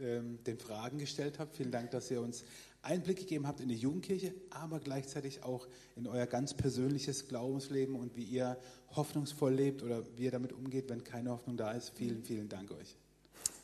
ähm, 0.01 0.43
den 0.43 0.57
Fragen 0.57 0.97
gestellt 0.97 1.39
habt. 1.39 1.55
Vielen 1.55 1.71
Dank, 1.71 1.91
dass 1.91 2.09
ihr 2.11 2.21
uns 2.21 2.43
Einblick 2.81 3.17
gegeben 3.17 3.47
habt 3.47 3.59
in 3.59 3.69
die 3.69 3.75
Jugendkirche, 3.75 4.33
aber 4.49 4.79
gleichzeitig 4.79 5.43
auch 5.43 5.67
in 5.95 6.07
euer 6.07 6.25
ganz 6.25 6.53
persönliches 6.53 7.27
Glaubensleben 7.27 7.95
und 7.95 8.15
wie 8.15 8.23
ihr 8.23 8.57
hoffnungsvoll 8.95 9.53
lebt 9.53 9.83
oder 9.83 10.03
wie 10.15 10.23
ihr 10.23 10.31
damit 10.31 10.53
umgeht, 10.53 10.89
wenn 10.89 11.03
keine 11.03 11.31
Hoffnung 11.31 11.57
da 11.57 11.71
ist. 11.71 11.89
Vielen, 11.95 12.23
vielen 12.23 12.47
Dank 12.47 12.71
euch. 12.71 12.95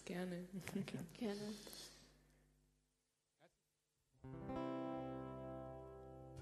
Gerne. 0.06 0.46
Danke. 0.74 0.98
Gerne. 1.18 1.40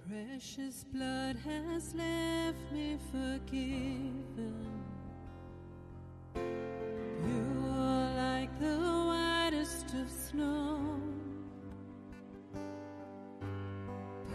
Precious 0.07 0.83
blood 0.91 1.37
has 1.45 1.93
left 1.93 2.71
me 2.73 2.97
forgiven. 3.11 4.81
Pure 6.33 8.13
like 8.15 8.49
the 8.59 8.90
of 9.93 10.09
snow. 10.09 10.79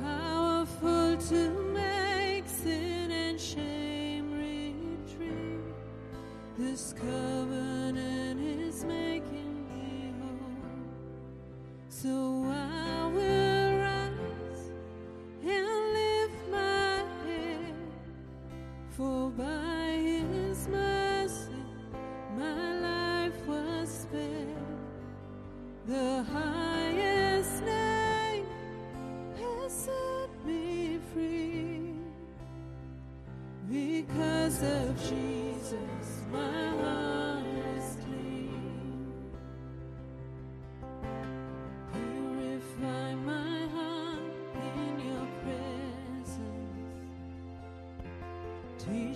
Powerful 0.01 1.17
to 1.17 1.49
make 1.73 2.47
sin 2.47 3.11
and 3.11 3.41
shame 3.41 4.33
retreat. 4.33 5.75
This 6.59 6.93
covenant 6.93 8.41
is 8.41 8.85
making 8.85 9.67
me 9.69 10.13
whole. 10.21 10.89
So 11.89 12.45
I 12.45 12.66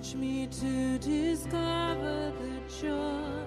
Teach 0.03 0.15
me 0.15 0.47
to 0.47 0.99
discover 0.99 2.33
the 2.41 2.81
joy 2.81 3.40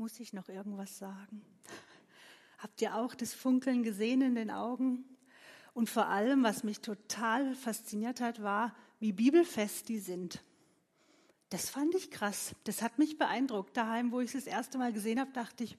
Muss 0.00 0.18
ich 0.18 0.32
noch 0.32 0.48
irgendwas 0.48 0.96
sagen? 0.96 1.44
Habt 2.56 2.80
ihr 2.80 2.94
auch 2.94 3.14
das 3.14 3.34
Funkeln 3.34 3.82
gesehen 3.82 4.22
in 4.22 4.34
den 4.34 4.50
Augen? 4.50 5.04
Und 5.74 5.90
vor 5.90 6.06
allem, 6.06 6.42
was 6.42 6.64
mich 6.64 6.80
total 6.80 7.54
fasziniert 7.54 8.22
hat, 8.22 8.42
war, 8.42 8.74
wie 8.98 9.12
bibelfest 9.12 9.90
die 9.90 9.98
sind. 9.98 10.42
Das 11.50 11.68
fand 11.68 11.94
ich 11.94 12.10
krass. 12.10 12.54
Das 12.64 12.80
hat 12.80 12.98
mich 12.98 13.18
beeindruckt. 13.18 13.76
Daheim, 13.76 14.10
wo 14.10 14.20
ich 14.20 14.34
es 14.34 14.44
das 14.46 14.50
erste 14.50 14.78
Mal 14.78 14.94
gesehen 14.94 15.20
habe, 15.20 15.32
dachte 15.32 15.64
ich, 15.64 15.76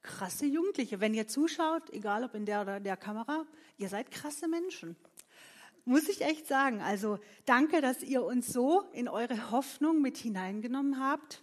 krasse 0.00 0.46
Jugendliche. 0.46 1.00
Wenn 1.00 1.12
ihr 1.12 1.28
zuschaut, 1.28 1.90
egal 1.90 2.24
ob 2.24 2.34
in 2.34 2.46
der 2.46 2.62
oder 2.62 2.80
der 2.80 2.96
Kamera, 2.96 3.44
ihr 3.76 3.90
seid 3.90 4.10
krasse 4.10 4.48
Menschen. 4.48 4.96
Muss 5.84 6.08
ich 6.08 6.22
echt 6.22 6.48
sagen. 6.48 6.80
Also 6.80 7.18
danke, 7.44 7.82
dass 7.82 8.02
ihr 8.02 8.24
uns 8.24 8.46
so 8.46 8.84
in 8.94 9.06
eure 9.06 9.50
Hoffnung 9.50 10.00
mit 10.00 10.16
hineingenommen 10.16 10.98
habt. 10.98 11.42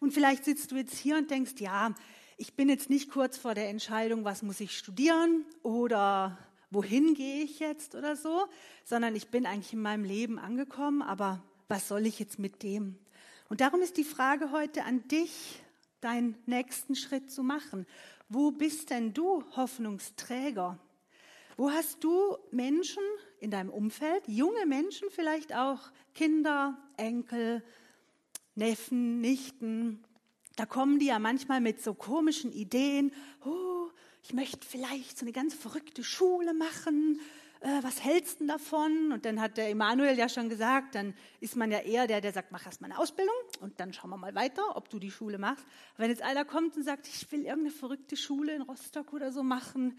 Und 0.00 0.12
vielleicht 0.12 0.44
sitzt 0.44 0.72
du 0.72 0.76
jetzt 0.76 0.96
hier 0.96 1.16
und 1.16 1.30
denkst, 1.30 1.54
ja, 1.58 1.94
ich 2.38 2.54
bin 2.54 2.68
jetzt 2.70 2.88
nicht 2.88 3.10
kurz 3.10 3.36
vor 3.36 3.54
der 3.54 3.68
Entscheidung, 3.68 4.24
was 4.24 4.42
muss 4.42 4.60
ich 4.60 4.76
studieren 4.76 5.44
oder 5.62 6.38
wohin 6.70 7.14
gehe 7.14 7.44
ich 7.44 7.58
jetzt 7.58 7.94
oder 7.94 8.16
so, 8.16 8.46
sondern 8.84 9.14
ich 9.14 9.28
bin 9.28 9.44
eigentlich 9.44 9.74
in 9.74 9.82
meinem 9.82 10.04
Leben 10.04 10.38
angekommen, 10.38 11.02
aber 11.02 11.42
was 11.68 11.86
soll 11.86 12.06
ich 12.06 12.18
jetzt 12.18 12.38
mit 12.38 12.62
dem? 12.62 12.98
Und 13.50 13.60
darum 13.60 13.82
ist 13.82 13.96
die 13.98 14.04
Frage 14.04 14.52
heute 14.52 14.84
an 14.84 15.06
dich, 15.08 15.62
deinen 16.00 16.36
nächsten 16.46 16.94
Schritt 16.94 17.30
zu 17.30 17.42
machen. 17.42 17.86
Wo 18.28 18.52
bist 18.52 18.90
denn 18.90 19.12
du 19.12 19.44
Hoffnungsträger? 19.54 20.78
Wo 21.56 21.70
hast 21.70 22.02
du 22.02 22.38
Menschen 22.52 23.02
in 23.38 23.50
deinem 23.50 23.68
Umfeld, 23.68 24.26
junge 24.26 24.64
Menschen 24.66 25.08
vielleicht 25.10 25.54
auch, 25.54 25.90
Kinder, 26.14 26.78
Enkel, 26.96 27.62
Neffen, 28.60 29.22
Nichten, 29.22 30.04
da 30.56 30.66
kommen 30.66 30.98
die 30.98 31.06
ja 31.06 31.18
manchmal 31.18 31.62
mit 31.62 31.82
so 31.82 31.94
komischen 31.94 32.52
Ideen. 32.52 33.10
Oh, 33.42 33.88
ich 34.22 34.34
möchte 34.34 34.66
vielleicht 34.66 35.16
so 35.16 35.24
eine 35.24 35.32
ganz 35.32 35.54
verrückte 35.54 36.04
Schule 36.04 36.52
machen. 36.52 37.18
Äh, 37.60 37.82
was 37.82 38.04
hältst 38.04 38.40
du 38.40 38.46
davon? 38.46 39.12
Und 39.12 39.24
dann 39.24 39.40
hat 39.40 39.56
der 39.56 39.70
Emanuel 39.70 40.18
ja 40.18 40.28
schon 40.28 40.50
gesagt, 40.50 40.94
dann 40.94 41.14
ist 41.40 41.56
man 41.56 41.70
ja 41.70 41.78
eher 41.78 42.06
der, 42.06 42.20
der 42.20 42.34
sagt, 42.34 42.52
mach 42.52 42.66
erst 42.66 42.82
mal 42.82 42.90
eine 42.90 42.98
Ausbildung 42.98 43.34
und 43.62 43.80
dann 43.80 43.94
schauen 43.94 44.10
wir 44.10 44.18
mal 44.18 44.34
weiter, 44.34 44.76
ob 44.76 44.90
du 44.90 44.98
die 44.98 45.10
Schule 45.10 45.38
machst. 45.38 45.64
Wenn 45.96 46.10
jetzt 46.10 46.20
einer 46.20 46.44
kommt 46.44 46.76
und 46.76 46.82
sagt, 46.82 47.08
ich 47.08 47.32
will 47.32 47.46
irgendeine 47.46 47.70
verrückte 47.70 48.18
Schule 48.18 48.54
in 48.54 48.60
Rostock 48.60 49.14
oder 49.14 49.32
so 49.32 49.42
machen, 49.42 49.98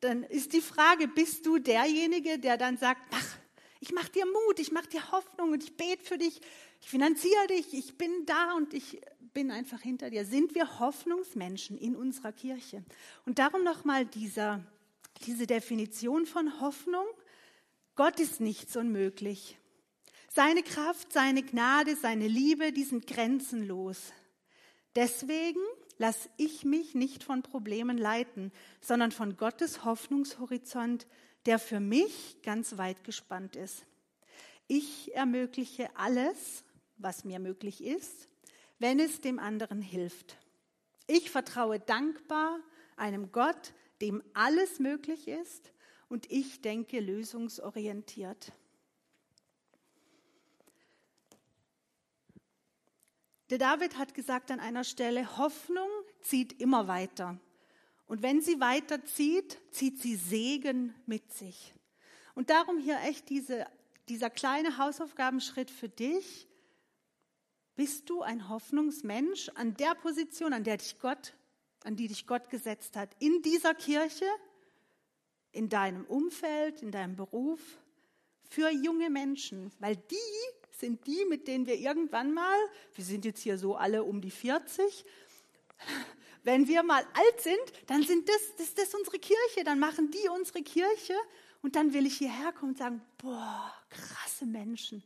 dann 0.00 0.24
ist 0.24 0.52
die 0.52 0.60
Frage, 0.60 1.08
bist 1.08 1.46
du 1.46 1.56
derjenige, 1.56 2.38
der 2.38 2.58
dann 2.58 2.76
sagt, 2.76 3.00
mach, 3.10 3.38
ich 3.80 3.92
mache 3.92 4.12
dir 4.12 4.24
Mut, 4.24 4.58
ich 4.58 4.72
mache 4.72 4.88
dir 4.88 5.12
Hoffnung 5.12 5.52
und 5.52 5.62
ich 5.62 5.76
bete 5.76 6.02
für 6.02 6.18
dich, 6.18 6.40
ich 6.84 6.90
finanziere 6.90 7.46
dich, 7.46 7.72
ich 7.72 7.96
bin 7.96 8.26
da 8.26 8.52
und 8.56 8.74
ich 8.74 9.00
bin 9.32 9.50
einfach 9.50 9.80
hinter 9.80 10.10
dir. 10.10 10.26
Sind 10.26 10.54
wir 10.54 10.80
Hoffnungsmenschen 10.80 11.78
in 11.78 11.96
unserer 11.96 12.30
Kirche? 12.30 12.84
Und 13.24 13.38
darum 13.38 13.64
nochmal 13.64 14.04
dieser, 14.04 14.62
diese 15.24 15.46
Definition 15.46 16.26
von 16.26 16.60
Hoffnung. 16.60 17.06
Gott 17.96 18.20
ist 18.20 18.38
nichts 18.38 18.76
unmöglich. 18.76 19.56
Seine 20.28 20.62
Kraft, 20.62 21.10
seine 21.10 21.42
Gnade, 21.42 21.96
seine 21.96 22.28
Liebe, 22.28 22.70
die 22.70 22.84
sind 22.84 23.06
grenzenlos. 23.06 24.12
Deswegen 24.94 25.60
lasse 25.96 26.28
ich 26.36 26.66
mich 26.66 26.94
nicht 26.94 27.24
von 27.24 27.40
Problemen 27.40 27.96
leiten, 27.96 28.52
sondern 28.82 29.10
von 29.10 29.38
Gottes 29.38 29.86
Hoffnungshorizont, 29.86 31.06
der 31.46 31.58
für 31.58 31.80
mich 31.80 32.42
ganz 32.42 32.76
weit 32.76 33.04
gespannt 33.04 33.56
ist. 33.56 33.86
Ich 34.66 35.14
ermögliche 35.14 35.88
alles, 35.96 36.62
was 36.96 37.24
mir 37.24 37.38
möglich 37.38 37.82
ist, 37.82 38.28
wenn 38.78 39.00
es 39.00 39.20
dem 39.20 39.38
anderen 39.38 39.80
hilft. 39.80 40.36
Ich 41.06 41.30
vertraue 41.30 41.80
dankbar 41.80 42.58
einem 42.96 43.32
Gott, 43.32 43.72
dem 44.00 44.22
alles 44.32 44.78
möglich 44.78 45.28
ist, 45.28 45.72
und 46.08 46.30
ich 46.30 46.60
denke 46.60 47.00
lösungsorientiert. 47.00 48.52
Der 53.50 53.58
David 53.58 53.98
hat 53.98 54.14
gesagt 54.14 54.50
an 54.50 54.60
einer 54.60 54.84
Stelle, 54.84 55.36
Hoffnung 55.38 55.88
zieht 56.22 56.60
immer 56.60 56.88
weiter. 56.88 57.38
Und 58.06 58.22
wenn 58.22 58.40
sie 58.40 58.60
weiterzieht, 58.60 59.58
zieht 59.70 60.00
sie 60.00 60.16
Segen 60.16 60.94
mit 61.06 61.32
sich. 61.32 61.74
Und 62.34 62.50
darum 62.50 62.78
hier 62.78 62.98
echt 63.02 63.28
diese, 63.28 63.66
dieser 64.08 64.30
kleine 64.30 64.78
Hausaufgabenschritt 64.78 65.70
für 65.70 65.88
dich. 65.88 66.48
Bist 67.76 68.08
du 68.08 68.22
ein 68.22 68.48
Hoffnungsmensch 68.48 69.50
an 69.54 69.76
der 69.76 69.94
Position, 69.94 70.52
an 70.52 70.64
der 70.64 70.76
dich 70.76 70.98
Gott, 70.98 71.34
an 71.82 71.96
die 71.96 72.08
dich 72.08 72.26
Gott 72.26 72.50
gesetzt 72.50 72.96
hat, 72.96 73.10
in 73.18 73.42
dieser 73.42 73.74
Kirche, 73.74 74.26
in 75.52 75.68
deinem 75.68 76.04
Umfeld, 76.04 76.82
in 76.82 76.90
deinem 76.90 77.16
Beruf, 77.16 77.60
für 78.48 78.70
junge 78.70 79.10
Menschen, 79.10 79.72
weil 79.80 79.96
die 79.96 80.16
sind 80.70 81.06
die, 81.06 81.24
mit 81.28 81.48
denen 81.48 81.66
wir 81.66 81.76
irgendwann 81.76 82.32
mal, 82.32 82.58
wir 82.94 83.04
sind 83.04 83.24
jetzt 83.24 83.42
hier 83.42 83.58
so 83.58 83.76
alle 83.76 84.04
um 84.04 84.20
die 84.20 84.30
40, 84.30 85.04
wenn 86.44 86.68
wir 86.68 86.82
mal 86.82 87.02
alt 87.14 87.40
sind, 87.40 87.58
dann 87.86 88.02
sind 88.02 88.28
das, 88.28 88.56
das, 88.58 88.74
das 88.74 88.94
unsere 88.94 89.18
Kirche, 89.18 89.64
dann 89.64 89.78
machen 89.78 90.10
die 90.10 90.28
unsere 90.28 90.62
Kirche. 90.62 91.14
Und 91.62 91.76
dann 91.76 91.94
will 91.94 92.06
ich 92.06 92.18
hierher 92.18 92.52
kommen 92.52 92.72
und 92.72 92.78
sagen, 92.78 93.00
boah, 93.16 93.72
krasse 93.88 94.44
Menschen. 94.44 95.02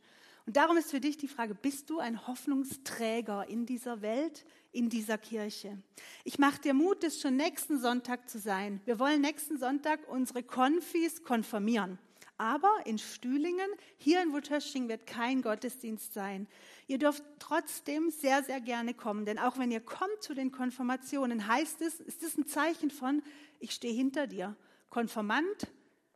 Und 0.49 0.57
darum 0.57 0.77
ist 0.77 0.89
für 0.89 0.99
dich 0.99 1.15
die 1.15 1.27
Frage, 1.27 1.53
bist 1.53 1.91
du 1.91 1.99
ein 1.99 2.25
Hoffnungsträger 2.25 3.47
in 3.47 3.67
dieser 3.67 4.01
Welt, 4.01 4.47
in 4.71 4.89
dieser 4.89 5.19
Kirche? 5.19 5.77
Ich 6.23 6.39
mache 6.39 6.59
dir 6.59 6.73
Mut, 6.73 7.03
es 7.03 7.21
schon 7.21 7.35
nächsten 7.35 7.79
Sonntag 7.79 8.27
zu 8.27 8.39
sein. 8.39 8.81
Wir 8.85 8.97
wollen 8.97 9.21
nächsten 9.21 9.59
Sonntag 9.59 9.99
unsere 10.09 10.41
Konfis 10.41 11.21
konfirmieren. 11.21 11.99
Aber 12.39 12.71
in 12.85 12.97
Stühlingen, 12.97 13.69
hier 13.97 14.23
in 14.23 14.33
Wutösching, 14.33 14.89
wird 14.89 15.05
kein 15.05 15.43
Gottesdienst 15.43 16.15
sein. 16.15 16.47
Ihr 16.87 16.97
dürft 16.97 17.23
trotzdem 17.37 18.09
sehr, 18.09 18.43
sehr 18.43 18.59
gerne 18.59 18.95
kommen, 18.95 19.25
denn 19.25 19.37
auch 19.37 19.59
wenn 19.59 19.69
ihr 19.69 19.81
kommt 19.81 20.23
zu 20.23 20.33
den 20.33 20.51
Konfirmationen, 20.51 21.45
heißt 21.47 21.79
es, 21.83 21.99
ist 21.99 22.23
es 22.23 22.39
ein 22.39 22.47
Zeichen 22.47 22.89
von, 22.89 23.21
ich 23.59 23.69
stehe 23.69 23.93
hinter 23.93 24.25
dir. 24.25 24.55
Konfirmand. 24.89 25.67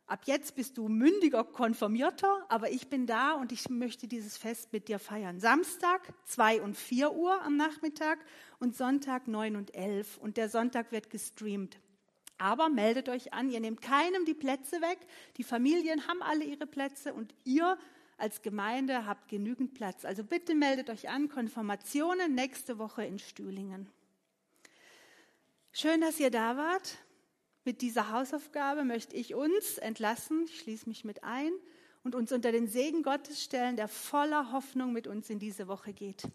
Ab 0.06 0.24
jetzt 0.26 0.54
bist 0.54 0.76
du 0.76 0.88
mündiger 0.88 1.44
Konfirmierter, 1.44 2.44
aber 2.50 2.70
ich 2.70 2.88
bin 2.88 3.06
da 3.06 3.32
und 3.32 3.52
ich 3.52 3.70
möchte 3.70 4.06
dieses 4.06 4.36
Fest 4.36 4.70
mit 4.72 4.88
dir 4.88 4.98
feiern. 4.98 5.40
Samstag 5.40 6.12
2 6.26 6.60
und 6.60 6.76
4 6.76 7.14
Uhr 7.14 7.40
am 7.40 7.56
Nachmittag 7.56 8.18
und 8.58 8.76
Sonntag 8.76 9.28
9 9.28 9.56
und 9.56 9.74
11. 9.74 10.18
Und 10.18 10.36
der 10.36 10.50
Sonntag 10.50 10.92
wird 10.92 11.08
gestreamt. 11.08 11.78
Aber 12.36 12.68
meldet 12.68 13.08
euch 13.08 13.32
an, 13.32 13.48
ihr 13.48 13.60
nehmt 13.60 13.80
keinem 13.80 14.26
die 14.26 14.34
Plätze 14.34 14.82
weg. 14.82 14.98
Die 15.38 15.44
Familien 15.44 16.06
haben 16.06 16.22
alle 16.22 16.44
ihre 16.44 16.66
Plätze 16.66 17.14
und 17.14 17.34
ihr 17.44 17.78
als 18.18 18.42
Gemeinde 18.42 19.06
habt 19.06 19.28
genügend 19.28 19.72
Platz. 19.72 20.04
Also 20.04 20.22
bitte 20.22 20.54
meldet 20.54 20.90
euch 20.90 21.08
an. 21.08 21.30
Konfirmationen 21.30 22.34
nächste 22.34 22.78
Woche 22.78 23.04
in 23.04 23.18
Stühlingen. 23.18 23.88
Schön, 25.72 26.02
dass 26.02 26.20
ihr 26.20 26.30
da 26.30 26.56
wart. 26.56 26.98
Mit 27.64 27.80
dieser 27.80 28.10
Hausaufgabe 28.10 28.84
möchte 28.84 29.16
ich 29.16 29.34
uns 29.34 29.78
entlassen, 29.78 30.44
ich 30.44 30.60
schließe 30.60 30.88
mich 30.88 31.04
mit 31.04 31.24
ein 31.24 31.52
und 32.02 32.14
uns 32.14 32.30
unter 32.30 32.52
den 32.52 32.68
Segen 32.68 33.02
Gottes 33.02 33.42
stellen, 33.42 33.76
der 33.76 33.88
voller 33.88 34.52
Hoffnung 34.52 34.92
mit 34.92 35.06
uns 35.06 35.30
in 35.30 35.38
diese 35.38 35.66
Woche 35.66 35.94
geht. 35.94 36.28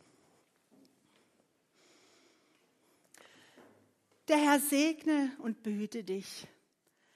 Der 4.28 4.38
Herr 4.38 4.60
segne 4.60 5.32
und 5.40 5.64
behüte 5.64 6.04
dich. 6.04 6.48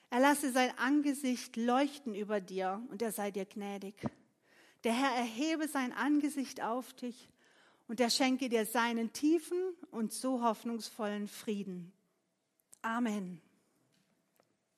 Er 0.10 0.20
lasse 0.20 0.52
sein 0.52 0.72
Angesicht 0.78 1.58
leuchten 1.58 2.14
über 2.14 2.40
dir 2.40 2.82
und 2.90 3.02
er 3.02 3.12
sei 3.12 3.32
dir 3.32 3.46
gnädig. 3.46 3.96
Der 4.84 4.94
Herr 4.94 5.16
erhebe 5.16 5.68
sein 5.68 5.92
Angesicht 5.94 6.62
auf 6.62 6.94
dich 6.94 7.30
und 7.88 8.00
er 8.00 8.10
schenke 8.10 8.50
dir 8.50 8.66
seinen 8.66 9.14
tiefen 9.14 9.58
und 9.92 10.12
so 10.12 10.44
hoffnungsvollen 10.44 11.28
Frieden. 11.28 11.94
Amen. 12.82 13.43